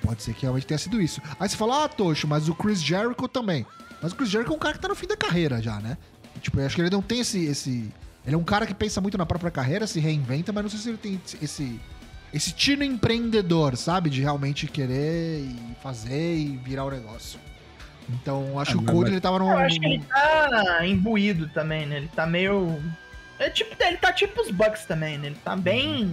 Pode 0.02 0.22
ser 0.22 0.34
que 0.34 0.44
realmente 0.44 0.68
tenha 0.68 0.78
sido 0.78 1.02
isso. 1.02 1.22
Aí 1.40 1.50
você 1.50 1.56
fala, 1.56 1.86
ah, 1.86 1.90
Tocho, 1.90 2.28
mas 2.28 2.48
o 2.48 2.54
Chris 2.54 2.82
Jericho 2.84 3.28
também. 3.28 3.66
Mas 4.02 4.12
o 4.12 4.16
Chris 4.16 4.30
Jericho 4.30 4.54
é 4.54 4.56
um 4.56 4.60
cara 4.60 4.76
que 4.76 4.80
tá 4.80 4.88
no 4.88 4.96
fim 4.96 5.08
da 5.08 5.18
carreira 5.18 5.62
já, 5.62 5.80
né? 5.80 5.98
Tipo, 6.42 6.60
eu 6.60 6.66
acho 6.66 6.76
que 6.76 6.82
ele 6.82 6.90
não 6.90 7.02
tem 7.02 7.20
esse, 7.20 7.46
esse. 7.46 7.92
Ele 8.26 8.36
é 8.36 8.38
um 8.38 8.44
cara 8.44 8.66
que 8.66 8.74
pensa 8.74 9.02
muito 9.02 9.18
na 9.18 9.26
própria 9.26 9.50
carreira, 9.50 9.88
se 9.88 10.00
reinventa, 10.00 10.52
mas 10.52 10.64
não 10.64 10.70
sei 10.70 10.80
se 10.80 10.90
ele 10.90 10.98
tem 10.98 11.22
esse. 11.42 11.80
Esse 12.34 12.52
tino 12.52 12.84
empreendedor, 12.84 13.78
sabe? 13.78 14.10
De 14.10 14.22
realmente 14.22 14.68
querer 14.68 15.40
e 15.40 15.76
fazer 15.82 16.36
e 16.36 16.58
virar 16.58 16.84
o 16.84 16.92
negócio. 16.92 17.40
Então, 18.10 18.60
acho 18.60 18.72
ah, 18.72 18.74
que 18.74 18.84
o 18.84 18.86
Cody 18.86 19.00
mas... 19.00 19.12
ele 19.12 19.22
tava 19.22 19.40
num. 19.40 19.50
Eu 19.50 19.58
acho 19.58 19.80
que 19.80 19.86
ele 19.86 20.04
tá 20.04 20.86
imbuído 20.86 21.48
também, 21.50 21.86
né? 21.86 21.98
Ele 21.98 22.10
tá 22.14 22.26
meio. 22.26 22.82
É 23.40 23.50
tipo, 23.50 23.76
ele 23.82 23.98
tá 23.98 24.12
tipo 24.12 24.42
os 24.42 24.52
Bucks 24.52 24.86
também, 24.86 25.18
né? 25.18 25.28
Ele 25.28 25.38
tá 25.44 25.56
bem 25.56 26.12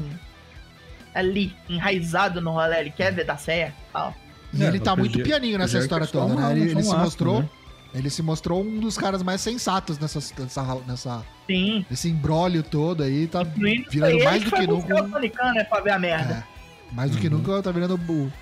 ali, 1.14 1.54
enraizado 1.68 2.40
no 2.40 2.52
rolê. 2.52 2.78
Ele 2.78 2.90
quer 2.90 3.12
ver 3.12 3.24
dar 3.24 3.38
certo 3.38 3.74
e 3.88 3.92
tal. 3.92 4.14
E 4.52 4.62
é, 4.62 4.68
ele 4.68 4.80
tá 4.80 4.94
muito 4.94 5.18
pianinho 5.20 5.58
nessa 5.58 5.78
história 5.78 6.06
toda, 6.06 6.34
né? 6.34 6.52
Ele, 6.52 6.70
ele 6.70 6.82
se 6.82 6.94
mostrou. 6.94 7.42
Né? 7.42 7.48
Ele 7.94 8.10
se 8.10 8.22
mostrou 8.22 8.60
um 8.60 8.80
dos 8.80 8.98
caras 8.98 9.22
mais 9.22 9.40
sensatos 9.40 9.98
nessa, 9.98 10.18
nessa, 10.38 10.82
nessa 10.86 11.24
Sim. 11.46 11.86
nesse 11.88 12.08
embrólio 12.08 12.62
todo 12.62 13.04
aí, 13.04 13.28
tá 13.28 13.42
Incluindo 13.42 13.88
virando 13.88 14.24
mais 14.24 14.42
do 14.42 14.50
que 14.50 14.66
nunca. 14.66 15.04
O 15.04 15.10
Tony 15.10 15.30
Khan, 15.30 15.52
né, 15.52 15.64
pra 15.64 15.80
ver 15.80 15.90
a 15.92 15.98
merda. 15.98 16.46
É, 16.90 16.94
mais 16.94 17.12
do 17.12 17.18
que 17.18 17.28
uhum. 17.28 17.38
nunca 17.38 17.62
tá 17.62 17.70
virando 17.70 17.94
o, 17.94 18.32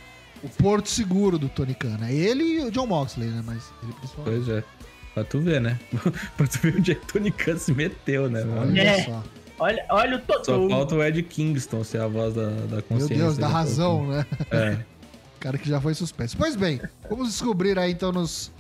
o 0.42 0.48
porto 0.48 0.88
seguro 0.88 1.38
do 1.38 1.50
Tony 1.50 1.74
Khan, 1.74 1.98
né? 1.98 2.14
Ele 2.14 2.44
e 2.44 2.60
o 2.60 2.70
John 2.70 2.86
Moxley, 2.86 3.28
né? 3.28 3.42
Mas 3.44 3.70
ele 3.82 3.92
principalmente. 3.92 4.44
Pois 4.44 4.48
é. 4.48 4.64
Pra 5.12 5.24
tu 5.24 5.40
ver, 5.40 5.60
né? 5.60 5.78
pra 6.38 6.46
tu 6.46 6.58
ver 6.60 6.76
onde 6.78 6.92
é 6.92 6.94
que 6.94 7.04
o 7.04 7.06
Tony 7.06 7.30
Khan 7.30 7.58
se 7.58 7.74
meteu, 7.74 8.30
né? 8.30 8.42
Olha 8.44 8.80
é. 8.80 9.04
só. 9.04 9.22
Olha, 9.58 9.84
olha 9.90 10.16
o 10.16 10.20
Totô. 10.20 10.44
Só 10.44 10.68
falta 10.68 10.94
o 10.94 11.02
Ed 11.04 11.22
Kingston 11.22 11.84
ser 11.84 12.00
a 12.00 12.08
voz 12.08 12.34
da, 12.34 12.48
da 12.48 12.82
consciência. 12.82 13.16
Meu 13.16 13.26
Deus, 13.26 13.38
da 13.38 13.48
razão, 13.48 14.06
né? 14.06 14.26
É. 14.50 14.78
cara 15.38 15.58
que 15.58 15.68
já 15.68 15.80
foi 15.80 15.92
suspenso. 15.92 16.36
Pois 16.38 16.56
bem, 16.56 16.80
vamos 17.10 17.28
descobrir 17.28 17.78
aí 17.78 17.92
então 17.92 18.12
nos 18.12 18.50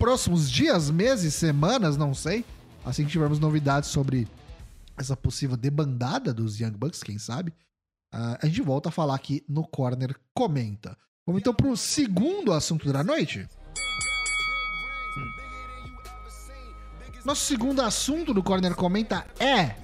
próximos 0.00 0.50
dias, 0.50 0.90
meses, 0.90 1.34
semanas, 1.34 1.98
não 1.98 2.14
sei. 2.14 2.42
Assim 2.82 3.04
que 3.04 3.10
tivermos 3.10 3.38
novidades 3.38 3.90
sobre 3.90 4.26
essa 4.96 5.14
possível 5.14 5.58
debandada 5.58 6.32
dos 6.32 6.58
Young 6.58 6.72
Bucks, 6.72 7.02
quem 7.02 7.18
sabe, 7.18 7.50
uh, 8.14 8.38
a 8.40 8.46
gente 8.46 8.62
volta 8.62 8.88
a 8.88 8.92
falar 8.92 9.14
aqui 9.14 9.44
no 9.46 9.62
Corner 9.62 10.18
Comenta. 10.34 10.96
Vamos 11.26 11.42
então 11.42 11.52
para 11.52 11.68
o 11.68 11.76
segundo 11.76 12.50
assunto 12.50 12.90
da 12.90 13.04
noite. 13.04 13.46
Nosso 17.22 17.44
segundo 17.44 17.82
assunto 17.82 18.32
do 18.32 18.42
Corner 18.42 18.74
Comenta 18.74 19.26
é 19.38 19.76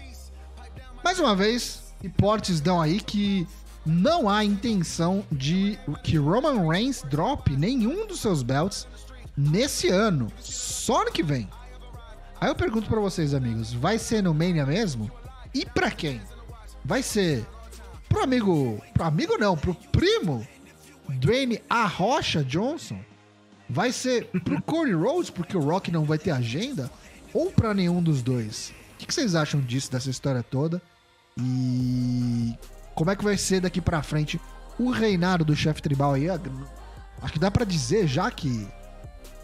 Mais 1.05 1.21
uma 1.21 1.37
vez, 1.37 1.95
reportes 2.01 2.59
dão 2.63 2.81
aí 2.81 3.01
que 3.01 3.47
não 3.85 4.31
há 4.31 4.43
intenção 4.43 5.25
de 5.31 5.79
que 6.03 6.17
Roman 6.17 6.67
Reigns 6.67 7.03
drop 7.03 7.55
nenhum 7.55 8.07
dos 8.07 8.21
seus 8.21 8.43
belts 8.43 8.89
nesse 9.37 9.89
ano, 9.89 10.33
só 10.41 11.03
ano 11.03 11.13
que 11.13 11.23
vem. 11.23 11.49
Aí 12.41 12.49
eu 12.49 12.55
pergunto 12.55 12.89
para 12.89 13.01
vocês, 13.01 13.35
amigos, 13.35 13.73
vai 13.73 13.99
ser 13.99 14.23
no 14.23 14.35
Mania 14.35 14.67
mesmo? 14.67 15.11
E 15.55 15.65
para 15.65 15.91
quem? 15.91 16.21
Vai 16.85 17.03
ser 17.03 17.47
pro 18.09 18.23
amigo, 18.23 18.81
pro 18.95 19.05
amigo 19.05 19.37
não, 19.39 19.57
pro 19.57 19.75
primo 19.75 20.47
Dwayne 21.09 21.63
A 21.69 21.87
Rocha 21.87 22.45
Johnson? 22.45 22.99
Vai 23.69 23.91
ser 23.91 24.27
pro 24.45 24.61
Cody 24.63 24.93
Rhodes 24.93 25.31
porque 25.31 25.57
o 25.57 25.61
Rock 25.61 25.91
não 25.91 26.05
vai 26.05 26.19
ter 26.19 26.31
agenda 26.31 26.91
ou 27.33 27.51
para 27.51 27.75
nenhum 27.75 28.03
dos 28.03 28.23
dois? 28.23 28.73
O 28.95 28.99
que, 28.99 29.13
vocês 29.13 29.35
acham 29.35 29.61
disso 29.61 29.91
dessa 29.91 30.09
história 30.09 30.43
toda? 30.43 30.81
E 31.39 32.55
como 32.95 33.11
é 33.11 33.17
que 33.17 33.25
vai 33.25 33.37
ser 33.37 33.61
daqui 33.61 33.81
para 33.81 34.03
frente 34.03 34.41
o 34.79 34.91
reinado 34.91 35.45
do 35.45 35.57
chefe 35.57 35.83
tribal 35.83 36.15
aí? 36.15 36.29
Acho 36.31 37.33
que 37.33 37.39
dá 37.39 37.51
para 37.51 37.65
dizer 37.65 38.07
já 38.07 38.31
que 38.31 38.67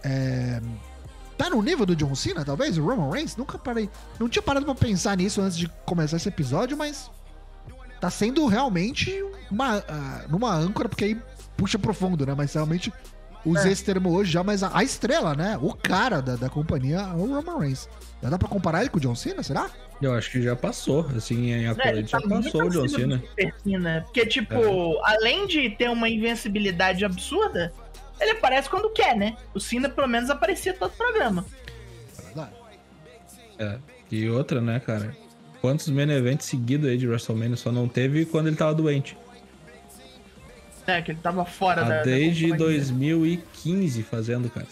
é, 0.04 0.60
tá 1.36 1.50
no 1.50 1.62
nível 1.62 1.84
do 1.84 1.96
John 1.96 2.14
Cena, 2.14 2.44
talvez, 2.44 2.78
o 2.78 2.84
Roman 2.84 3.10
Reigns. 3.10 3.36
Nunca 3.36 3.58
parei, 3.58 3.88
não 4.18 4.28
tinha 4.28 4.42
parado 4.42 4.66
para 4.66 4.74
pensar 4.74 5.16
nisso 5.16 5.40
antes 5.40 5.56
de 5.56 5.68
começar 5.84 6.16
esse 6.16 6.28
episódio, 6.28 6.76
mas 6.76 7.10
tá 8.00 8.10
sendo 8.10 8.46
realmente 8.46 9.12
uma 9.50 9.78
uh, 9.78 9.82
numa 10.28 10.52
âncora 10.54 10.88
porque 10.88 11.04
aí 11.04 11.20
puxa 11.56 11.78
profundo, 11.78 12.26
né? 12.26 12.34
Mas 12.36 12.52
realmente 12.52 12.92
usei 13.44 13.70
é. 13.70 13.72
esse 13.72 13.84
termo 13.84 14.10
hoje 14.10 14.32
já, 14.32 14.42
mas 14.42 14.62
a, 14.62 14.76
a 14.76 14.82
estrela, 14.82 15.34
né? 15.34 15.58
O 15.60 15.72
cara 15.72 16.20
da, 16.20 16.36
da 16.36 16.48
companhia 16.48 16.98
é 16.98 17.14
o 17.14 17.34
Roman 17.34 17.58
Reigns. 17.58 17.88
Já 18.22 18.30
dá 18.30 18.38
pra 18.38 18.48
comparar 18.48 18.80
ele 18.80 18.90
com 18.90 18.98
o 18.98 19.00
John 19.00 19.14
Cena, 19.14 19.42
será? 19.42 19.70
Eu 20.00 20.14
acho 20.14 20.30
que 20.32 20.42
já 20.42 20.56
passou, 20.56 21.08
assim, 21.16 21.52
em 21.52 21.68
acordo 21.68 21.98
é, 21.98 22.02
tá 22.02 22.18
já 22.18 22.28
passou 22.28 22.64
o 22.64 22.70
John 22.70 22.88
Cena. 22.88 23.22
Cena. 23.62 24.02
Porque, 24.02 24.26
tipo, 24.26 24.54
é. 24.54 25.00
além 25.04 25.46
de 25.46 25.70
ter 25.70 25.88
uma 25.88 26.08
invencibilidade 26.08 27.04
absurda, 27.04 27.72
ele 28.22 28.32
aparece 28.32 28.68
quando 28.68 28.90
quer, 28.90 29.16
né? 29.16 29.36
O 29.54 29.60
Cena, 29.60 29.88
pelo 29.88 30.08
menos, 30.08 30.30
aparecia 30.30 30.74
todo 30.74 30.90
o 30.90 30.96
programa. 30.96 31.44
É. 33.58 33.64
É, 33.64 33.78
e 34.10 34.28
outra, 34.28 34.60
né, 34.60 34.80
cara? 34.80 35.16
Quantos 35.60 35.88
main 35.88 36.10
events 36.10 36.46
seguidos 36.46 36.88
aí 36.88 36.98
de 36.98 37.06
WrestleMania 37.06 37.56
só 37.56 37.70
não 37.70 37.86
teve 37.86 38.24
quando 38.24 38.48
ele 38.48 38.56
tava 38.56 38.74
doente? 38.74 39.16
É, 40.86 41.00
que 41.00 41.12
ele 41.12 41.20
tava 41.20 41.44
fora 41.44 41.82
ah, 41.82 41.88
da. 41.88 42.02
Desde 42.02 42.50
da 42.50 42.56
2015 42.56 44.02
fazendo, 44.02 44.50
cara. 44.50 44.66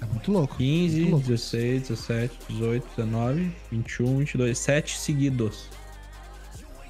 É 0.00 0.04
muito 0.04 0.30
louco. 0.30 0.56
15, 0.56 1.00
muito 1.00 1.10
louco. 1.10 1.26
16, 1.26 1.88
17, 1.88 2.38
18, 2.48 2.86
19, 2.96 3.52
21, 3.70 4.18
22, 4.18 4.58
7 4.58 4.98
seguidos. 4.98 5.68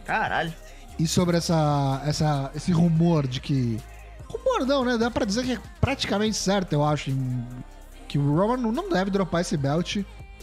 Caralho. 0.05 0.53
E 0.99 1.07
sobre 1.07 1.39
essa, 1.39 2.03
essa, 2.07 2.51
esse 2.55 2.71
rumor 2.71 3.27
de 3.27 3.41
que. 3.41 3.81
Rumor 4.33 4.67
não, 4.67 4.85
né? 4.85 4.99
Dá 4.99 5.11
pra 5.11 5.25
dizer 5.25 5.45
que 5.45 5.53
é 5.53 5.59
praticamente 5.81 6.37
certo, 6.37 6.73
eu 6.73 6.85
acho. 6.85 7.11
Que 8.09 8.19
o 8.19 8.35
Roman 8.35 8.57
não 8.57 8.89
deve 8.89 9.11
dropar 9.11 9.41
esse 9.41 9.57
belt 9.57 9.99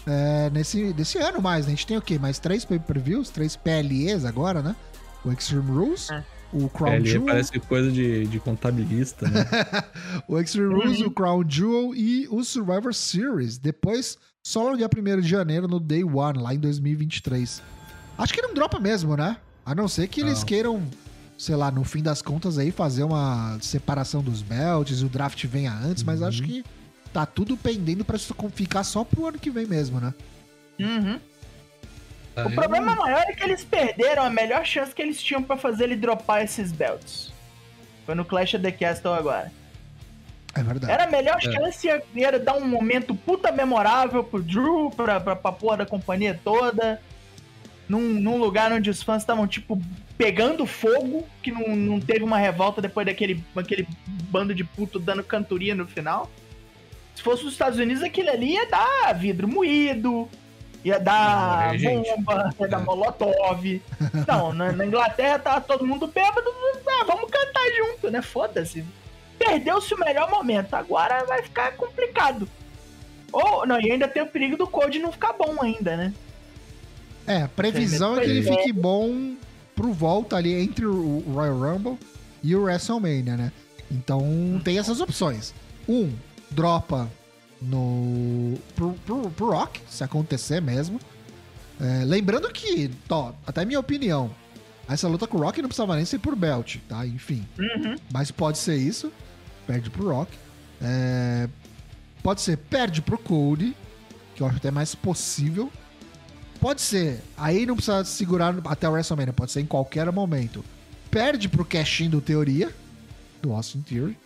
é, 0.08 0.50
nesse, 0.52 0.94
nesse 0.94 1.18
ano 1.18 1.42
mais. 1.42 1.66
Né? 1.66 1.74
A 1.74 1.76
gente 1.76 1.88
tem 1.88 1.98
o 1.98 2.02
quê? 2.02 2.18
Mais 2.18 2.40
três 2.40 2.66
pay-per-views, 2.66 3.30
três 3.30 3.56
PLEs 3.56 4.26
agora, 4.26 4.62
né? 4.62 4.76
O 5.24 5.32
Extreme 5.32 5.72
Rules. 5.72 6.10
É 6.10 6.24
o 6.52 6.70
Crown 6.70 6.94
é, 6.94 7.02
Jewel. 7.02 7.26
Parece 7.26 7.60
coisa 7.60 7.92
de, 7.92 8.26
de 8.28 8.40
contabilista, 8.40 9.28
né? 9.30 9.46
o 10.28 10.40
Extreme 10.40 10.74
Rules, 10.74 11.02
o 11.02 11.12
Crown 11.12 11.44
Jewel 11.48 11.94
e 11.96 12.28
o 12.30 12.44
Survivor 12.44 12.94
Series. 12.94 13.58
Depois, 13.58 14.18
só 14.44 14.70
no 14.72 14.78
dia 14.78 14.88
1 14.88 15.22
de 15.22 15.28
janeiro, 15.28 15.68
no 15.68 15.80
Day 15.80 16.04
One, 16.04 16.40
lá 16.40 16.54
em 16.54 16.60
2023. 16.60 17.62
Acho 18.18 18.34
que 18.34 18.42
não 18.42 18.54
dropa 18.54 18.80
mesmo, 18.80 19.16
né? 19.16 19.38
A 19.66 19.76
não 19.76 19.88
ser 19.88 20.08
que 20.08 20.22
não. 20.22 20.30
eles 20.30 20.44
queiram, 20.44 20.82
sei 21.40 21.56
lá, 21.56 21.72
no 21.72 21.86
fim 21.86 22.04
das 22.04 22.22
contas 22.22 22.58
aí, 22.58 22.70
fazer 22.70 23.04
uma 23.04 23.58
separação 23.62 24.22
dos 24.22 24.42
belts, 24.42 25.02
o 25.02 25.08
draft 25.08 25.42
venha 25.46 25.72
antes, 25.72 26.04
uhum. 26.04 26.08
mas 26.08 26.22
acho 26.22 26.44
que 26.44 26.66
tá 27.14 27.26
tudo 27.26 27.56
pendendo 27.56 28.04
pra 28.04 28.20
ficar 28.52 28.84
só 28.84 29.06
pro 29.06 29.26
ano 29.26 29.40
que 29.40 29.50
vem 29.50 29.66
mesmo, 29.66 30.02
né? 30.02 30.14
Uhum. 30.78 31.18
Ah, 32.36 32.46
o 32.46 32.52
problema 32.52 32.94
maior 32.94 33.24
é 33.26 33.32
que 33.32 33.42
eles 33.42 33.64
perderam 33.64 34.24
a 34.24 34.30
melhor 34.30 34.66
chance 34.66 34.94
que 34.94 35.02
eles 35.02 35.24
tinham 35.24 35.42
para 35.42 35.56
fazer 35.56 35.86
ele 35.86 35.96
dropar 35.96 36.44
esses 36.44 36.74
belts. 36.74 37.32
Foi 38.06 38.16
no 38.16 38.26
Clash 38.26 38.56
of 38.56 38.64
the 38.64 38.72
Castle 38.74 39.14
agora. 39.14 39.50
É 40.54 40.62
verdade. 40.62 40.92
Era 40.92 41.06
a 41.06 41.08
melhor 41.08 41.38
é. 41.38 41.40
chance 41.40 41.88
era 42.18 42.38
dar 42.38 42.56
um 42.56 42.68
momento 42.68 43.16
puta 43.16 43.50
memorável 43.50 44.26
pro 44.26 44.44
Drew, 44.44 44.92
pra, 44.92 45.22
pra, 45.22 45.38
pra 45.38 45.52
porra 45.54 45.78
da 45.78 45.86
companhia 45.86 46.38
toda. 46.44 47.02
Num, 47.88 48.02
num 48.02 48.38
lugar 48.38 48.74
onde 48.74 48.90
os 48.90 49.02
fãs 49.02 49.24
estavam, 49.24 49.48
tipo, 49.48 49.82
pegando 50.20 50.66
fogo, 50.66 51.26
que 51.42 51.50
não, 51.50 51.74
não 51.78 51.98
teve 52.02 52.26
uma 52.26 52.38
revolta 52.38 52.82
depois 52.82 53.06
daquele 53.08 53.42
aquele 53.56 53.88
bando 54.30 54.54
de 54.54 54.66
puto 54.66 55.00
dando 55.00 55.24
cantoria 55.24 55.74
no 55.74 55.88
final. 55.88 56.30
Se 57.16 57.22
fosse 57.22 57.46
os 57.46 57.54
Estados 57.54 57.80
Unidos, 57.80 58.04
aquele 58.04 58.30
ali 58.30 58.52
ia 58.56 58.66
dar 58.66 59.14
vidro 59.14 59.48
moído, 59.48 60.28
ia 60.84 61.00
dar 61.00 61.72
bomba, 61.78 62.54
ia 62.60 62.68
dar 62.68 62.82
é. 62.82 62.84
molotov. 62.84 63.82
Não, 64.28 64.52
na, 64.52 64.74
na, 64.74 64.86
Inglaterra 64.86 65.40
tava 65.40 65.62
todo 65.62 65.88
mundo 65.88 66.06
bêbado, 66.06 66.50
ah, 66.86 67.06
vamos 67.08 67.32
cantar 67.32 67.64
junto, 67.78 68.12
né? 68.12 68.22
Foda-se. 68.22 68.84
Perdeu-se 69.38 69.94
o 69.94 70.00
melhor 70.00 70.30
momento, 70.30 70.74
agora 70.74 71.24
vai 71.24 71.42
ficar 71.44 71.78
complicado. 71.78 72.46
Ou, 73.32 73.66
não, 73.66 73.80
e 73.80 73.90
ainda 73.90 74.08
tem 74.08 74.22
o 74.22 74.28
perigo 74.28 74.58
do 74.58 74.68
Code 74.68 75.00
não 75.00 75.14
ficar 75.14 75.32
bom 75.32 75.62
ainda, 75.62 75.96
né? 75.96 76.14
É, 77.26 77.44
a 77.44 77.48
previsão 77.48 78.18
é 78.18 78.22
que 78.22 78.30
ele 78.30 78.44
fique 78.44 78.74
bom 78.74 79.38
pro 79.80 79.94
volta 79.94 80.36
ali 80.36 80.54
entre 80.54 80.86
o 80.86 81.24
Royal 81.34 81.58
Rumble 81.58 81.98
e 82.44 82.54
o 82.54 82.64
WrestleMania, 82.64 83.38
né? 83.38 83.52
Então 83.90 84.22
tem 84.62 84.78
essas 84.78 85.00
opções. 85.00 85.54
Um, 85.88 86.12
dropa 86.52 87.10
no 87.62 88.56
pro, 88.76 88.92
pro, 89.06 89.30
pro 89.32 89.52
Rock, 89.52 89.80
se 89.90 90.04
acontecer 90.04 90.62
mesmo. 90.62 91.00
É, 91.80 92.04
lembrando 92.04 92.52
que, 92.52 92.92
ó, 93.10 93.32
até 93.48 93.64
minha 93.64 93.80
opinião, 93.80 94.30
essa 94.86 95.08
luta 95.08 95.26
com 95.26 95.38
o 95.38 95.42
Rock 95.42 95.62
não 95.62 95.70
precisava 95.70 95.96
nem 95.96 96.04
ser 96.04 96.20
por 96.20 96.36
belt, 96.36 96.76
tá? 96.90 97.08
Enfim. 97.08 97.48
Uhum. 97.58 97.96
Mas 98.12 98.32
pode 98.32 98.58
ser 98.58 98.76
isso. 98.76 99.10
Perde 99.66 99.90
pro 99.90 100.10
Rock. 100.10 100.38
É, 100.82 101.48
pode 102.22 102.42
ser 102.42 102.58
perde 102.58 103.02
pro 103.02 103.18
Cody, 103.18 103.74
que 104.36 104.44
eu 104.44 104.48
acho 104.48 104.58
até 104.58 104.72
mais 104.72 104.94
possível. 104.94 105.72
Pode 106.60 106.82
ser, 106.82 107.22
aí 107.38 107.66
não 107.66 107.76
precisa 107.76 108.04
segurar 108.04 108.54
até 108.66 108.88
o 108.88 108.92
WrestleMania, 108.92 109.32
pode 109.32 109.52
ser 109.52 109.62
em 109.62 109.66
qualquer 109.66 110.12
momento. 110.12 110.64
Perde 111.10 111.48
pro 111.48 111.64
cashin 111.64 112.10
do 112.10 112.20
Teoria, 112.20 112.70
do 113.42 113.54
Austin 113.54 113.82
Theory. 113.82 114.18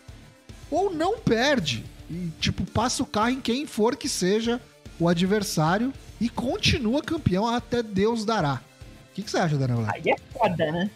Ou 0.70 0.92
não 0.92 1.18
perde 1.18 1.84
e, 2.10 2.30
tipo, 2.40 2.64
passa 2.64 3.02
o 3.02 3.06
carro 3.06 3.30
em 3.30 3.40
quem 3.40 3.66
for 3.66 3.96
que 3.96 4.08
seja 4.08 4.60
o 4.98 5.08
adversário 5.08 5.92
e 6.20 6.28
continua 6.28 7.02
campeão 7.02 7.46
até 7.46 7.82
Deus 7.82 8.24
dará. 8.24 8.60
O 9.10 9.14
que, 9.14 9.22
que 9.22 9.30
você 9.30 9.38
acha, 9.38 9.56
Daniel? 9.56 9.84
Aí 9.86 10.02
é 10.10 10.16
foda, 10.32 10.72
né? 10.72 10.90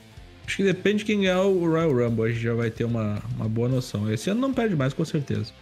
Acho 0.44 0.57
que 0.57 0.64
depende 0.64 0.98
de 0.98 1.05
quem 1.05 1.20
ganhar 1.20 1.42
o 1.42 1.61
Royal 1.68 1.92
Rumble, 1.92 2.24
a 2.24 2.29
gente 2.29 2.40
já 2.40 2.55
vai 2.55 2.70
ter 2.70 2.85
uma, 2.85 3.22
uma 3.37 3.48
boa 3.48 3.68
noção. 3.68 4.11
Esse 4.11 4.31
ano 4.31 4.40
não 4.40 4.53
perde 4.53 4.74
mais, 4.74 4.92
com 4.92 5.05
certeza. 5.05 5.53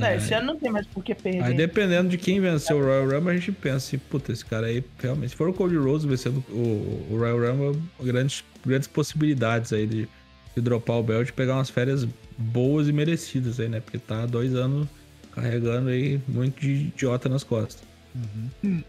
É, 0.00 0.16
esse 0.16 0.34
ano 0.34 0.48
não 0.48 0.56
tem 0.56 0.70
mais 0.70 0.86
por 0.86 1.04
que 1.04 1.14
perder. 1.14 1.42
Aí 1.42 1.54
dependendo 1.54 2.08
de 2.08 2.18
quem 2.18 2.40
vencer 2.40 2.74
o 2.74 2.80
Royal 2.80 3.08
Rumble, 3.08 3.30
a 3.30 3.34
gente 3.34 3.52
pensa 3.52 3.76
assim, 3.76 3.98
puta, 3.98 4.32
esse 4.32 4.44
cara 4.44 4.66
aí, 4.66 4.84
realmente, 4.98 5.30
se 5.30 5.36
for 5.36 5.48
o 5.48 5.54
Cody 5.54 5.76
Rose 5.76 6.06
vencendo 6.06 6.44
o, 6.50 7.06
o 7.10 7.16
Royal 7.18 7.38
Rumble, 7.38 7.82
grandes, 8.02 8.44
grandes 8.64 8.88
possibilidades 8.88 9.72
aí 9.72 9.86
de, 9.86 10.08
de 10.54 10.60
dropar 10.60 10.96
o 10.96 11.02
belt 11.02 11.28
e 11.28 11.32
pegar 11.32 11.54
umas 11.54 11.70
férias 11.70 12.06
boas 12.36 12.88
e 12.88 12.92
merecidas 12.92 13.60
aí, 13.60 13.68
né? 13.68 13.80
Porque 13.80 13.98
tá 13.98 14.22
há 14.22 14.26
dois 14.26 14.54
anos 14.54 14.88
carregando 15.32 15.90
aí 15.90 16.20
muito 16.28 16.60
de 16.60 16.70
idiota 16.70 17.28
nas 17.28 17.44
costas. 17.44 17.82
Uhum. 18.14 18.82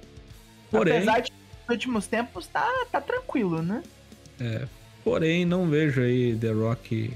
Porém. 0.70 0.98
Apesar 0.98 1.20
de 1.22 1.32
nos 1.32 1.70
últimos 1.70 2.08
tempos 2.08 2.48
tá, 2.48 2.68
tá 2.92 3.02
tranquilo, 3.02 3.62
né? 3.62 3.84
É. 4.40 4.68
Porém, 5.04 5.46
não 5.46 5.68
vejo 5.68 6.02
aí 6.02 6.36
The 6.36 6.52
Rock 6.52 7.14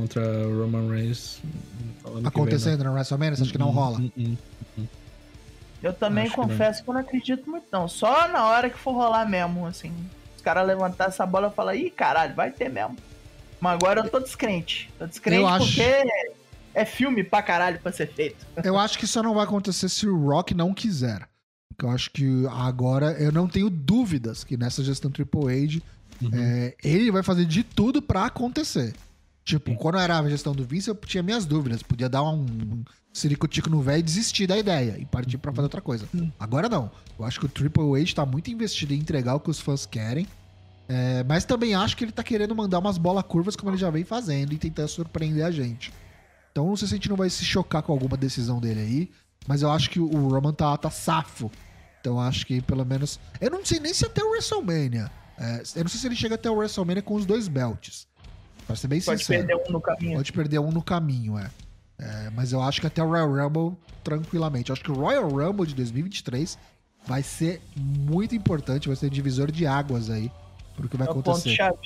contra 0.00 0.22
Roman 0.44 0.88
Reigns 0.88 1.40
acontecendo 2.24 2.78
vem, 2.78 2.86
no 2.86 2.92
WrestleMania. 2.94 3.36
Você 3.36 3.42
acha 3.42 3.52
que 3.52 3.58
não 3.58 3.70
rola? 3.70 3.98
Hum, 3.98 4.10
hum, 4.16 4.36
hum, 4.78 4.86
Eu 5.82 5.92
também 5.92 6.26
acho 6.26 6.34
confesso 6.34 6.78
que, 6.78 6.84
que, 6.84 6.90
eu 6.90 6.94
não 6.94 7.00
acredito 7.00 7.50
muito, 7.50 7.66
não. 7.70 7.86
Só 7.86 8.28
na 8.28 8.46
hora 8.46 8.70
que 8.70 8.78
for 8.78 8.92
rolar 8.92 9.28
mesmo, 9.28 9.66
assim. 9.66 9.92
Os 10.36 10.42
caras 10.42 10.66
levantar 10.66 11.08
essa 11.08 11.26
bola 11.26 11.48
e 11.48 11.54
falar, 11.54 11.76
ih, 11.76 11.90
caralho, 11.90 12.34
vai 12.34 12.50
ter 12.50 12.70
mesmo. 12.70 12.96
Mas 13.60 13.74
agora 13.74 14.00
eu 14.00 14.08
tô 14.08 14.18
descrente. 14.20 14.90
Tô 14.98 15.06
descrente 15.06 15.42
eu 15.42 15.48
porque 15.48 15.82
acho... 15.82 16.32
é 16.74 16.84
filme 16.86 17.22
pra 17.22 17.42
caralho 17.42 17.78
pra 17.80 17.92
ser 17.92 18.08
feito. 18.08 18.46
Eu 18.64 18.78
acho 18.78 18.98
que 18.98 19.04
isso 19.04 19.22
não 19.22 19.34
vai 19.34 19.44
acontecer 19.44 19.88
se 19.90 20.08
o 20.08 20.16
Rock 20.28 20.54
não 20.54 20.72
quiser. 20.72 21.28
Porque 21.68 21.84
eu 21.84 21.90
acho 21.90 22.10
que 22.10 22.46
agora 22.50 23.12
eu 23.12 23.32
não 23.32 23.48
tenho 23.48 23.70
dúvidas 23.70 24.44
que 24.44 24.56
nessa 24.56 24.82
gestão 24.82 25.10
Triple 25.10 25.64
H 25.64 25.80
uhum. 26.20 26.30
é, 26.34 26.74
ele 26.82 27.10
vai 27.10 27.22
fazer 27.22 27.44
de 27.44 27.62
tudo 27.62 28.02
para 28.02 28.26
acontecer. 28.26 28.94
Tipo, 29.50 29.74
quando 29.74 29.98
era 29.98 30.16
a 30.16 30.28
gestão 30.28 30.54
do 30.54 30.64
Vince, 30.64 30.88
eu 30.88 30.94
tinha 30.94 31.24
minhas 31.24 31.44
dúvidas. 31.44 31.82
Podia 31.82 32.08
dar 32.08 32.22
um, 32.22 32.42
um 32.42 32.84
ciricutico 33.12 33.68
no 33.68 33.82
velho 33.82 33.98
e 33.98 34.02
desistir 34.02 34.46
da 34.46 34.56
ideia 34.56 34.96
e 34.96 35.04
partir 35.04 35.38
pra 35.38 35.50
fazer 35.50 35.64
outra 35.64 35.80
coisa. 35.80 36.08
Agora 36.38 36.68
não. 36.68 36.88
Eu 37.18 37.24
acho 37.24 37.40
que 37.40 37.46
o 37.46 37.48
Triple 37.48 38.00
H 38.00 38.14
tá 38.14 38.24
muito 38.24 38.48
investido 38.48 38.94
em 38.94 38.98
entregar 38.98 39.34
o 39.34 39.40
que 39.40 39.50
os 39.50 39.58
fãs 39.58 39.84
querem. 39.84 40.24
É, 40.88 41.24
mas 41.24 41.44
também 41.44 41.74
acho 41.74 41.96
que 41.96 42.04
ele 42.04 42.12
tá 42.12 42.22
querendo 42.22 42.54
mandar 42.54 42.78
umas 42.78 42.96
bolas 42.96 43.24
curvas 43.24 43.56
como 43.56 43.72
ele 43.72 43.76
já 43.76 43.90
vem 43.90 44.04
fazendo 44.04 44.52
e 44.52 44.56
tentando 44.56 44.88
surpreender 44.88 45.44
a 45.44 45.50
gente. 45.50 45.92
Então 46.52 46.66
não 46.66 46.76
sei 46.76 46.86
se 46.86 46.94
a 46.94 46.96
gente 46.96 47.08
não 47.08 47.16
vai 47.16 47.28
se 47.28 47.44
chocar 47.44 47.82
com 47.82 47.92
alguma 47.92 48.16
decisão 48.16 48.60
dele 48.60 48.80
aí. 48.80 49.10
Mas 49.48 49.62
eu 49.62 49.70
acho 49.72 49.90
que 49.90 49.98
o 49.98 50.28
Roman 50.28 50.52
tá, 50.52 50.76
tá 50.76 50.90
safo. 50.90 51.50
Então 52.00 52.20
acho 52.20 52.46
que 52.46 52.60
pelo 52.62 52.84
menos. 52.84 53.18
Eu 53.40 53.50
não 53.50 53.64
sei 53.64 53.80
nem 53.80 53.92
se 53.92 54.06
até 54.06 54.22
o 54.22 54.30
WrestleMania. 54.30 55.10
É, 55.36 55.62
eu 55.74 55.82
não 55.82 55.90
sei 55.90 55.98
se 55.98 56.06
ele 56.06 56.14
chega 56.14 56.36
até 56.36 56.48
o 56.48 56.54
WrestleMania 56.54 57.02
com 57.02 57.14
os 57.14 57.26
dois 57.26 57.48
belts. 57.48 58.06
Pra 58.70 58.76
ser 58.76 58.86
bem 58.88 59.00
Pode 59.00 59.20
sincero. 59.20 59.46
perder 59.46 59.64
um 59.68 59.72
no 59.72 59.80
caminho. 59.80 60.16
Pode 60.16 60.32
perder 60.32 60.58
um 60.60 60.70
no 60.70 60.82
caminho, 60.82 61.38
é. 61.38 61.50
É, 61.98 62.30
Mas 62.30 62.52
eu 62.52 62.62
acho 62.62 62.80
que 62.80 62.86
até 62.86 63.02
o 63.02 63.08
Royal 63.08 63.28
Rumble, 63.30 63.76
tranquilamente. 64.04 64.70
Eu 64.70 64.74
acho 64.74 64.82
que 64.84 64.90
o 64.92 64.94
Royal 64.94 65.28
Rumble 65.28 65.66
de 65.66 65.74
2023 65.74 66.56
vai 67.06 67.22
ser 67.22 67.60
muito 67.76 68.34
importante, 68.34 68.86
vai 68.88 68.96
ser 68.96 69.10
divisor 69.10 69.50
de 69.50 69.66
águas 69.66 70.08
aí 70.08 70.30
pro 70.76 70.88
que 70.88 70.96
vai 70.96 71.06
É 71.06 71.10
acontecer. 71.10 71.50
chave. 71.50 71.78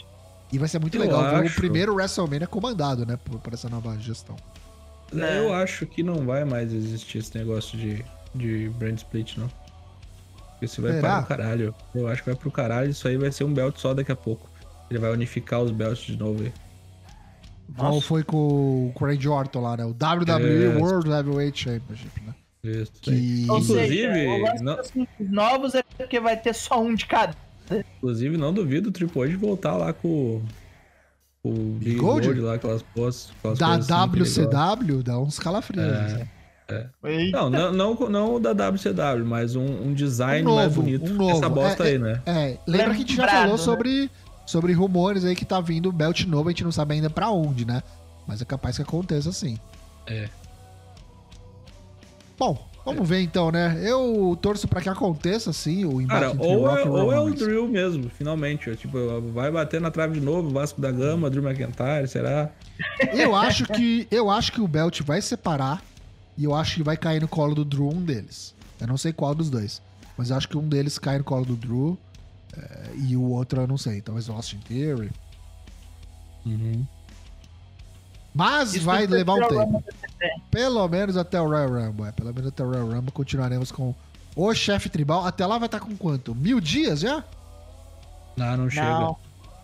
E 0.53 0.59
vai 0.59 0.69
ser 0.69 0.79
muito 0.79 0.97
Eu 0.97 1.01
legal 1.01 1.23
ver 1.23 1.37
o 1.43 1.47
acho. 1.47 1.57
primeiro 1.57 1.95
WrestleMania 1.95 2.47
comandado, 2.47 3.05
né, 3.07 3.17
por, 3.17 3.41
por 3.41 3.55
essa 3.55 3.69
nova 3.69 3.97
gestão. 3.99 4.37
É. 5.17 5.39
Eu 5.39 5.53
acho 5.55 5.87
que 5.87 6.03
não 6.03 6.27
vai 6.27 6.45
mais 6.45 6.73
existir 6.73 7.19
esse 7.19 7.37
negócio 7.39 7.79
de, 7.79 8.05
de 8.35 8.69
brand 8.79 8.97
split, 8.99 9.37
não. 9.39 9.49
Porque 10.51 10.67
isso 10.67 10.83
vai 10.83 10.93
Será? 10.93 11.23
para 11.23 11.23
o 11.23 11.27
caralho. 11.27 11.75
Eu 11.95 12.09
acho 12.09 12.23
que 12.23 12.29
vai 12.31 12.39
pro 12.39 12.51
caralho. 12.51 12.91
Isso 12.91 13.09
aí 13.09 13.17
vai 13.17 13.33
ser 13.33 13.45
um 13.45 13.53
belt 13.55 13.77
só 13.79 13.95
daqui 13.95 14.13
a 14.13 14.17
pouco. 14.17 14.49
Ele 14.91 14.99
vai 14.99 15.11
unificar 15.13 15.61
os 15.61 15.71
belts 15.71 16.05
de 16.05 16.17
novo 16.17 16.43
aí. 16.43 16.53
Igual 17.69 18.01
foi 18.01 18.23
com 18.23 18.93
o 18.95 19.05
Randy 19.05 19.29
Orton 19.29 19.61
lá, 19.61 19.77
né? 19.77 19.85
O 19.85 19.91
WWE 19.91 20.65
É. 20.65 20.77
World 20.79 21.11
Heavyweight 21.11 21.59
Championship, 21.59 22.21
né? 22.25 22.35
Isso. 22.63 22.93
Que... 23.03 23.47
Ou 23.49 23.59
Inclusive, 23.59 24.43
lance 24.43 24.63
não- 24.65 24.85
cinco 24.85 25.13
novos 25.21 25.75
é 25.75 25.83
porque 25.99 26.19
vai 26.21 26.37
ter 26.37 26.55
só 26.55 26.81
um 26.83 26.95
de 26.95 27.07
cada. 27.07 27.35
Inclusive, 27.99 28.37
não 28.37 28.53
duvido 28.53 28.89
o 28.91 28.93
Triple 28.93 29.23
H 29.23 29.37
voltar 29.39 29.77
lá 29.77 29.93
com 29.93 30.43
com 31.43 31.51
o 31.51 31.77
Big 31.79 31.97
Gold? 31.97 32.27
Gold, 32.27 32.41
lá, 32.41 32.55
aquelas 32.55 32.83
aquelas 32.83 33.59
Da 33.59 33.67
coisas 33.67 33.91
assim. 33.91 34.45
WCW 34.47 35.03
dá 35.03 35.19
uns 35.19 35.39
calafrios. 35.39 35.85
É. 35.85 36.27
né? 36.71 37.31
Não, 37.31 37.51
não, 37.51 37.71
não, 37.73 37.95
não 38.09 38.35
o 38.37 38.41
da 38.41 38.53
WCW, 38.53 39.25
mas 39.27 39.55
um, 39.55 39.65
um 39.89 39.93
design 39.93 40.49
Um 40.49 40.55
mais 40.55 40.69
novo, 40.69 40.83
bonito. 40.83 41.11
um 41.11 41.15
novo. 41.15 41.31
Essa 41.33 41.49
bosta 41.51 41.85
É, 41.85 41.87
aí, 41.89 41.99
né? 41.99 42.23
É, 42.25 42.59
lembra 42.67 42.87
que 42.95 43.03
a 43.03 43.07
gente 43.07 43.17
já 43.17 43.29
falou 43.29 43.53
né? 43.53 43.59
sobre, 43.59 44.11
sobre 44.47 44.73
rumores 44.73 45.25
aí 45.25 45.35
que 45.35 45.45
tá 45.45 45.61
vindo 45.61 45.91
belt 45.93 46.25
novo, 46.27 46.49
a 46.49 46.53
gente 46.53 46.65
não 46.65 46.73
sabe 46.73 46.95
ainda 46.95 47.11
pra 47.11 47.31
onde, 47.31 47.65
né? 47.65 47.83
Mas 48.27 48.41
é 48.41 48.45
capaz 48.45 48.77
que 48.77 48.83
aconteça 48.83 49.33
sim. 49.33 49.59
É. 50.07 50.29
Bom, 52.39 52.59
vamos 52.85 53.09
ver 53.09 53.21
então, 53.21 53.51
né? 53.51 53.79
Eu 53.83 54.37
torço 54.41 54.67
pra 54.67 54.81
que 54.81 54.89
aconteça 54.89 55.53
sim 55.53 55.85
o 55.85 56.01
embate 56.01 56.21
Cara, 56.21 56.35
entre 56.35 56.47
ou 56.47 56.67
Rock 56.67 56.83
é, 56.83 56.91
ou 56.91 57.13
é 57.13 57.21
o. 57.21 57.35
Drill 57.35 57.69
mesmo, 57.69 58.11
finalmente. 58.11 58.71
ó, 58.71 58.75
Tipo, 58.75 58.99
vai 59.33 59.51
bater 59.51 59.81
na 59.81 59.91
trave 59.91 60.19
de 60.19 60.25
novo, 60.25 60.51
Vasco 60.51 60.81
da 60.81 60.91
Gama, 60.91 61.31
Drew 61.31 61.43
McIntyre, 61.49 62.09
será? 62.09 62.51
Eu 63.13 63.35
acho 63.37 63.67
que 63.67 64.07
eu 64.11 64.31
acho 64.31 64.53
que 64.53 64.61
o 64.61 64.69
belt 64.69 65.01
vai 65.03 65.23
separar 65.23 65.83
e 66.37 66.45
eu 66.45 66.55
acho 66.55 66.77
que 66.77 66.83
vai 66.83 66.97
cair 66.97 67.21
no 67.21 67.29
colo 67.29 67.55
do 67.55 67.65
Drew 67.65 67.89
um 67.89 68.03
deles. 68.03 68.55
Eu 68.81 68.87
não 68.87 68.97
sei 68.97 69.13
qual 69.13 69.35
dos 69.35 69.49
dois, 69.49 69.81
mas 70.19 70.31
eu 70.31 70.37
acho 70.37 70.49
que 70.49 70.59
um 70.59 70.69
deles 70.69 70.99
cai 70.99 71.19
no 71.19 71.25
colo 71.25 71.45
do 71.45 71.57
Drew 71.57 71.97
é, 72.57 72.91
e 72.97 73.17
o 73.17 73.23
outro 73.31 73.61
eu 73.61 73.67
não 73.67 73.79
sei. 73.79 74.01
Talvez 74.01 74.29
o 74.29 74.33
Austin 74.33 74.59
Theory. 74.59 75.11
Mas 78.35 78.75
Isso 78.75 78.85
vai 78.85 79.07
levar 79.07 79.35
um 79.35 79.49
tempo. 79.49 79.85
Pelo 80.51 80.89
menos 80.89 81.17
até 81.17 81.41
o 81.41 81.49
Royal 81.49 81.69
Rumble. 81.69 82.09
É, 82.09 82.13
pelo 82.13 82.33
menos 82.35 82.49
até 82.49 82.63
o 82.63 82.71
Royal 82.71 82.89
Rumble 82.89 83.13
continuaremos 83.13 83.71
com 83.71 83.95
o 84.35 84.55
chefe 84.55 84.89
tribal. 84.89 85.25
Até 85.25 85.47
lá 85.47 85.59
vai 85.59 85.67
estar 85.67 85.81
com 85.81 85.97
quanto? 85.97 86.35
Mil 86.35 86.61
dias 86.61 87.01
já? 87.01 87.23
Não, 88.37 88.57
não 88.57 88.71
chega. 88.71 88.87
Não, 88.87 89.17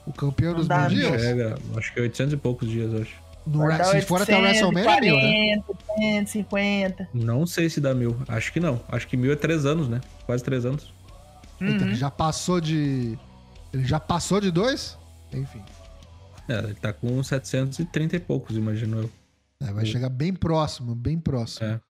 O 0.07 0.13
campeão 0.13 0.53
Não 0.53 0.59
dos 0.59 0.69
mil 0.69 0.79
não 0.79 0.89
dias? 0.89 1.21
Chega, 1.21 1.59
acho 1.77 1.93
que 1.93 1.99
é 1.99 2.03
800 2.03 2.35
e 2.35 2.37
poucos 2.37 2.69
dias, 2.69 2.93
eu 2.93 3.03
acho. 3.03 3.31
No, 3.47 3.85
se 3.85 4.03
for 4.03 4.23
até 4.23 4.37
o 4.37 4.43
WrestleMania, 4.43 5.01
mil, 5.01 5.17
né? 5.17 5.63
840, 5.69 6.27
150. 6.27 7.09
Não 7.15 7.47
sei 7.47 7.69
se 7.69 7.81
dá 7.81 7.95
mil. 7.95 8.17
Acho 8.29 8.53
que 8.53 8.61
não. 8.61 8.81
Acho 8.89 9.09
que 9.09 9.17
mil 9.17 9.33
é 9.33 9.37
três 9.37 9.65
anos, 9.65 9.89
né? 9.89 10.01
Quase 10.27 10.45
três 10.45 10.65
anos. 10.65 10.93
Eita, 11.61 11.85
Uhum. 11.85 11.89
ele 11.91 11.95
já 11.95 12.11
passou 12.11 12.61
de. 12.61 13.19
Ele 13.73 13.85
já 13.85 14.01
passou 14.01 14.41
de 14.41 14.51
dois? 14.51 14.99
Enfim. 15.33 15.63
É, 16.49 16.59
ele 16.59 16.75
tá 16.75 16.93
com 16.93 17.23
730 17.23 18.17
e 18.17 18.21
poucos, 18.21 18.57
imagino 18.57 19.03
eu. 19.03 19.11
É, 19.61 19.73
vai 19.73 19.85
chegar 19.87 20.09
bem 20.09 20.33
próximo, 20.35 20.95
bem 20.95 21.19
próximo. 21.19 21.67
É. 21.69 21.81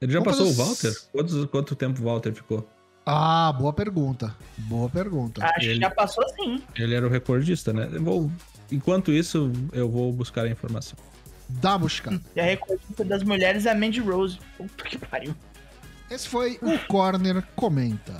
Ele 0.00 0.12
já 0.12 0.18
Vamos 0.18 0.36
passou 0.36 0.50
o 0.50 0.54
Walter? 0.54 0.92
Quantos, 1.12 1.44
quanto 1.46 1.76
tempo 1.76 2.00
o 2.00 2.04
Walter 2.04 2.34
ficou? 2.34 2.68
Ah, 3.06 3.52
boa 3.52 3.72
pergunta. 3.72 4.36
Boa 4.58 4.88
pergunta. 4.90 5.44
Acho 5.44 5.60
que 5.60 5.66
Ele- 5.66 5.80
já 5.80 5.90
passou 5.90 6.24
sim. 6.30 6.62
Ele 6.74 6.94
era 6.94 7.06
o 7.06 7.10
recordista, 7.10 7.72
né? 7.72 7.86
Vou... 8.00 8.30
Enquanto 8.70 9.12
isso, 9.12 9.52
eu 9.72 9.88
vou 9.90 10.12
buscar 10.12 10.44
a 10.44 10.48
informação. 10.48 10.98
Dá 11.48 11.70
uma 11.72 11.80
buscada. 11.80 12.20
E 12.34 12.40
a 12.40 12.44
recordista 12.44 13.04
das 13.04 13.22
mulheres 13.22 13.66
é 13.66 13.70
a 13.70 13.74
Mandy 13.74 14.00
Rose. 14.00 14.38
Puta 14.56 14.84
que 14.84 14.98
pariu. 14.98 15.34
Esse 16.10 16.28
foi 16.28 16.58
o 16.62 16.78
Corner 16.88 17.42
Comenta. 17.54 18.14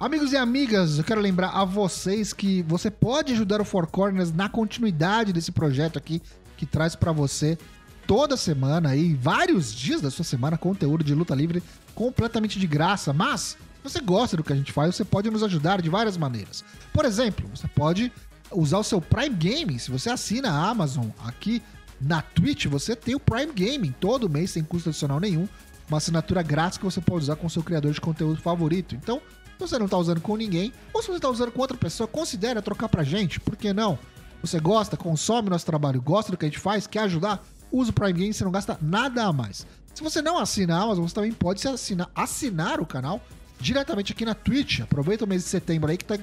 Amigos 0.00 0.32
e 0.32 0.36
amigas, 0.38 0.96
eu 0.96 1.04
quero 1.04 1.20
lembrar 1.20 1.50
a 1.50 1.62
vocês 1.62 2.32
que 2.32 2.62
você 2.62 2.90
pode 2.90 3.34
ajudar 3.34 3.60
o 3.60 3.66
Four 3.66 3.86
Corners 3.86 4.32
na 4.32 4.48
continuidade 4.48 5.30
desse 5.30 5.52
projeto 5.52 5.98
aqui 5.98 6.22
que 6.56 6.64
traz 6.64 6.96
pra 6.96 7.12
você 7.12 7.58
toda 8.06 8.34
semana 8.34 8.88
aí, 8.88 9.12
vários 9.12 9.74
dias 9.74 10.00
da 10.00 10.10
sua 10.10 10.24
semana, 10.24 10.56
conteúdo 10.56 11.04
de 11.04 11.14
luta 11.14 11.34
livre 11.34 11.62
completamente 11.94 12.58
de 12.58 12.66
graça. 12.66 13.12
Mas, 13.12 13.58
se 13.58 13.82
você 13.84 14.00
gosta 14.00 14.38
do 14.38 14.42
que 14.42 14.54
a 14.54 14.56
gente 14.56 14.72
faz, 14.72 14.96
você 14.96 15.04
pode 15.04 15.28
nos 15.28 15.42
ajudar 15.42 15.82
de 15.82 15.90
várias 15.90 16.16
maneiras. 16.16 16.64
Por 16.94 17.04
exemplo, 17.04 17.46
você 17.54 17.68
pode 17.68 18.10
usar 18.50 18.78
o 18.78 18.84
seu 18.84 19.02
Prime 19.02 19.36
Gaming. 19.36 19.76
Se 19.76 19.90
você 19.90 20.08
assina 20.08 20.50
a 20.50 20.70
Amazon 20.70 21.08
aqui 21.26 21.62
na 22.00 22.22
Twitch, 22.22 22.64
você 22.68 22.96
tem 22.96 23.14
o 23.14 23.20
Prime 23.20 23.52
Gaming 23.52 23.94
todo 24.00 24.30
mês 24.30 24.52
sem 24.52 24.64
custo 24.64 24.88
adicional 24.88 25.20
nenhum. 25.20 25.46
Uma 25.90 25.98
assinatura 25.98 26.42
grátis 26.42 26.78
que 26.78 26.84
você 26.84 27.02
pode 27.02 27.24
usar 27.24 27.36
com 27.36 27.48
o 27.48 27.50
seu 27.50 27.62
criador 27.62 27.92
de 27.92 28.00
conteúdo 28.00 28.40
favorito. 28.40 28.94
Então, 28.94 29.20
você 29.60 29.78
não 29.78 29.84
está 29.86 29.96
usando 29.96 30.20
com 30.20 30.36
ninguém, 30.36 30.72
ou 30.92 31.00
se 31.02 31.08
você 31.08 31.16
está 31.16 31.28
usando 31.28 31.52
com 31.52 31.60
outra 31.60 31.76
pessoa, 31.76 32.08
considere 32.08 32.60
trocar 32.62 32.88
pra 32.88 33.02
gente. 33.04 33.38
Por 33.40 33.56
que 33.56 33.72
não? 33.72 33.98
Você 34.42 34.58
gosta, 34.58 34.96
consome 34.96 35.50
nosso 35.50 35.66
trabalho, 35.66 36.00
gosta 36.00 36.30
do 36.32 36.36
que 36.38 36.46
a 36.46 36.48
gente 36.48 36.58
faz, 36.58 36.86
quer 36.86 37.00
ajudar? 37.00 37.44
Usa 37.70 37.90
o 37.90 37.92
Prime 37.92 38.12
Game, 38.12 38.32
você 38.34 38.42
não 38.42 38.50
gasta 38.50 38.78
nada 38.82 39.24
a 39.24 39.32
mais. 39.32 39.66
Se 39.94 40.02
você 40.02 40.22
não 40.22 40.38
assina 40.38 40.76
a 40.76 40.82
Amazon, 40.82 41.06
você 41.06 41.14
também 41.14 41.32
pode 41.32 41.60
se 41.60 41.68
assinar, 41.68 42.10
assinar 42.14 42.80
o 42.80 42.86
canal 42.86 43.20
diretamente 43.60 44.12
aqui 44.12 44.24
na 44.24 44.34
Twitch. 44.34 44.80
Aproveita 44.80 45.24
o 45.24 45.28
mês 45.28 45.42
de 45.44 45.48
setembro 45.50 45.90
aí 45.90 45.96
que 45.98 46.04
tá- 46.04 46.18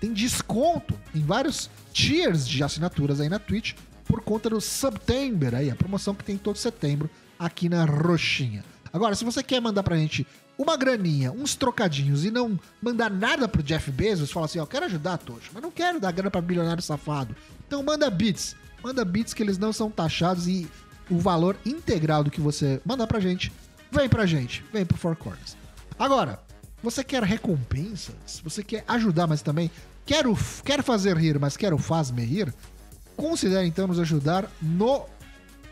tem 0.00 0.12
desconto 0.12 0.94
em 1.14 1.22
vários 1.22 1.70
tiers 1.92 2.46
de 2.46 2.62
assinaturas 2.62 3.20
aí 3.20 3.28
na 3.28 3.38
Twitch 3.38 3.74
por 4.04 4.20
conta 4.22 4.50
do 4.50 4.60
September 4.60 5.54
aí, 5.54 5.70
a 5.70 5.76
promoção 5.76 6.14
que 6.14 6.24
tem 6.24 6.36
todo 6.36 6.58
setembro 6.58 7.08
aqui 7.38 7.68
na 7.68 7.84
Roxinha. 7.84 8.64
Agora, 8.92 9.14
se 9.14 9.24
você 9.24 9.42
quer 9.42 9.60
mandar 9.60 9.82
pra 9.82 9.96
gente 9.96 10.26
uma 10.58 10.76
graninha, 10.76 11.32
uns 11.32 11.54
trocadinhos 11.54 12.24
e 12.24 12.30
não 12.30 12.58
mandar 12.80 13.10
nada 13.10 13.48
pro 13.48 13.62
Jeff 13.62 13.90
Bezos, 13.90 14.30
fala 14.30 14.46
assim, 14.46 14.58
ó, 14.58 14.66
quero 14.66 14.86
ajudar, 14.86 15.18
Tocho, 15.18 15.50
mas 15.52 15.62
não 15.62 15.70
quero 15.70 15.98
dar 15.98 16.12
grana 16.12 16.30
pra 16.30 16.40
bilionário 16.40 16.82
safado. 16.82 17.34
Então 17.66 17.82
manda 17.82 18.08
bits, 18.10 18.54
manda 18.82 19.04
bits 19.04 19.34
que 19.34 19.42
eles 19.42 19.58
não 19.58 19.72
são 19.72 19.90
taxados 19.90 20.46
e 20.46 20.68
o 21.10 21.18
valor 21.18 21.56
integral 21.64 22.22
do 22.22 22.30
que 22.30 22.40
você 22.40 22.80
mandar 22.84 23.06
pra 23.06 23.20
gente, 23.20 23.52
vem 23.90 24.08
pra 24.08 24.26
gente, 24.26 24.64
vem 24.72 24.84
pro 24.84 24.96
Four 24.96 25.16
Corners. 25.16 25.56
Agora, 25.98 26.40
você 26.82 27.04
quer 27.04 27.22
recompensas? 27.22 28.40
Você 28.42 28.62
quer 28.62 28.84
ajudar, 28.88 29.26
mas 29.26 29.42
também 29.42 29.70
quer, 30.04 30.26
o, 30.26 30.36
quer 30.64 30.82
fazer 30.82 31.16
rir, 31.16 31.38
mas 31.38 31.56
quer 31.56 31.72
o 31.72 31.78
faz-me 31.78 32.24
rir? 32.24 32.52
Considere 33.16 33.66
então 33.66 33.86
nos 33.86 34.00
ajudar 34.00 34.50
no 34.60 35.04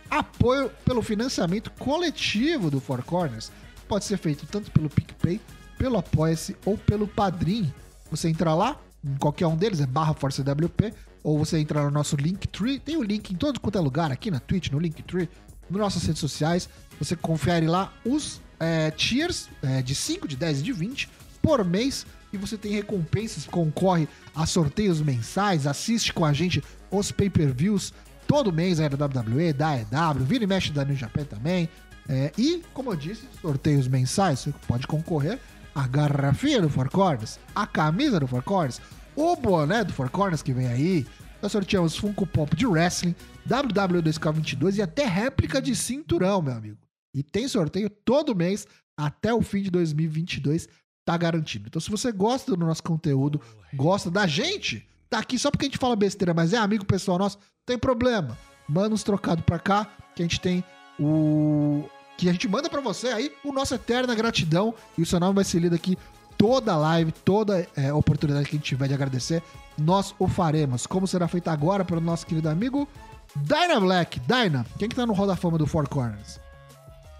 apoio 0.08 0.70
pelo 0.84 1.02
financiamento 1.02 1.70
coletivo 1.72 2.70
do 2.70 2.80
Four 2.80 3.02
Corners. 3.02 3.50
Pode 3.90 4.04
ser 4.04 4.18
feito 4.18 4.46
tanto 4.46 4.70
pelo 4.70 4.88
PicPay, 4.88 5.40
pelo 5.76 5.98
Apoia-se 5.98 6.56
ou 6.64 6.78
pelo 6.78 7.08
Padrim. 7.08 7.74
Você 8.08 8.28
entra 8.28 8.54
lá, 8.54 8.80
em 9.04 9.16
qualquer 9.16 9.48
um 9.48 9.56
deles, 9.56 9.80
é 9.80 9.86
barra 9.86 10.14
Força 10.14 10.42
WP, 10.42 10.94
ou 11.24 11.36
você 11.36 11.58
entra 11.58 11.82
no 11.82 11.90
nosso 11.90 12.14
Linktree, 12.14 12.78
tem 12.78 12.96
o 12.96 13.02
link 13.02 13.32
em 13.32 13.34
todo 13.34 13.58
quanto 13.58 13.76
é 13.76 13.80
lugar, 13.80 14.12
aqui 14.12 14.30
na 14.30 14.38
Twitch, 14.38 14.70
no 14.70 14.78
Linktree, 14.78 15.28
nas 15.68 15.80
nossas 15.80 16.04
redes 16.04 16.20
sociais. 16.20 16.68
Você 17.00 17.16
confere 17.16 17.66
lá 17.66 17.92
os 18.06 18.40
é, 18.60 18.92
tiers 18.92 19.48
é, 19.60 19.82
de 19.82 19.96
5, 19.96 20.28
de 20.28 20.36
10 20.36 20.60
e 20.60 20.62
de 20.62 20.72
20 20.72 21.10
por 21.42 21.64
mês 21.64 22.06
e 22.32 22.36
você 22.36 22.56
tem 22.56 22.70
recompensas, 22.70 23.44
concorre 23.44 24.06
a 24.36 24.46
sorteios 24.46 25.00
mensais, 25.00 25.66
assiste 25.66 26.12
com 26.12 26.24
a 26.24 26.32
gente 26.32 26.62
os 26.92 27.10
pay-per-views 27.10 27.92
todo 28.28 28.52
mês 28.52 28.78
aí 28.78 28.88
da 28.88 29.06
WWE, 29.06 29.52
da 29.52 29.76
EW, 29.76 30.24
vira 30.24 30.44
e 30.44 30.46
mexe 30.46 30.70
da 30.70 30.84
New 30.84 30.94
Japan 30.94 31.24
também. 31.24 31.68
É, 32.12 32.32
e, 32.36 32.60
como 32.74 32.90
eu 32.90 32.96
disse, 32.96 33.22
sorteios 33.40 33.86
mensais, 33.86 34.40
você 34.40 34.54
pode 34.66 34.84
concorrer 34.84 35.38
a 35.72 35.86
garrafinha 35.86 36.60
do 36.60 36.68
Four 36.68 36.90
Corners, 36.90 37.38
a 37.54 37.68
camisa 37.68 38.18
do 38.18 38.26
Four 38.26 38.42
Corners, 38.42 38.80
o 39.14 39.36
boné 39.36 39.84
do 39.84 39.92
Four 39.92 40.10
Corners 40.10 40.42
que 40.42 40.52
vem 40.52 40.66
aí. 40.66 41.06
Nós 41.40 41.52
sorteamos 41.52 41.96
Funko 41.96 42.26
Pop 42.26 42.54
de 42.56 42.66
Wrestling, 42.66 43.14
WWE 43.48 44.02
2K22 44.02 44.78
e 44.78 44.82
até 44.82 45.06
réplica 45.06 45.62
de 45.62 45.76
cinturão, 45.76 46.42
meu 46.42 46.54
amigo. 46.54 46.76
E 47.14 47.22
tem 47.22 47.46
sorteio 47.46 47.88
todo 47.88 48.34
mês 48.34 48.66
até 48.96 49.32
o 49.32 49.40
fim 49.40 49.62
de 49.62 49.70
2022, 49.70 50.68
tá 51.04 51.16
garantido. 51.16 51.68
Então, 51.68 51.80
se 51.80 51.90
você 51.90 52.10
gosta 52.10 52.56
do 52.56 52.66
nosso 52.66 52.82
conteúdo, 52.82 53.40
gosta 53.72 54.10
da 54.10 54.26
gente, 54.26 54.84
tá 55.08 55.20
aqui 55.20 55.38
só 55.38 55.48
porque 55.48 55.66
a 55.66 55.68
gente 55.68 55.78
fala 55.78 55.94
besteira, 55.94 56.34
mas 56.34 56.52
é 56.52 56.56
amigo 56.56 56.84
pessoal 56.84 57.18
nosso, 57.18 57.38
tem 57.64 57.78
problema. 57.78 58.36
Manda 58.68 58.94
uns 58.94 59.04
trocados 59.04 59.44
pra 59.44 59.60
cá, 59.60 59.86
que 60.14 60.22
a 60.22 60.24
gente 60.24 60.40
tem 60.40 60.64
o. 60.98 61.88
Que 62.20 62.28
a 62.28 62.32
gente 62.32 62.46
manda 62.46 62.68
para 62.68 62.82
você 62.82 63.08
aí 63.08 63.32
o 63.42 63.50
nosso 63.50 63.74
eterna 63.74 64.14
gratidão. 64.14 64.74
E 64.98 65.00
o 65.00 65.06
seu 65.06 65.18
nome 65.18 65.36
vai 65.36 65.44
ser 65.44 65.58
lido 65.58 65.74
aqui 65.74 65.96
toda 66.36 66.76
live, 66.76 67.10
toda 67.12 67.66
é, 67.74 67.90
oportunidade 67.94 68.44
que 68.44 68.56
a 68.56 68.58
gente 68.58 68.66
tiver 68.66 68.88
de 68.88 68.92
agradecer, 68.92 69.42
nós 69.78 70.14
o 70.18 70.28
faremos. 70.28 70.86
Como 70.86 71.06
será 71.06 71.26
feito 71.26 71.48
agora 71.48 71.82
pelo 71.82 71.98
nosso 71.98 72.26
querido 72.26 72.50
amigo 72.50 72.86
Dyna 73.34 73.80
Black. 73.80 74.20
Dyna, 74.20 74.66
quem 74.78 74.86
que 74.86 74.94
tá 74.94 75.06
no 75.06 75.14
Hall 75.14 75.26
da 75.26 75.34
Fama 75.34 75.56
do 75.56 75.66
Four 75.66 75.88
Corners? 75.88 76.38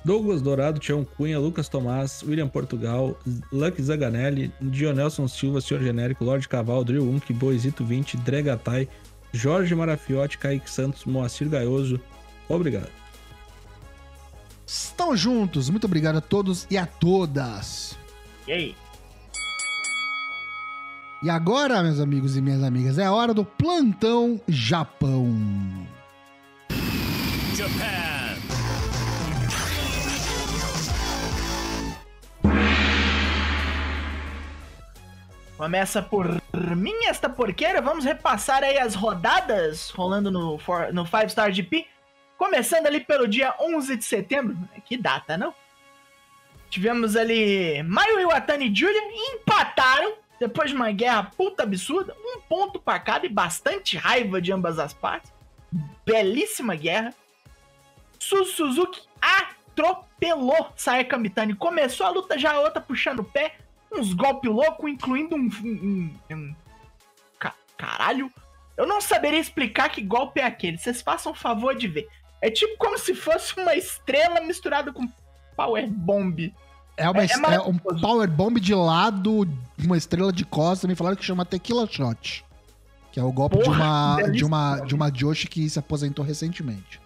Douglas 0.05 0.43
Dourado, 0.43 0.79
Tião 0.79 1.03
Cunha, 1.03 1.39
Lucas 1.39 1.67
Tomás, 1.67 2.23
William 2.23 2.49
Portugal, 2.49 3.19
Lucky 3.51 3.83
Zaganelli, 3.83 4.53
Dionelson 4.61 5.27
Silva, 5.27 5.63
Senhor 5.63 5.83
Genérico, 5.83 6.25
Lorde 6.25 6.47
Caval, 6.47 6.85
Drill 6.85 7.09
Unk, 7.09 7.33
Boisito 7.33 7.83
20, 7.87 8.19
Dregatai, 8.19 8.87
Jorge 9.33 9.75
Marafiotti, 9.75 10.37
Kaique 10.37 10.71
Santos, 10.71 11.07
Moacir 11.07 11.49
Gaioso. 11.49 11.99
Obrigado. 12.51 13.00
Estão 14.73 15.17
juntos. 15.17 15.69
Muito 15.69 15.87
obrigado 15.87 16.19
a 16.19 16.21
todos 16.21 16.65
e 16.71 16.79
a 16.79 16.87
todas. 16.87 17.99
E 18.47 18.53
aí? 18.53 18.77
E 21.25 21.29
agora, 21.29 21.83
meus 21.83 21.99
amigos 21.99 22.37
e 22.37 22.41
minhas 22.41 22.63
amigas, 22.63 22.97
é 22.97 23.05
a 23.05 23.13
hora 23.13 23.35
do 23.35 23.45
plantão 23.45 24.41
Japão. 24.47 25.29
Japan. 27.57 28.37
Começa 35.57 36.01
por 36.01 36.41
mim 36.77 36.95
esta 37.07 37.29
porqueira. 37.29 37.83
Vamos 37.83 38.05
repassar 38.05 38.63
aí 38.63 38.79
as 38.79 38.95
rodadas 38.95 39.91
rolando 39.91 40.31
no, 40.31 40.61
no 40.93 41.05
Five 41.05 41.29
Star 41.29 41.51
GP. 41.51 41.89
Começando 42.41 42.87
ali 42.87 43.01
pelo 43.01 43.29
dia 43.29 43.55
11 43.61 43.97
de 43.97 44.05
setembro. 44.07 44.57
Que 44.87 44.97
data, 44.97 45.37
não? 45.37 45.55
Tivemos 46.71 47.15
ali 47.15 47.83
Mayu 47.83 48.19
Iwatani 48.19 48.71
e 48.71 48.75
Julia 48.75 48.99
empataram 49.35 50.15
depois 50.39 50.71
de 50.71 50.75
uma 50.75 50.91
guerra 50.91 51.25
puta 51.37 51.65
absurda. 51.65 52.17
Um 52.19 52.41
ponto 52.41 52.81
para 52.81 52.99
cada 52.99 53.27
e 53.27 53.29
bastante 53.29 53.99
raiva 53.99 54.41
de 54.41 54.51
ambas 54.55 54.79
as 54.79 54.95
partes. 54.95 55.31
Belíssima 56.07 56.75
guerra. 56.75 57.13
Su 58.19 58.47
Suzuki 58.47 59.03
atropelou 59.21 60.73
Sayaka 60.75 61.19
Mitani. 61.19 61.53
Começou 61.53 62.07
a 62.07 62.11
luta 62.11 62.39
já 62.39 62.55
a 62.55 62.61
outra 62.61 62.81
puxando 62.81 63.19
o 63.19 63.25
pé 63.25 63.59
uns 63.93 64.15
golpes 64.15 64.51
loucos, 64.51 64.91
incluindo 64.91 65.37
um, 65.37 65.51
um, 65.63 66.15
um, 66.31 66.55
Ca 67.39 67.53
Caralho. 67.77 68.33
Eu 68.79 68.87
não 68.87 68.99
saberia 68.99 69.39
explicar 69.39 69.91
que 69.91 70.01
golpe 70.01 70.41
é 70.41 70.45
aquele. 70.45 70.79
Vocês 70.79 71.03
façam 71.03 71.35
favor 71.35 71.75
de 71.77 71.87
ver. 71.87 72.09
É 72.41 72.51
tipo 72.51 72.77
como 72.79 72.99
se 72.99 73.15
fosse 73.15 73.59
uma 73.61 73.75
estrela 73.75 74.41
misturada 74.41 74.93
com 74.93 75.07
Power 75.57 75.89
Bomb. 75.89 76.55
É, 76.97 77.09
uma, 77.09 77.23
é, 77.23 77.27
é, 77.27 77.55
é 77.55 77.61
um 77.61 77.77
Power 77.77 78.29
Bomb 78.31 78.59
de 78.59 78.75
lado, 78.75 79.49
uma 79.79 79.97
estrela 79.97 80.33
de 80.33 80.45
costa. 80.45 80.87
Me 80.87 80.95
falaram 80.95 81.17
que 81.17 81.25
chama 81.25 81.45
Tequila 81.45 81.87
Shot. 81.87 82.45
Que 83.13 83.19
é 83.19 83.23
o 83.23 83.33
golpe 83.33 83.59
Porra, 83.59 84.17
de 84.17 84.21
uma 84.21 84.31
de 84.31 84.45
uma 84.45 84.81
de 84.81 84.95
uma 84.95 85.11
Joshi 85.11 85.49
que 85.49 85.69
se 85.69 85.79
aposentou 85.79 86.25
recentemente. 86.25 87.01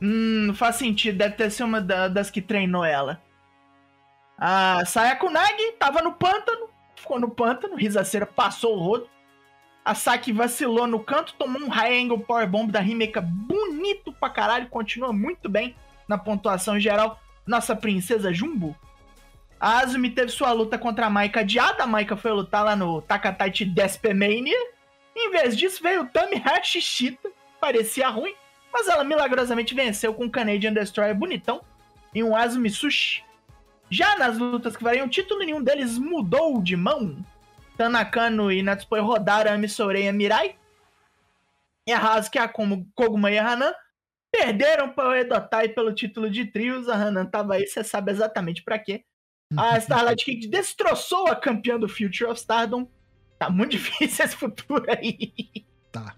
Hum, 0.00 0.52
faz 0.54 0.76
sentido. 0.76 1.18
Deve 1.18 1.34
ter 1.34 1.50
sido 1.50 1.66
uma 1.66 1.80
das 1.80 2.30
que 2.30 2.40
treinou 2.40 2.84
ela. 2.84 3.20
A 4.36 4.84
Sayako 4.84 5.30
Nagi 5.30 5.72
tava 5.78 6.02
no 6.02 6.12
pântano, 6.12 6.68
ficou 6.96 7.20
no 7.20 7.30
pântano, 7.30 7.76
Risaceira 7.76 8.26
passou 8.26 8.76
o 8.76 8.80
rodo. 8.80 9.08
A 9.84 9.94
Saki 9.94 10.32
vacilou 10.32 10.86
no 10.86 10.98
canto, 10.98 11.34
tomou 11.34 11.60
um 11.60 11.68
high 11.68 12.00
angle 12.00 12.20
power 12.20 12.48
bomb 12.48 12.70
da 12.70 12.80
Himeka 12.80 13.20
bonito 13.20 14.12
pra 14.12 14.30
caralho, 14.30 14.68
continua 14.68 15.12
muito 15.12 15.48
bem 15.48 15.76
na 16.08 16.16
pontuação 16.16 16.80
geral. 16.80 17.20
Nossa 17.46 17.76
princesa 17.76 18.32
Jumbo. 18.32 18.74
A 19.60 19.80
Azumi 19.80 20.10
teve 20.10 20.30
sua 20.30 20.52
luta 20.52 20.78
contra 20.78 21.06
a 21.06 21.10
Maika 21.10 21.40
adiada, 21.40 21.84
a 21.84 21.86
Maika 21.86 22.16
foi 22.16 22.32
lutar 22.32 22.64
lá 22.64 22.74
no 22.74 23.02
Takataichi 23.02 23.64
Despemania. 23.64 24.56
Em 25.14 25.30
vez 25.30 25.56
disso, 25.56 25.82
veio 25.82 26.02
o 26.02 26.06
Tami 26.06 26.36
Hashishita, 26.36 27.30
parecia 27.60 28.08
ruim, 28.08 28.34
mas 28.72 28.88
ela 28.88 29.04
milagrosamente 29.04 29.74
venceu 29.74 30.14
com 30.14 30.24
o 30.24 30.30
Canadian 30.30 30.72
Destroyer 30.72 31.14
bonitão 31.14 31.60
e 32.14 32.22
um 32.22 32.34
Azumi 32.34 32.70
Sushi 32.70 33.22
já 33.90 34.16
nas 34.16 34.38
lutas 34.38 34.76
que 34.76 34.82
variam 34.82 35.08
título, 35.08 35.44
nenhum 35.44 35.62
deles 35.62 35.98
mudou 35.98 36.60
de 36.62 36.76
mão. 36.76 37.16
Tanakano 37.76 38.50
e 38.52 38.62
Natsupoi 38.62 39.00
rodaram 39.00 39.52
a 39.52 39.58
Misoreia 39.58 40.12
Mirai. 40.12 40.56
E 41.86 41.92
a 41.92 41.98
Hazuki, 41.98 42.38
a 42.38 42.48
Koguma 42.48 43.30
e 43.30 43.38
a 43.38 43.46
Hanan 43.46 43.74
perderam 44.32 44.88
para 44.88 45.08
o 45.10 45.14
Edotai 45.14 45.68
pelo 45.68 45.94
título 45.94 46.28
de 46.30 46.46
trios. 46.46 46.88
A 46.88 46.94
Hanan 46.94 47.26
tava 47.26 47.54
aí, 47.54 47.66
você 47.66 47.84
sabe 47.84 48.10
exatamente 48.10 48.62
para 48.62 48.78
quê. 48.78 49.04
A 49.56 49.76
Starlight 49.78 50.24
Kid 50.24 50.48
destroçou 50.48 51.28
a 51.28 51.36
campeã 51.36 51.78
do 51.78 51.88
Future 51.88 52.30
of 52.30 52.40
Stardom. 52.40 52.88
Tá 53.38 53.50
muito 53.50 53.72
difícil 53.78 54.24
esse 54.24 54.36
futuro 54.36 54.84
aí. 54.88 55.32
Tá. 55.92 56.16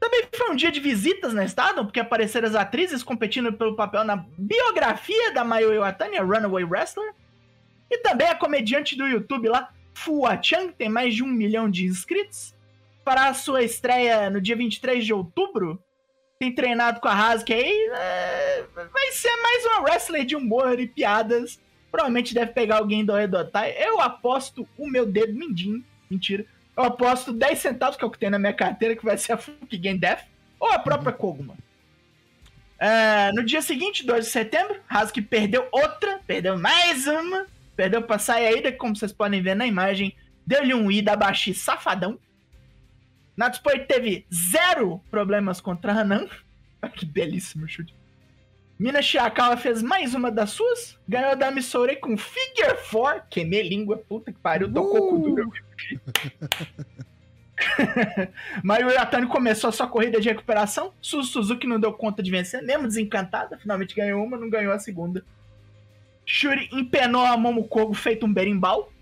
Também 0.00 0.24
foi 0.34 0.50
um 0.50 0.56
dia 0.56 0.72
de 0.72 0.80
visitas 0.80 1.32
na 1.32 1.44
Stardom, 1.44 1.84
porque 1.84 2.00
apareceram 2.00 2.48
as 2.48 2.54
atrizes 2.54 3.02
competindo 3.02 3.52
pelo 3.52 3.76
papel 3.76 4.04
na 4.04 4.16
biografia 4.36 5.32
da 5.32 5.44
Mayu 5.44 5.72
Iwatani, 5.72 6.18
a 6.18 6.22
Runaway 6.22 6.64
Wrestler. 6.64 7.14
E 7.90 7.98
também 7.98 8.28
a 8.28 8.34
comediante 8.34 8.96
do 8.96 9.06
YouTube 9.06 9.48
lá, 9.48 9.72
Fua 9.94 10.40
Chan, 10.42 10.68
que 10.68 10.74
tem 10.74 10.88
mais 10.88 11.14
de 11.14 11.22
um 11.22 11.28
milhão 11.28 11.70
de 11.70 11.84
inscritos. 11.86 12.54
Para 13.04 13.28
a 13.28 13.34
sua 13.34 13.62
estreia 13.62 14.28
no 14.30 14.40
dia 14.40 14.56
23 14.56 15.04
de 15.04 15.12
outubro, 15.12 15.82
tem 16.38 16.54
treinado 16.54 17.00
com 17.00 17.08
a 17.08 17.14
Hazuki 17.14 17.52
aí. 17.52 17.90
É, 17.92 18.64
vai 18.74 19.12
ser 19.12 19.34
mais 19.36 19.64
uma 19.66 19.80
wrestler 19.82 20.24
de 20.24 20.36
humor 20.36 20.78
e 20.80 20.86
piadas. 20.86 21.60
Provavelmente 21.90 22.34
deve 22.34 22.52
pegar 22.52 22.78
alguém 22.78 23.04
do 23.04 23.16
Edotai. 23.16 23.74
Eu 23.78 24.00
aposto 24.00 24.68
o 24.76 24.90
meu 24.90 25.06
dedo 25.06 25.32
mindinho. 25.34 25.84
Mentira 26.10 26.46
eu 26.76 26.84
aposto 26.84 27.32
10 27.32 27.58
centavos, 27.58 27.96
que 27.96 28.04
é 28.04 28.06
o 28.06 28.10
que 28.10 28.18
tem 28.18 28.30
na 28.30 28.38
minha 28.38 28.52
carteira, 28.52 28.96
que 28.96 29.04
vai 29.04 29.16
ser 29.16 29.32
a 29.32 29.38
Fuki 29.38 29.78
Game 29.78 29.98
Death, 29.98 30.24
ou 30.58 30.68
a 30.70 30.78
própria 30.78 31.12
uhum. 31.12 31.18
Koguma. 31.18 31.54
É, 32.78 33.32
no 33.32 33.44
dia 33.44 33.62
seguinte, 33.62 34.04
2 34.04 34.24
de 34.24 34.30
setembro, 34.30 34.80
Hazuki 34.88 35.22
perdeu 35.22 35.68
outra, 35.70 36.20
perdeu 36.26 36.58
mais 36.58 37.06
uma, 37.06 37.46
perdeu 37.76 38.02
pra 38.02 38.18
Sayaida, 38.18 38.72
como 38.72 38.96
vocês 38.96 39.12
podem 39.12 39.42
ver 39.42 39.54
na 39.54 39.66
imagem, 39.66 40.16
deu-lhe 40.46 40.74
um 40.74 40.90
Idabashi 40.90 41.54
safadão. 41.54 42.18
Natsupoi 43.36 43.80
teve 43.80 44.26
zero 44.32 45.00
problemas 45.10 45.60
contra 45.60 45.92
Hanan. 45.92 46.28
que 46.94 47.04
belíssimo 47.04 47.68
chute. 47.68 47.94
Mina 48.78 49.00
Shiakawa 49.00 49.56
fez 49.56 49.82
mais 49.82 50.14
uma 50.14 50.30
das 50.30 50.50
suas, 50.50 50.98
ganhou 51.08 51.36
da 51.36 51.50
Missouri 51.50 51.96
com 51.96 52.16
Figure 52.16 52.76
4, 52.90 53.22
que 53.30 53.44
me 53.44 53.62
língua, 53.62 53.96
puta 53.96 54.32
que 54.32 54.38
pariu, 54.40 54.72
tocou 54.72 55.10
com 55.10 55.20
duro. 55.20 55.52
Mario 58.62 58.90
Yatani 58.90 59.26
começou 59.26 59.68
a 59.68 59.72
sua 59.72 59.86
corrida 59.86 60.20
de 60.20 60.28
recuperação. 60.28 60.92
Suzuki 61.00 61.66
não 61.66 61.78
deu 61.78 61.92
conta 61.92 62.22
de 62.22 62.30
vencer, 62.30 62.62
mesmo 62.62 62.88
desencantada. 62.88 63.56
Finalmente 63.58 63.94
ganhou 63.94 64.24
uma, 64.24 64.36
não 64.36 64.50
ganhou 64.50 64.72
a 64.72 64.78
segunda. 64.78 65.24
Shuri 66.26 66.68
empenou 66.72 67.24
a 67.24 67.36
Momokogo 67.36 67.94
feito 67.94 68.26
um 68.26 68.32
berimbau. 68.32 68.92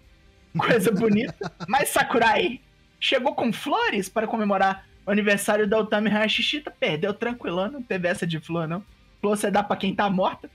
Coisa 0.57 0.91
bonita. 0.91 1.53
Mas 1.69 1.91
Sakurai 1.91 2.61
chegou 2.99 3.35
com 3.35 3.53
flores 3.53 4.09
para 4.09 4.27
comemorar 4.27 4.87
o 5.07 5.11
aniversário 5.11 5.67
da 5.67 5.79
Utami 5.79 6.11
Hayashishita. 6.11 6.71
Perdeu 6.71 7.15
tranquilão, 7.15 7.71
não 7.71 7.83
teve 7.83 8.09
essa 8.09 8.27
de 8.27 8.39
flor, 8.39 8.69
não. 8.69 8.85
Flor 9.21 9.37
você 9.37 9.51
dá 9.51 9.63
pra 9.63 9.77
quem 9.77 9.95
tá 9.95 10.09
morta. 10.11 10.51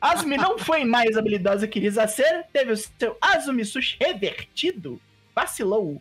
Asumi 0.00 0.36
não 0.36 0.58
foi 0.58 0.84
mais 0.84 1.16
habilidosa 1.16 1.66
que 1.66 1.80
Risa 1.80 2.06
ser, 2.06 2.44
teve 2.52 2.72
o 2.72 2.76
seu 2.76 3.16
Azumi 3.20 3.64
Sushi 3.64 3.96
revertido 4.00 5.00
vacilou. 5.34 6.00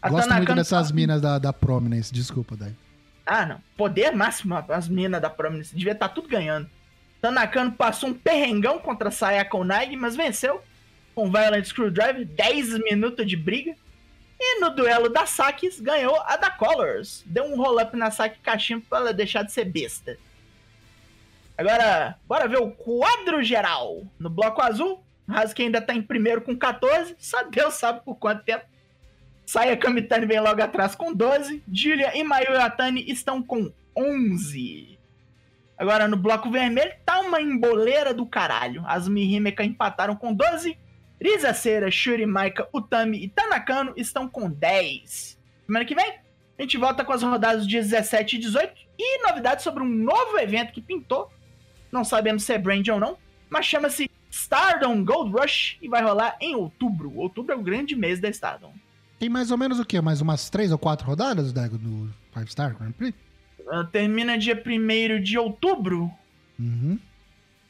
A 0.00 0.08
Gosto 0.08 0.32
muito 0.32 0.54
dessas 0.54 0.92
minas 0.92 1.20
da, 1.20 1.38
da 1.38 1.52
Prominence, 1.52 2.12
desculpa, 2.12 2.56
Dai. 2.56 2.74
Ah, 3.26 3.44
não. 3.44 3.60
Poder 3.76 4.12
máximo 4.12 4.54
as 4.68 4.88
minas 4.88 5.20
da 5.20 5.28
Prominence. 5.28 5.74
Devia 5.74 5.92
estar 5.92 6.08
tá 6.08 6.14
tudo 6.14 6.28
ganhando. 6.28 6.68
Tanakano 7.20 7.72
passou 7.72 8.10
um 8.10 8.14
perrengão 8.14 8.78
contra 8.78 9.10
Sayaka 9.10 9.56
Onagi, 9.56 9.96
mas 9.96 10.16
venceu 10.16 10.62
com 11.14 11.30
Violent 11.30 11.64
Screwdriver, 11.64 12.24
10 12.24 12.78
minutos 12.84 13.26
de 13.26 13.36
briga. 13.36 13.74
E 14.40 14.60
no 14.60 14.70
duelo 14.70 15.08
da 15.08 15.26
Sakis, 15.26 15.80
ganhou 15.80 16.16
a 16.20 16.36
da 16.36 16.48
Colors. 16.48 17.24
Deu 17.26 17.44
um 17.44 17.56
roll-up 17.56 17.96
na 17.96 18.08
Saki 18.10 18.38
Kashima 18.38 18.80
pra 18.88 18.98
ela 18.98 19.12
deixar 19.12 19.42
de 19.42 19.50
ser 19.50 19.64
besta. 19.64 20.16
Agora, 21.56 22.16
bora 22.24 22.46
ver 22.46 22.58
o 22.58 22.70
quadro 22.70 23.42
geral. 23.42 24.06
No 24.16 24.30
bloco 24.30 24.62
azul, 24.62 25.02
Husky 25.28 25.64
ainda 25.64 25.80
tá 25.80 25.92
em 25.92 26.00
primeiro 26.00 26.40
com 26.40 26.56
14, 26.56 27.16
só 27.18 27.42
Deus 27.42 27.74
sabe 27.74 28.00
por 28.04 28.14
quanto 28.14 28.44
tempo. 28.44 28.64
Saya 29.44 29.76
Kamitani 29.76 30.24
vem 30.24 30.38
logo 30.38 30.62
atrás 30.62 30.94
com 30.94 31.12
12. 31.12 31.64
Julia 31.72 32.16
e 32.16 32.22
Mayu 32.22 32.56
Atani 32.60 33.10
estão 33.10 33.42
com 33.42 33.72
11. 33.96 34.97
Agora 35.78 36.08
no 36.08 36.16
bloco 36.16 36.50
vermelho 36.50 36.92
tá 37.06 37.20
uma 37.20 37.40
emboleira 37.40 38.12
do 38.12 38.26
caralho. 38.26 38.82
As 38.86 39.08
Mihimeka 39.08 39.62
empataram 39.62 40.16
com 40.16 40.34
12. 40.34 40.76
Risa 41.20 41.54
Cera, 41.54 41.90
Shuri, 41.90 42.26
Maika, 42.26 42.68
Utami 42.72 43.22
e 43.22 43.28
Tanakano 43.28 43.92
estão 43.96 44.28
com 44.28 44.50
10. 44.50 45.38
Semana 45.66 45.84
que 45.84 45.94
vem, 45.94 46.14
a 46.58 46.62
gente 46.62 46.76
volta 46.76 47.04
com 47.04 47.12
as 47.12 47.22
rodadas 47.22 47.58
dos 47.58 47.68
dias 47.68 47.88
17 47.88 48.36
e 48.36 48.38
18 48.40 48.72
e 48.98 49.22
novidades 49.22 49.62
sobre 49.62 49.82
um 49.82 49.88
novo 49.88 50.38
evento 50.38 50.72
que 50.72 50.82
pintou. 50.82 51.30
Não 51.92 52.04
sabemos 52.04 52.42
se 52.42 52.52
é 52.52 52.58
brand 52.58 52.86
ou 52.88 52.98
não, 52.98 53.16
mas 53.48 53.64
chama-se 53.64 54.10
Stardom 54.30 55.04
Gold 55.04 55.32
Rush 55.32 55.78
e 55.80 55.88
vai 55.88 56.02
rolar 56.02 56.36
em 56.40 56.54
outubro. 56.54 57.16
Outubro 57.16 57.52
é 57.52 57.56
o 57.56 57.62
grande 57.62 57.94
mês 57.94 58.20
da 58.20 58.28
Stardom. 58.28 58.72
Tem 59.18 59.28
mais 59.28 59.50
ou 59.50 59.58
menos 59.58 59.80
o 59.80 59.84
quê? 59.84 60.00
Mais 60.00 60.20
umas 60.20 60.50
três 60.50 60.70
ou 60.70 60.78
quatro 60.78 61.06
rodadas, 61.06 61.52
Dego, 61.52 61.78
do 61.78 62.12
Five 62.32 62.50
Star 62.50 62.76
Grand 62.76 62.92
Prix? 62.92 63.14
Uh, 63.70 63.84
termina 63.84 64.38
dia 64.38 64.54
1 64.64 65.22
de 65.22 65.36
outubro. 65.38 66.10
Uhum. 66.58 66.98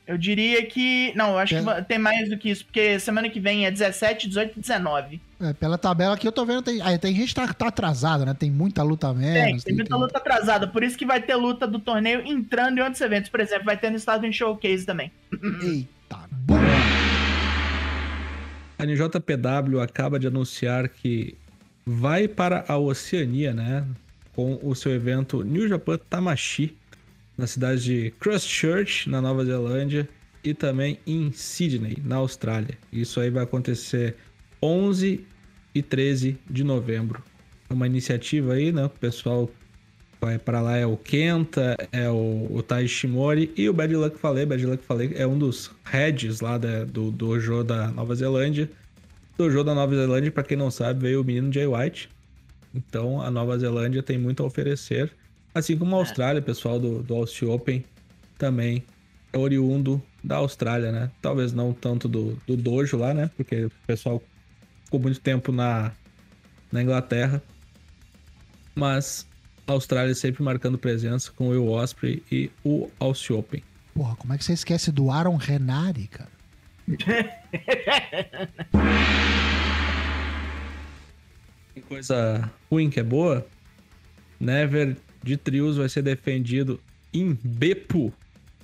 Eu 0.07 0.17
diria 0.17 0.65
que. 0.65 1.13
Não, 1.15 1.33
eu 1.33 1.39
acho 1.39 1.55
É. 1.57 1.63
que 1.63 1.83
tem 1.89 1.99
mais 1.99 2.31
do 2.31 2.39
que 2.39 2.49
isso, 2.49 2.65
porque 2.65 2.99
semana 2.99 3.29
que 3.29 3.39
vem 3.39 3.67
é 3.67 3.71
17, 3.71 4.27
18 4.29 4.57
e 4.57 4.61
19. 4.61 5.21
É, 5.41 5.53
pela 5.53 5.77
tabela 5.77 6.17
que 6.17 6.27
eu 6.27 6.33
tô 6.33 6.45
vendo, 6.47 6.63
tem, 6.63 6.81
aí, 6.81 6.99
tem 6.99 7.15
gente 7.15 7.29
que 7.29 7.35
tá, 7.35 7.53
tá 7.53 7.69
atrasado, 7.69 8.25
né? 8.25 8.33
Tem 8.33 8.51
muita 8.51 8.83
luta 8.83 9.11
a 9.11 9.15
Tem, 9.15 9.21
menos. 9.23 9.65
tem 9.65 9.75
muita 9.75 9.95
luta 9.97 10.17
atrasada, 10.19 10.67
por 10.67 10.83
isso 10.83 10.97
que 10.97 11.05
vai 11.05 11.21
ter 11.21 11.35
luta 11.35 11.67
do 11.67 11.79
torneio 11.79 12.23
entrando 12.27 12.79
em 12.79 12.81
outros 12.81 13.01
eventos. 13.03 13.29
Por 13.29 13.39
exemplo, 13.41 13.65
vai 13.67 13.77
ter 13.77 13.91
no 13.91 13.97
Stardom 13.97 14.33
Showcase 14.33 14.87
também. 14.87 15.13
Eita. 15.63 16.29
A 18.79 18.87
NJPW 18.87 19.81
acaba 19.81 20.19
de 20.19 20.27
anunciar 20.29 20.89
que 20.89 21.37
vai 21.85 22.29
para 22.29 22.65
a 22.69 22.79
Oceania, 22.79 23.53
né? 23.53 23.85
Com 24.39 24.57
o 24.63 24.73
seu 24.73 24.93
evento 24.93 25.43
New 25.43 25.67
Japan 25.67 25.99
Tamashi, 26.09 26.77
na 27.37 27.45
cidade 27.49 27.83
de 27.83 28.11
Christchurch, 28.21 29.11
na 29.11 29.21
Nova 29.21 29.45
Zelândia, 29.45 30.09
e 30.45 30.55
também 30.55 31.01
em 31.05 31.33
Sydney, 31.33 31.99
na 32.05 32.19
Austrália. 32.19 32.79
Isso 32.93 33.19
aí 33.19 33.31
vai 33.31 33.43
acontecer 33.43 34.15
11 34.63 35.27
e 35.75 35.83
13 35.83 36.39
de 36.49 36.63
novembro. 36.63 37.21
É 37.69 37.75
uma 37.75 37.89
iniciativa 37.89 38.53
aí, 38.53 38.71
né? 38.71 38.85
O 38.85 38.89
pessoal 38.91 39.51
vai 40.21 40.39
para 40.39 40.61
lá 40.61 40.77
é 40.77 40.87
o 40.87 40.97
Kenta, 40.97 41.77
é 41.91 42.09
o, 42.09 42.47
o 42.49 42.63
Tai 42.63 42.87
e 43.57 43.69
o 43.69 43.73
Bad 43.73 43.97
Luck 43.97 44.21
Falei. 44.21 44.47
Bad 44.47 44.65
Luck 44.65 44.85
Falei 44.85 45.15
é 45.17 45.27
um 45.27 45.37
dos 45.37 45.73
heads 45.85 46.41
lá 46.41 46.59
da- 46.59 46.85
do 46.85 47.11
dojo 47.11 47.65
da 47.65 47.89
Nova 47.89 48.15
Zelândia. 48.15 48.71
Dojo 49.37 49.65
da 49.65 49.75
Nova 49.75 49.97
Zelândia, 49.97 50.31
para 50.31 50.45
quem 50.45 50.57
não 50.57 50.71
sabe, 50.71 51.01
veio 51.01 51.23
o 51.23 51.25
menino 51.25 51.53
Jay 51.53 51.67
White. 51.67 52.09
Então 52.79 53.21
a 53.21 53.31
Nova 53.31 53.59
Zelândia 53.59 54.03
tem 54.03 54.17
muito 54.17 54.43
a 54.43 54.47
oferecer. 54.47 55.13
Assim 55.55 55.77
como 55.77 55.97
a 55.97 55.99
Austrália, 55.99 56.41
o 56.41 56.45
pessoal 56.45 56.79
do, 56.79 57.03
do 57.03 57.15
Aussie 57.15 57.49
Open 57.49 57.85
também 58.39 58.85
é 59.33 59.39
oriundo 59.39 60.01
da 60.23 60.37
Austrália, 60.37 60.93
né? 60.93 61.11
Talvez 61.21 61.53
não 61.53 61.73
tanto 61.73 62.09
do, 62.09 62.39
do 62.47 62.57
dojo 62.57 62.97
lá, 62.97 63.13
né? 63.13 63.31
Porque 63.37 63.65
o 63.65 63.73
pessoal 63.87 64.23
ficou 64.85 65.01
muito 65.01 65.21
tempo 65.21 65.51
na, 65.51 65.93
na 66.71 66.83
Inglaterra. 66.83 67.43
Mas 68.75 69.27
a 69.67 69.73
Austrália 69.73 70.15
sempre 70.15 70.43
marcando 70.43 70.79
presença 70.79 71.33
com 71.33 71.49
o 71.49 71.51
Will 71.51 71.69
Osprey 71.69 72.23
e 72.31 72.51
o 72.65 72.89
Aussie 73.01 73.35
Open. 73.35 73.63
Porra, 73.93 74.15
como 74.17 74.33
é 74.33 74.39
que 74.39 74.45
você 74.45 74.53
esquece 74.53 74.93
do 74.93 75.11
Aaron 75.11 75.37
Renari, 75.37 76.07
cara? 76.07 76.31
Coisa 81.89 82.51
ruim 82.71 82.91
que 82.91 83.01
é 83.01 83.03
boa. 83.03 83.47
Never 84.39 84.97
de 85.23 85.37
trios 85.37 85.77
vai 85.77 85.89
ser 85.89 86.03
defendido 86.03 86.81
em 87.13 87.37
Bepo 87.43 88.13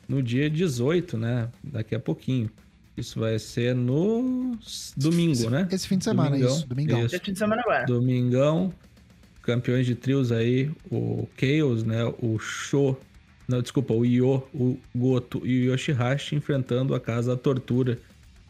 no 0.08 0.22
dia 0.22 0.48
18, 0.48 1.16
né? 1.16 1.48
Daqui 1.62 1.94
a 1.94 2.00
pouquinho. 2.00 2.50
Isso 2.96 3.18
vai 3.18 3.38
ser 3.38 3.74
no 3.74 4.56
domingo, 4.96 5.50
né? 5.50 5.66
Esse 5.70 5.88
fim 5.88 5.98
de 5.98 6.04
semana, 6.04 6.30
Domingão. 6.30 6.56
isso. 6.56 6.68
Domingão. 6.68 6.98
Isso. 7.00 7.08
Dia 7.08 7.20
fim 7.20 7.32
de 7.32 7.38
semana 7.38 7.62
agora. 7.62 7.86
Domingão, 7.86 8.72
campeões 9.42 9.84
de 9.84 9.94
trios 9.96 10.30
aí, 10.30 10.70
o 10.90 11.28
Chaos, 11.36 11.82
né? 11.82 12.04
O 12.20 12.38
Sho, 12.38 12.96
não, 13.48 13.60
desculpa, 13.60 13.92
o 13.92 14.04
Io, 14.04 14.44
o 14.54 14.78
Goto 14.94 15.44
e 15.44 15.66
o 15.68 15.72
Yoshihashi 15.72 16.36
enfrentando 16.36 16.94
a 16.94 17.00
Casa 17.00 17.34
da 17.34 17.36
Tortura, 17.36 17.98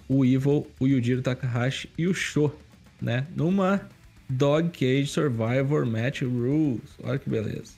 o 0.08 0.24
Evil, 0.24 0.66
o 0.78 0.86
Yujiro 0.86 1.22
Takahashi 1.22 1.88
e 1.96 2.06
o 2.06 2.12
Sho, 2.12 2.52
né? 3.00 3.26
Numa 3.34 3.88
Dog 4.28 4.70
Cage 4.70 5.06
Survivor 5.06 5.84
Match 5.86 6.22
Rules. 6.22 6.80
Olha 7.02 7.18
que 7.18 7.28
beleza. 7.28 7.72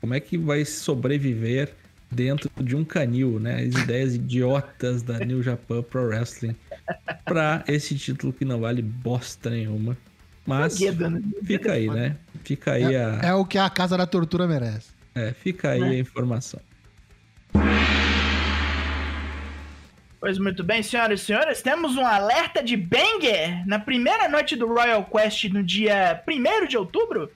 Como 0.00 0.14
é 0.14 0.20
que 0.20 0.36
vai 0.36 0.64
sobreviver 0.64 1.72
dentro 2.10 2.50
de 2.62 2.76
um 2.76 2.84
canil, 2.84 3.38
né? 3.38 3.62
As 3.62 3.82
ideias 3.82 4.14
idiotas 4.14 5.02
da 5.02 5.18
New 5.18 5.42
Japan 5.42 5.82
Pro 5.82 6.06
Wrestling 6.06 6.56
pra 7.24 7.64
esse 7.66 7.96
título 7.96 8.32
que 8.32 8.44
não 8.44 8.60
vale 8.60 8.82
bosta 8.82 9.50
nenhuma. 9.50 9.96
Mas 10.44 10.80
né? 10.80 11.22
fica 11.44 11.72
aí, 11.72 11.88
né? 11.88 12.16
Fica 12.42 12.72
aí 12.72 12.96
a, 12.96 13.20
É 13.22 13.32
o 13.32 13.44
que 13.44 13.58
a 13.58 13.70
Casa 13.70 13.96
da 13.96 14.06
Tortura 14.06 14.46
merece. 14.46 14.88
é, 15.14 15.32
fica 15.32 15.70
aí 15.70 15.82
a 15.82 15.98
informação. 15.98 16.60
Pois 20.22 20.38
muito 20.38 20.62
bem, 20.62 20.84
senhoras 20.84 21.20
e 21.20 21.24
senhores, 21.24 21.62
temos 21.62 21.96
um 21.96 22.06
alerta 22.06 22.62
de 22.62 22.76
banger 22.76 23.66
na 23.66 23.80
primeira 23.80 24.28
noite 24.28 24.54
do 24.54 24.68
Royal 24.68 25.04
Quest 25.04 25.44
no 25.48 25.64
dia 25.64 26.22
1 26.28 26.66
de 26.68 26.78
outubro, 26.78 27.28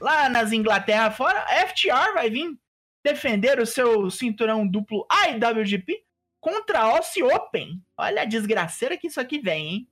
lá 0.00 0.28
nas 0.28 0.52
Inglaterra 0.52 1.10
fora. 1.10 1.36
A 1.48 1.66
FTR 1.66 2.14
vai 2.14 2.30
vir 2.30 2.56
defender 3.04 3.58
o 3.58 3.66
seu 3.66 4.08
cinturão 4.08 4.64
duplo 4.64 5.04
IWGP 5.28 6.04
contra 6.40 6.78
a 6.78 6.82
Aussie 6.84 7.24
Open. 7.24 7.82
Olha 7.96 8.22
a 8.22 8.24
desgraceira 8.24 8.96
que 8.96 9.08
isso 9.08 9.20
aqui 9.20 9.40
vem, 9.40 9.66
hein? 9.66 9.88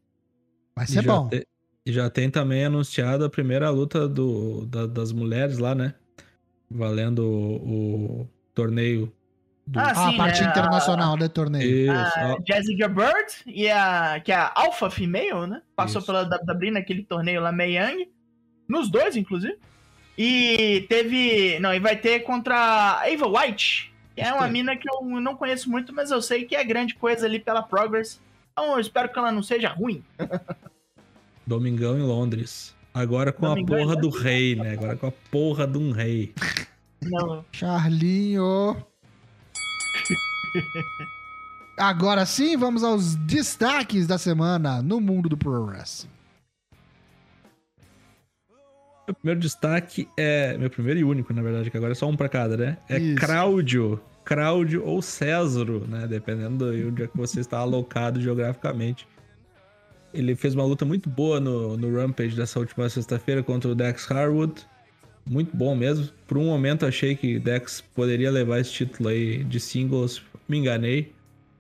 Vai 0.77 0.87
ser 0.87 1.03
já 1.03 1.13
bom. 1.13 1.29
te- 1.29 1.45
e 1.85 1.93
já 1.93 2.09
tem 2.09 2.31
também 2.31 2.65
anunciado 2.65 3.25
a 3.25 3.31
primeira 3.31 3.71
luta 3.71 4.07
do, 4.09 4.67
da- 4.67 4.87
das 4.87 5.11
mulheres 5.11 5.59
lá, 5.59 5.75
né? 5.75 5.95
Valendo 6.71 7.25
o, 7.27 8.21
o 8.23 8.31
torneio 8.55 9.13
do. 9.67 9.79
Ah, 9.79 9.93
Ah, 9.95 10.07
a 10.07 10.11
sim, 10.11 10.17
parte 10.17 10.43
né? 10.43 10.49
internacional 10.51 11.17
do 11.17 11.29
torneio. 11.29 11.93
Isso, 11.93 12.19
A 12.19 12.35
ó, 12.35 12.39
Jessica 12.47 12.89
Bird, 12.89 13.33
e 13.47 13.69
a, 13.71 14.21
que 14.25 14.33
é 14.33 14.37
a 14.37 14.53
Alpha 14.55 14.91
Female, 14.91 15.47
né? 15.47 15.63
Passou 15.75 15.99
Isso. 16.01 16.07
pela 16.07 16.23
WWE 16.23 16.71
naquele 16.71 17.03
torneio 17.03 17.41
lá, 17.41 17.51
Mae 17.53 17.77
Young. 17.77 18.09
Nos 18.69 18.91
dois, 18.91 19.17
inclusive. 19.17 19.57
E 20.19 20.87
teve. 20.89 21.59
Não, 21.61 21.75
e 21.75 21.79
vai 21.79 21.97
ter 21.97 22.21
contra 22.21 22.57
a 22.57 23.03
Ava 23.03 23.27
White, 23.29 23.93
que 24.15 24.21
é 24.23 24.33
uma 24.33 24.49
mina 24.49 24.77
que 24.77 24.89
eu 24.91 25.05
não 25.21 25.37
conheço 25.37 25.71
muito, 25.71 25.93
mas 25.95 26.11
eu 26.11 26.23
sei 26.23 26.45
que 26.45 26.57
é 26.57 26.65
grande 26.65 26.95
coisa 26.95 27.27
ali 27.27 27.39
pela 27.39 27.63
Progress. 27.63 28.19
Então 28.53 28.73
eu 28.73 28.81
espero 28.81 29.09
que 29.11 29.19
ela 29.19 29.31
não 29.31 29.43
seja 29.43 29.69
ruim. 29.69 30.03
Domingão 31.47 31.99
em 31.99 32.03
Londres. 32.03 32.75
Agora 32.95 33.31
com 33.31 33.47
Domingão 33.47 33.77
a 33.77 33.81
porra 33.83 33.97
do 33.97 34.09
rei, 34.09 34.57
né? 34.57 34.73
Agora 34.73 34.97
com 34.97 35.07
a 35.09 35.13
porra 35.31 35.67
de 35.67 35.77
um 35.79 35.91
rei. 35.93 36.35
Não, 37.03 37.45
Charlinho. 37.53 38.77
Agora 41.79 42.25
sim, 42.25 42.57
vamos 42.57 42.83
aos 42.83 43.15
destaques 43.17 44.07
da 44.07 44.17
semana 44.17 44.81
no 44.81 45.01
mundo 45.01 45.29
do 45.29 45.37
Pro 45.37 45.67
Wrestling. 45.67 46.11
Meu 49.07 49.15
primeiro 49.15 49.41
destaque 49.41 50.09
é. 50.17 50.57
Meu 50.59 50.69
primeiro 50.69 50.99
e 50.99 51.05
único, 51.05 51.33
na 51.33 51.43
verdade, 51.43 51.71
que 51.71 51.77
agora 51.77 51.93
é 51.93 51.95
só 51.95 52.09
um 52.09 52.17
pra 52.17 52.29
cada, 52.29 52.57
né? 52.57 52.79
É 52.89 52.99
Isso. 52.99 53.21
Cláudio. 53.21 54.01
Cláudio 54.25 54.85
ou 54.85 55.01
Césaro, 55.01 55.87
né? 55.87 56.07
Dependendo 56.09 56.73
de 56.75 56.85
onde 56.87 57.03
é 57.05 57.07
que 57.07 57.17
você 57.17 57.41
está 57.41 57.59
alocado 57.59 58.21
geograficamente. 58.21 59.07
Ele 60.13 60.35
fez 60.35 60.55
uma 60.55 60.65
luta 60.65 60.85
muito 60.85 61.09
boa 61.09 61.39
no, 61.39 61.77
no 61.77 61.95
Rampage 61.95 62.35
dessa 62.35 62.59
última 62.59 62.89
sexta-feira 62.89 63.43
contra 63.43 63.71
o 63.71 63.75
Dex 63.75 64.11
Harwood. 64.11 64.67
Muito 65.29 65.57
bom 65.57 65.77
mesmo. 65.77 66.09
Por 66.27 66.39
um 66.39 66.47
momento 66.47 66.85
achei 66.85 67.15
que 67.15 67.39
Dex 67.39 67.85
poderia 67.95 68.31
levar 68.31 68.59
esse 68.59 68.73
título 68.73 69.11
aí 69.11 69.45
de 69.45 69.61
singles. 69.61 70.23
Me 70.49 70.59
enganei. 70.59 71.13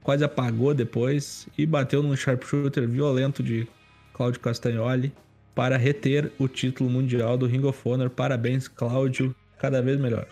Quase 0.02 0.24
apagou 0.24 0.72
depois. 0.74 1.48
E 1.56 1.66
bateu 1.66 2.02
num 2.02 2.16
sharpshooter 2.16 2.88
violento 2.88 3.42
de 3.42 3.66
Cláudio 4.12 4.40
Castagnoli 4.40 5.12
para 5.54 5.76
reter 5.76 6.32
o 6.38 6.46
título 6.46 6.88
mundial 6.90 7.36
do 7.36 7.46
Ring 7.46 7.64
of 7.64 7.80
Honor. 7.88 8.10
Parabéns, 8.10 8.68
Cláudio. 8.68 9.34
Cada 9.58 9.80
vez 9.80 9.98
melhor. 9.98 10.26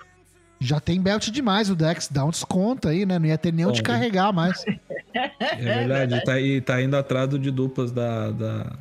Já 0.61 0.81
tem 0.81 1.01
belt 1.01 1.31
demais 1.31 1.69
o 1.69 1.75
Dex, 1.75 2.09
dá 2.09 2.25
um 2.25 2.31
desconto 2.31 2.89
aí, 2.89 3.05
né? 3.05 3.19
Não 3.19 3.27
ia 3.27 3.37
ter 3.37 3.53
nem 3.53 3.67
onde 3.67 3.83
carregar 3.83 4.33
mais. 4.33 4.65
É 5.15 5.87
verdade. 5.87 6.25
Tá, 6.25 6.41
e 6.41 6.61
tá 6.61 6.83
indo 6.83 6.97
atrás 6.97 7.29
do 7.29 7.39
de 7.39 7.49
duplas 7.49 7.93
da, 7.93 8.33
da, 8.33 8.79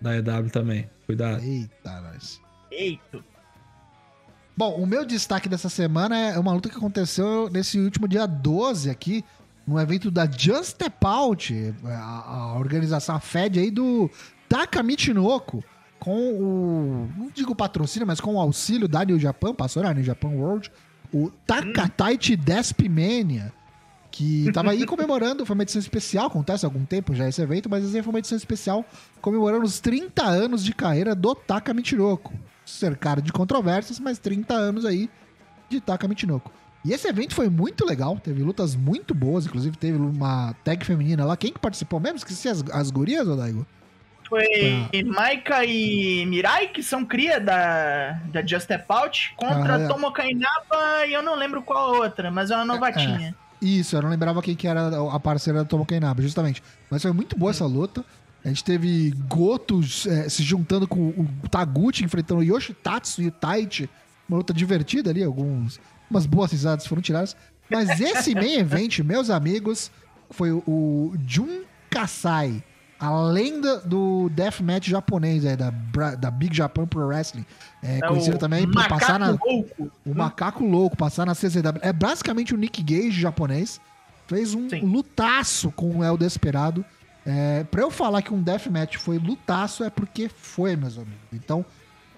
da 0.00 0.16
EW 0.16 0.50
também. 0.50 0.90
Cuidado. 1.06 1.44
Eita, 1.44 2.00
nós. 2.00 2.40
Eita. 2.72 3.24
Bom, 4.56 4.76
o 4.76 4.86
meu 4.86 5.04
destaque 5.04 5.48
dessa 5.48 5.68
semana 5.68 6.16
é 6.16 6.38
uma 6.38 6.52
luta 6.52 6.68
que 6.68 6.76
aconteceu 6.76 7.50
nesse 7.50 7.78
último 7.78 8.06
dia 8.06 8.24
12 8.24 8.88
aqui, 8.88 9.24
no 9.66 9.80
evento 9.80 10.12
da 10.12 10.30
Just 10.30 10.70
Step 10.70 11.04
Out, 11.04 11.74
a, 11.84 12.52
a 12.52 12.58
organização, 12.58 13.16
a 13.16 13.20
FED 13.20 13.58
aí 13.58 13.70
do 13.70 14.08
Taka 14.48 14.80
Michinoku, 14.80 15.64
com 15.98 16.34
o. 16.34 17.08
Não 17.16 17.30
digo 17.34 17.54
patrocínio, 17.54 18.06
mas 18.06 18.20
com 18.20 18.34
o 18.34 18.40
auxílio 18.40 18.86
da 18.86 19.04
New 19.04 19.18
Japan, 19.18 19.52
passou 19.54 19.82
na 19.82 19.92
New 19.92 20.04
Japan 20.04 20.28
World, 20.28 20.70
o 21.12 21.30
Takataichi 21.44 22.36
Despimania, 22.36 23.52
que 24.08 24.52
tava 24.52 24.70
aí 24.70 24.84
comemorando, 24.86 25.44
foi 25.44 25.54
uma 25.54 25.64
edição 25.64 25.80
especial, 25.80 26.26
acontece 26.26 26.64
há 26.64 26.68
algum 26.68 26.84
tempo 26.84 27.12
já 27.12 27.28
esse 27.28 27.42
evento, 27.42 27.68
mas 27.68 27.84
essa 27.84 28.00
foi 28.04 28.12
uma 28.12 28.18
edição 28.20 28.38
especial 28.38 28.84
comemorando 29.20 29.64
os 29.64 29.80
30 29.80 30.22
anos 30.24 30.62
de 30.62 30.72
carreira 30.72 31.12
do 31.12 31.34
Taka. 31.34 31.74
Cercado 32.64 33.20
de 33.20 33.32
controvérsias, 33.32 34.00
mas 34.00 34.18
30 34.18 34.54
anos 34.54 34.84
aí 34.84 35.10
de 35.68 35.80
Taka 35.80 36.08
Michinoku. 36.08 36.50
E 36.84 36.92
esse 36.92 37.08
evento 37.08 37.34
foi 37.34 37.48
muito 37.48 37.86
legal, 37.86 38.18
teve 38.18 38.42
lutas 38.42 38.76
muito 38.76 39.14
boas, 39.14 39.46
inclusive 39.46 39.76
teve 39.76 39.96
uma 39.96 40.54
tag 40.62 40.84
feminina 40.84 41.24
lá. 41.24 41.34
Quem 41.36 41.50
que 41.50 41.58
participou 41.58 41.98
mesmo? 41.98 42.18
Esqueci 42.18 42.48
as, 42.48 42.62
as 42.70 42.90
gurias, 42.90 43.26
Odaigo? 43.26 43.66
Foi 44.28 44.46
Maika 45.06 45.64
e 45.64 46.26
Mirai, 46.26 46.68
que 46.68 46.82
são 46.82 47.04
cria 47.04 47.40
da, 47.40 48.12
da 48.32 48.44
Just 48.44 48.64
Step 48.64 48.84
Out, 48.88 49.34
contra 49.36 49.76
ah, 49.76 49.80
é. 49.80 49.88
Tomo 49.88 50.12
Kainaba 50.12 51.06
e 51.06 51.12
eu 51.14 51.22
não 51.22 51.36
lembro 51.36 51.62
qual 51.62 51.94
outra, 51.94 52.30
mas 52.30 52.50
é 52.50 52.56
uma 52.56 52.64
novatinha. 52.64 53.34
É, 53.62 53.64
isso, 53.64 53.96
eu 53.96 54.02
não 54.02 54.10
lembrava 54.10 54.42
quem 54.42 54.54
que 54.54 54.68
era 54.68 54.88
a 55.10 55.20
parceira 55.20 55.60
da 55.60 55.64
Tomo 55.64 55.86
Kainaba, 55.86 56.20
justamente. 56.20 56.62
Mas 56.90 57.00
foi 57.00 57.12
muito 57.12 57.38
boa 57.38 57.50
essa 57.50 57.64
luta. 57.64 58.04
A 58.44 58.48
gente 58.48 58.62
teve 58.62 59.10
Goto 59.28 59.80
é, 59.80 60.28
se 60.28 60.42
juntando 60.42 60.86
com 60.86 61.08
o 61.08 61.48
Taguchi, 61.48 62.04
enfrentando 62.04 62.40
o 62.40 62.44
Yoshitatsu 62.44 63.22
e 63.22 63.28
o 63.28 63.32
Taichi. 63.32 63.88
Uma 64.28 64.38
luta 64.38 64.52
divertida 64.52 65.10
ali, 65.10 65.22
alguns, 65.22 65.80
umas 66.10 66.26
boas 66.26 66.52
risadas 66.52 66.86
foram 66.86 67.00
tiradas. 67.00 67.36
Mas 67.70 68.00
esse 68.00 68.34
main 68.36 68.56
event, 68.56 68.98
meus 69.00 69.30
amigos, 69.30 69.90
foi 70.30 70.50
o 70.52 71.14
Jun 71.26 71.62
Kasai 71.88 72.62
a 72.98 73.22
lenda 73.22 73.80
do 73.80 74.30
deathmatch 74.30 74.88
japonês, 74.88 75.44
é, 75.44 75.56
da, 75.56 75.70
da 76.18 76.30
Big 76.30 76.56
Japan 76.56 76.86
Pro 76.86 77.06
Wrestling. 77.06 77.44
É, 77.82 77.98
é 77.98 78.00
conhecido 78.00 78.38
também 78.38 78.70
por 78.70 78.88
passar 78.88 79.18
na. 79.18 79.30
Louco. 79.30 79.90
O 80.06 80.14
macaco 80.14 80.64
louco, 80.64 80.96
passar 80.96 81.26
na 81.26 81.34
CZW. 81.34 81.80
É 81.82 81.92
basicamente 81.92 82.54
o 82.54 82.56
Nick 82.56 82.82
Gage 82.82 83.20
japonês. 83.20 83.80
Fez 84.26 84.54
um 84.54 84.70
Sim. 84.70 84.80
lutaço 84.80 85.70
com 85.72 85.98
o 85.98 86.04
El 86.04 86.16
Desperado. 86.16 86.82
É, 87.26 87.64
pra 87.64 87.82
eu 87.82 87.90
falar 87.90 88.22
que 88.22 88.34
um 88.34 88.42
deathmatch 88.42 88.96
foi 88.96 89.18
lutaço 89.18 89.82
é 89.82 89.90
porque 89.90 90.28
foi, 90.28 90.76
meus 90.76 90.96
amigos. 90.96 91.16
Então, 91.32 91.64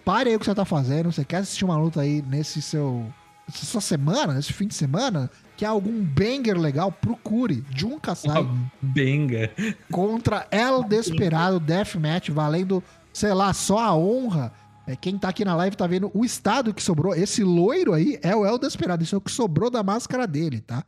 pare 0.04 0.30
aí 0.30 0.36
o 0.36 0.38
que 0.38 0.46
você 0.46 0.54
tá 0.54 0.64
fazendo. 0.64 1.12
Você 1.12 1.24
quer 1.24 1.38
assistir 1.38 1.64
uma 1.64 1.76
luta 1.76 2.00
aí 2.00 2.22
nesse 2.22 2.60
seu. 2.60 3.06
Essa 3.48 3.64
sua 3.64 3.80
semana, 3.80 4.34
nesse 4.34 4.52
fim 4.52 4.66
de 4.66 4.74
semana? 4.74 5.30
que 5.56 5.64
há 5.64 5.70
algum 5.70 6.04
banger 6.04 6.58
legal, 6.58 6.92
procure 6.92 7.64
Jun 7.74 7.98
Kasai. 7.98 8.46
Banger. 8.82 9.76
Contra 9.90 10.46
El 10.50 10.84
Desperado 10.84 11.58
Deathmatch, 11.58 12.28
valendo, 12.30 12.84
sei 13.12 13.32
lá, 13.32 13.52
só 13.52 13.78
a 13.78 13.96
honra. 13.96 14.52
É, 14.86 14.94
quem 14.94 15.18
tá 15.18 15.30
aqui 15.30 15.44
na 15.44 15.56
live 15.56 15.74
tá 15.74 15.86
vendo 15.86 16.10
o 16.14 16.24
estado 16.24 16.74
que 16.74 16.82
sobrou. 16.82 17.14
Esse 17.14 17.42
loiro 17.42 17.92
aí 17.94 18.18
é 18.22 18.36
o 18.36 18.44
El 18.44 18.58
Desperado. 18.58 19.02
Isso 19.02 19.14
é 19.14 19.18
o 19.18 19.20
que 19.20 19.32
sobrou 19.32 19.70
da 19.70 19.82
máscara 19.82 20.26
dele, 20.26 20.60
tá? 20.60 20.84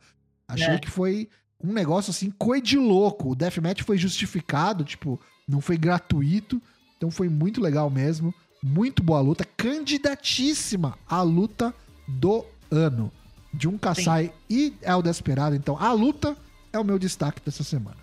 Achei 0.47 0.75
é. 0.75 0.79
que 0.79 0.89
foi 0.89 1.27
um 1.63 1.73
negócio 1.73 2.11
assim, 2.11 2.31
coi 2.31 2.61
de 2.61 2.77
louco. 2.77 3.31
O 3.31 3.35
Deathmatch 3.35 3.83
foi 3.83 3.97
justificado, 3.97 4.83
tipo, 4.83 5.19
não 5.47 5.61
foi 5.61 5.77
gratuito. 5.77 6.61
Então 6.97 7.11
foi 7.11 7.29
muito 7.29 7.61
legal 7.61 7.89
mesmo. 7.89 8.33
Muito 8.61 9.01
boa 9.03 9.21
luta. 9.21 9.45
Candidatíssima 9.57 10.97
à 11.07 11.21
luta 11.21 11.73
do 12.07 12.45
ano 12.71 13.11
de 13.53 13.67
um 13.67 13.77
Kassai 13.77 14.31
e 14.49 14.73
El 14.81 15.01
Desperado. 15.01 15.55
Então, 15.55 15.77
a 15.79 15.91
luta 15.91 16.35
é 16.71 16.79
o 16.79 16.83
meu 16.83 16.99
destaque 16.99 17.41
dessa 17.43 17.63
semana. 17.63 17.97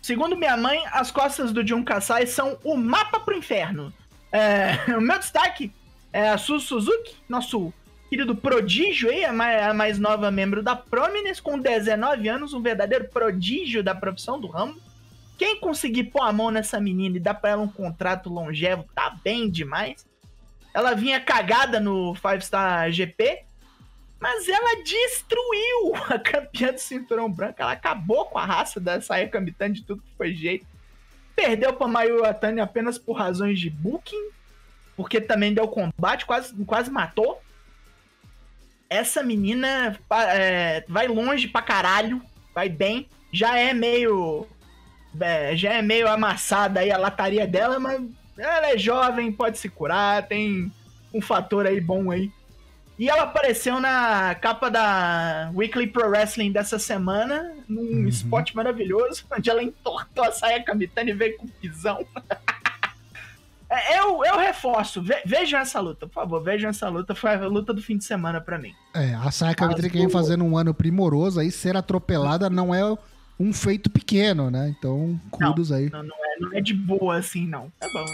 Segundo 0.00 0.36
minha 0.36 0.56
mãe, 0.56 0.82
as 0.92 1.10
costas 1.10 1.52
do 1.52 1.66
Jun 1.66 1.84
Kasai 1.84 2.26
são 2.26 2.58
o 2.64 2.76
mapa 2.76 3.20
pro 3.20 3.36
inferno. 3.36 3.92
É, 4.32 4.78
o 4.96 5.00
meu 5.00 5.18
destaque 5.18 5.72
é 6.12 6.30
a 6.30 6.38
Su 6.38 6.58
Suzuki, 6.60 7.16
nosso 7.28 7.72
querido 8.08 8.34
prodígio 8.34 9.10
aí, 9.10 9.24
a 9.24 9.32
mais, 9.32 9.98
nova 9.98 10.30
membro 10.30 10.62
da 10.62 10.74
Prominence, 10.74 11.42
com 11.42 11.58
19 11.58 12.28
anos, 12.28 12.54
um 12.54 12.62
verdadeiro 12.62 13.08
prodígio 13.08 13.82
da 13.82 13.94
profissão 13.94 14.40
do 14.40 14.46
ramo. 14.46 14.80
Quem 15.36 15.60
conseguir 15.60 16.04
pôr 16.04 16.22
a 16.22 16.32
mão 16.32 16.50
nessa 16.50 16.80
menina 16.80 17.16
e 17.16 17.20
dar 17.20 17.34
pra 17.34 17.50
ela 17.50 17.62
um 17.62 17.68
contrato 17.68 18.28
longevo, 18.28 18.84
tá 18.94 19.14
bem 19.22 19.48
demais. 19.48 20.06
Ela 20.74 20.94
vinha 20.94 21.20
cagada 21.20 21.78
no 21.78 22.14
Five 22.14 22.44
Star 22.44 22.90
GP, 22.90 23.44
mas 24.18 24.48
ela 24.48 24.82
destruiu 24.82 25.94
a 26.08 26.18
campeã 26.18 26.72
do 26.72 26.80
cinturão 26.80 27.30
branco. 27.30 27.62
Ela 27.62 27.72
acabou 27.72 28.24
com 28.24 28.38
a 28.38 28.44
raça 28.44 28.80
da 28.80 29.00
Sayaka 29.00 29.40
Mitani 29.40 29.74
de 29.74 29.82
tudo 29.84 30.02
que 30.02 30.16
foi 30.16 30.34
jeito. 30.34 30.66
Perdeu 31.36 31.72
para 31.72 31.86
Mayu 31.86 32.24
Atani 32.24 32.60
apenas 32.60 32.98
por 32.98 33.12
razões 33.12 33.60
de 33.60 33.70
booking, 33.70 34.30
porque 34.96 35.20
também 35.20 35.54
deu 35.54 35.68
combate, 35.68 36.26
quase, 36.26 36.52
quase 36.64 36.90
matou. 36.90 37.40
Essa 38.88 39.22
menina 39.22 39.98
é, 40.32 40.84
vai 40.88 41.06
longe 41.08 41.48
pra 41.48 41.62
caralho, 41.62 42.22
vai 42.54 42.68
bem. 42.68 43.08
Já 43.32 43.58
é 43.58 43.72
meio. 43.74 44.46
É, 45.20 45.56
já 45.56 45.74
é 45.74 45.82
meio 45.82 46.08
amassada 46.08 46.80
aí 46.80 46.90
a 46.90 46.98
lataria 46.98 47.46
dela, 47.46 47.78
mas 47.78 48.00
ela 48.38 48.70
é 48.70 48.78
jovem, 48.78 49.32
pode 49.32 49.58
se 49.58 49.68
curar, 49.68 50.26
tem 50.26 50.70
um 51.12 51.20
fator 51.20 51.66
aí 51.66 51.80
bom 51.80 52.10
aí 52.10 52.30
e 52.98 53.08
ela 53.08 53.22
apareceu 53.22 53.78
na 53.78 54.34
capa 54.34 54.68
da 54.68 55.52
Weekly 55.54 55.86
Pro 55.86 56.08
Wrestling 56.08 56.50
dessa 56.50 56.80
semana, 56.80 57.54
num 57.68 57.80
uhum. 57.80 58.08
spot 58.08 58.52
maravilhoso, 58.54 59.24
onde 59.30 59.48
ela 59.48 59.62
entortou 59.62 60.24
a 60.24 60.32
saia 60.32 60.64
Kamitani 60.64 61.12
e 61.12 61.14
veio 61.14 61.38
com 61.38 61.46
pisão. 61.46 62.04
Eu, 63.96 64.24
eu 64.24 64.36
reforço, 64.38 65.02
ve, 65.02 65.14
vejam 65.24 65.60
essa 65.60 65.80
luta, 65.80 66.06
por 66.06 66.14
favor, 66.14 66.42
vejam 66.42 66.70
essa 66.70 66.88
luta. 66.88 67.14
Foi 67.14 67.30
a 67.30 67.46
luta 67.46 67.72
do 67.72 67.82
fim 67.82 67.96
de 67.96 68.04
semana 68.04 68.40
para 68.40 68.58
mim. 68.58 68.72
É, 68.94 69.14
a 69.14 69.30
que 69.88 69.98
vem 69.98 70.08
fazendo 70.08 70.44
um 70.44 70.56
ano 70.56 70.74
primoroso, 70.74 71.40
aí 71.40 71.50
ser 71.50 71.76
atropelada 71.76 72.48
não 72.48 72.74
é 72.74 72.96
um 73.38 73.52
feito 73.52 73.88
pequeno, 73.88 74.50
né? 74.50 74.74
Então, 74.76 75.20
cuidos 75.30 75.70
aí. 75.70 75.90
Não, 75.90 76.02
não, 76.02 76.16
é, 76.16 76.40
não 76.40 76.54
é 76.54 76.60
de 76.60 76.74
boa 76.74 77.16
assim, 77.16 77.46
não. 77.46 77.72
Tá 77.78 77.86
bom. 77.92 78.04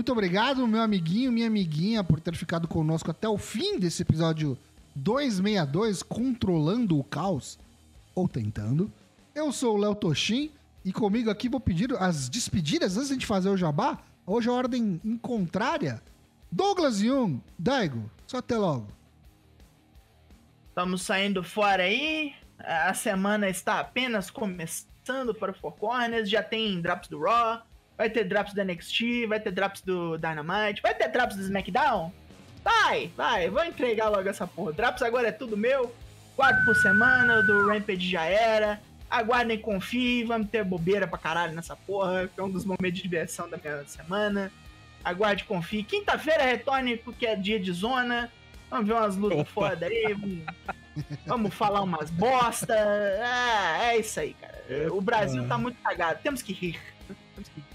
Muito 0.00 0.12
obrigado, 0.12 0.66
meu 0.66 0.80
amiguinho, 0.80 1.30
minha 1.30 1.46
amiguinha, 1.46 2.02
por 2.02 2.18
ter 2.20 2.34
ficado 2.34 2.66
conosco 2.66 3.10
até 3.10 3.28
o 3.28 3.36
fim 3.36 3.78
desse 3.78 4.00
episódio 4.00 4.56
262, 4.94 6.02
Controlando 6.02 6.98
o 6.98 7.04
Caos, 7.04 7.58
ou 8.14 8.26
tentando. 8.26 8.90
Eu 9.34 9.52
sou 9.52 9.74
o 9.74 9.78
Léo 9.78 9.94
Toshin 9.94 10.50
e 10.82 10.90
comigo 10.90 11.28
aqui 11.28 11.50
vou 11.50 11.60
pedir 11.60 11.94
as 12.00 12.30
despedidas 12.30 12.96
antes 12.96 13.18
de 13.18 13.26
fazer 13.26 13.50
o 13.50 13.58
jabá. 13.58 13.98
Hoje 14.26 14.48
a 14.48 14.52
ordem 14.52 14.98
em 15.04 15.18
contrária. 15.18 16.02
Douglas 16.50 17.00
Jung, 17.00 17.38
Daigo, 17.58 18.10
só 18.26 18.38
até 18.38 18.56
logo. 18.56 18.86
Estamos 20.70 21.02
saindo 21.02 21.44
fora 21.44 21.82
aí. 21.82 22.32
A 22.58 22.94
semana 22.94 23.50
está 23.50 23.80
apenas 23.80 24.30
começando 24.30 25.34
para 25.34 25.50
o 25.52 25.54
Four 25.54 25.72
Corners. 25.72 26.30
Já 26.30 26.42
tem 26.42 26.80
drops 26.80 27.10
do 27.10 27.20
Raw, 27.20 27.60
Vai 28.00 28.08
ter 28.08 28.24
drops 28.24 28.54
do 28.54 28.64
NXT, 28.64 29.26
vai 29.28 29.38
ter 29.38 29.50
drops 29.50 29.82
do 29.82 30.16
Dynamite, 30.16 30.80
vai 30.80 30.94
ter 30.94 31.08
drops 31.08 31.36
do 31.36 31.42
SmackDown? 31.42 32.10
Vai, 32.64 33.10
vai, 33.14 33.50
vou 33.50 33.62
entregar 33.62 34.08
logo 34.08 34.26
essa 34.26 34.46
porra. 34.46 34.72
Drops 34.72 35.02
agora 35.02 35.28
é 35.28 35.32
tudo 35.32 35.54
meu. 35.54 35.94
Quatro 36.34 36.64
por 36.64 36.74
semana, 36.76 37.42
do 37.42 37.68
Rampage 37.68 38.08
já 38.08 38.24
era. 38.24 38.80
Aguardem, 39.10 39.58
confiem, 39.58 40.24
vamos 40.24 40.48
ter 40.48 40.64
bobeira 40.64 41.06
pra 41.06 41.18
caralho 41.18 41.52
nessa 41.52 41.76
porra, 41.76 42.26
que 42.26 42.40
é 42.40 42.42
um 42.42 42.50
dos 42.50 42.64
momentos 42.64 42.94
de 42.94 43.02
diversão 43.02 43.50
da 43.50 43.58
minha 43.58 43.84
semana. 43.86 44.50
Aguarde, 45.04 45.44
confie. 45.44 45.82
Quinta-feira 45.82 46.42
retorne 46.42 46.96
porque 46.96 47.26
é 47.26 47.36
dia 47.36 47.60
de 47.60 47.70
zona. 47.70 48.32
Vamos 48.70 48.86
ver 48.86 48.94
umas 48.94 49.14
lutas 49.14 49.46
foda 49.48 49.84
aí. 49.84 50.14
Vamos, 50.14 50.44
vamos 51.26 51.54
falar 51.54 51.82
umas 51.82 52.08
bosta. 52.08 52.74
É, 52.74 53.90
é 53.90 53.98
isso 53.98 54.18
aí, 54.20 54.34
cara. 54.40 54.90
O 54.90 55.02
Brasil 55.02 55.46
tá 55.46 55.58
muito 55.58 55.76
cagado. 55.82 56.20
Temos 56.22 56.40
que 56.40 56.54
rir. 56.54 56.80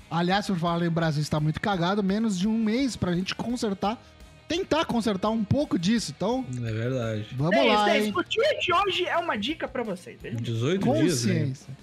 Aliás, 0.10 0.48
por 0.48 0.58
falar 0.58 0.86
em 0.86 0.90
Brasil 0.90 1.22
está 1.22 1.40
muito 1.40 1.60
cagado, 1.60 2.04
menos 2.04 2.38
de 2.38 2.48
um 2.48 2.58
mês 2.58 2.96
pra 2.96 3.14
gente 3.14 3.34
consertar, 3.34 4.02
tentar 4.48 4.86
consertar 4.86 5.30
um 5.30 5.44
pouco 5.44 5.78
disso. 5.78 6.14
Então. 6.16 6.46
É 6.56 6.72
verdade. 6.72 7.28
Vamos 7.36 7.56
é 7.56 7.64
lá. 7.64 7.98
Isso, 7.98 8.18
é 8.18 8.22
O 8.22 8.24
dia 8.24 8.60
de 8.60 8.74
hoje 8.74 9.06
é 9.06 9.18
uma 9.18 9.36
dica 9.36 9.68
pra 9.68 9.84
vocês. 9.84 10.20
Veja 10.22 10.38
18 10.38 10.86
Consciência. 10.86 11.34
dias. 11.34 11.68
Né? 11.68 11.76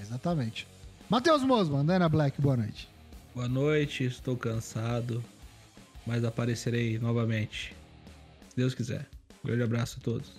Exatamente. 0.00 0.66
Matheus 1.08 1.42
Mosman, 1.42 1.84
Dana 1.84 2.08
Black, 2.08 2.40
boa 2.40 2.56
noite. 2.56 2.88
Boa 3.34 3.48
noite, 3.48 4.04
estou 4.04 4.36
cansado, 4.36 5.22
mas 6.06 6.24
aparecerei 6.24 6.98
novamente. 6.98 7.74
Se 8.48 8.56
Deus 8.56 8.74
quiser. 8.74 9.06
Um 9.44 9.48
grande 9.48 9.62
abraço 9.62 9.98
a 10.00 10.04
todos. 10.04 10.32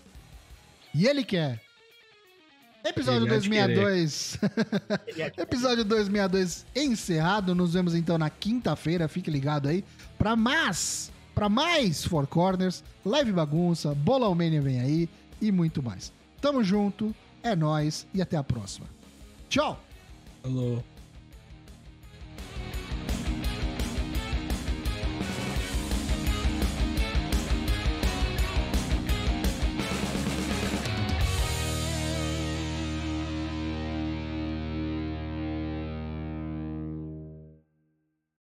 E 0.94 1.08
ele 1.08 1.24
quer. 1.24 1.62
Episódio 2.84 3.28
262. 3.28 4.40
Episódio 5.38 5.84
262 5.84 6.66
encerrado. 6.76 7.54
Nos 7.54 7.74
vemos 7.74 7.94
então 7.94 8.18
na 8.18 8.30
quinta-feira. 8.30 9.08
Fique 9.08 9.30
ligado 9.30 9.68
aí 9.68 9.84
para 10.18 10.36
mais, 10.36 11.12
para 11.36 11.50
mais 11.50 12.04
Four 12.04 12.28
Corners, 12.28 12.84
Live 13.06 13.32
Bagunça, 13.32 13.94
Bola 13.94 14.26
Almênia 14.26 14.62
vem 14.62 14.80
aí 14.80 15.10
e 15.42 15.52
muito 15.52 15.84
mais. 15.84 16.12
Tamo 16.42 16.64
junto, 16.64 17.14
é 17.44 17.56
nós 17.56 18.08
e 18.14 18.22
até 18.22 18.38
a 18.38 18.44
próxima. 18.44 18.88
Tchau. 19.50 19.82
Falou. 20.42 20.84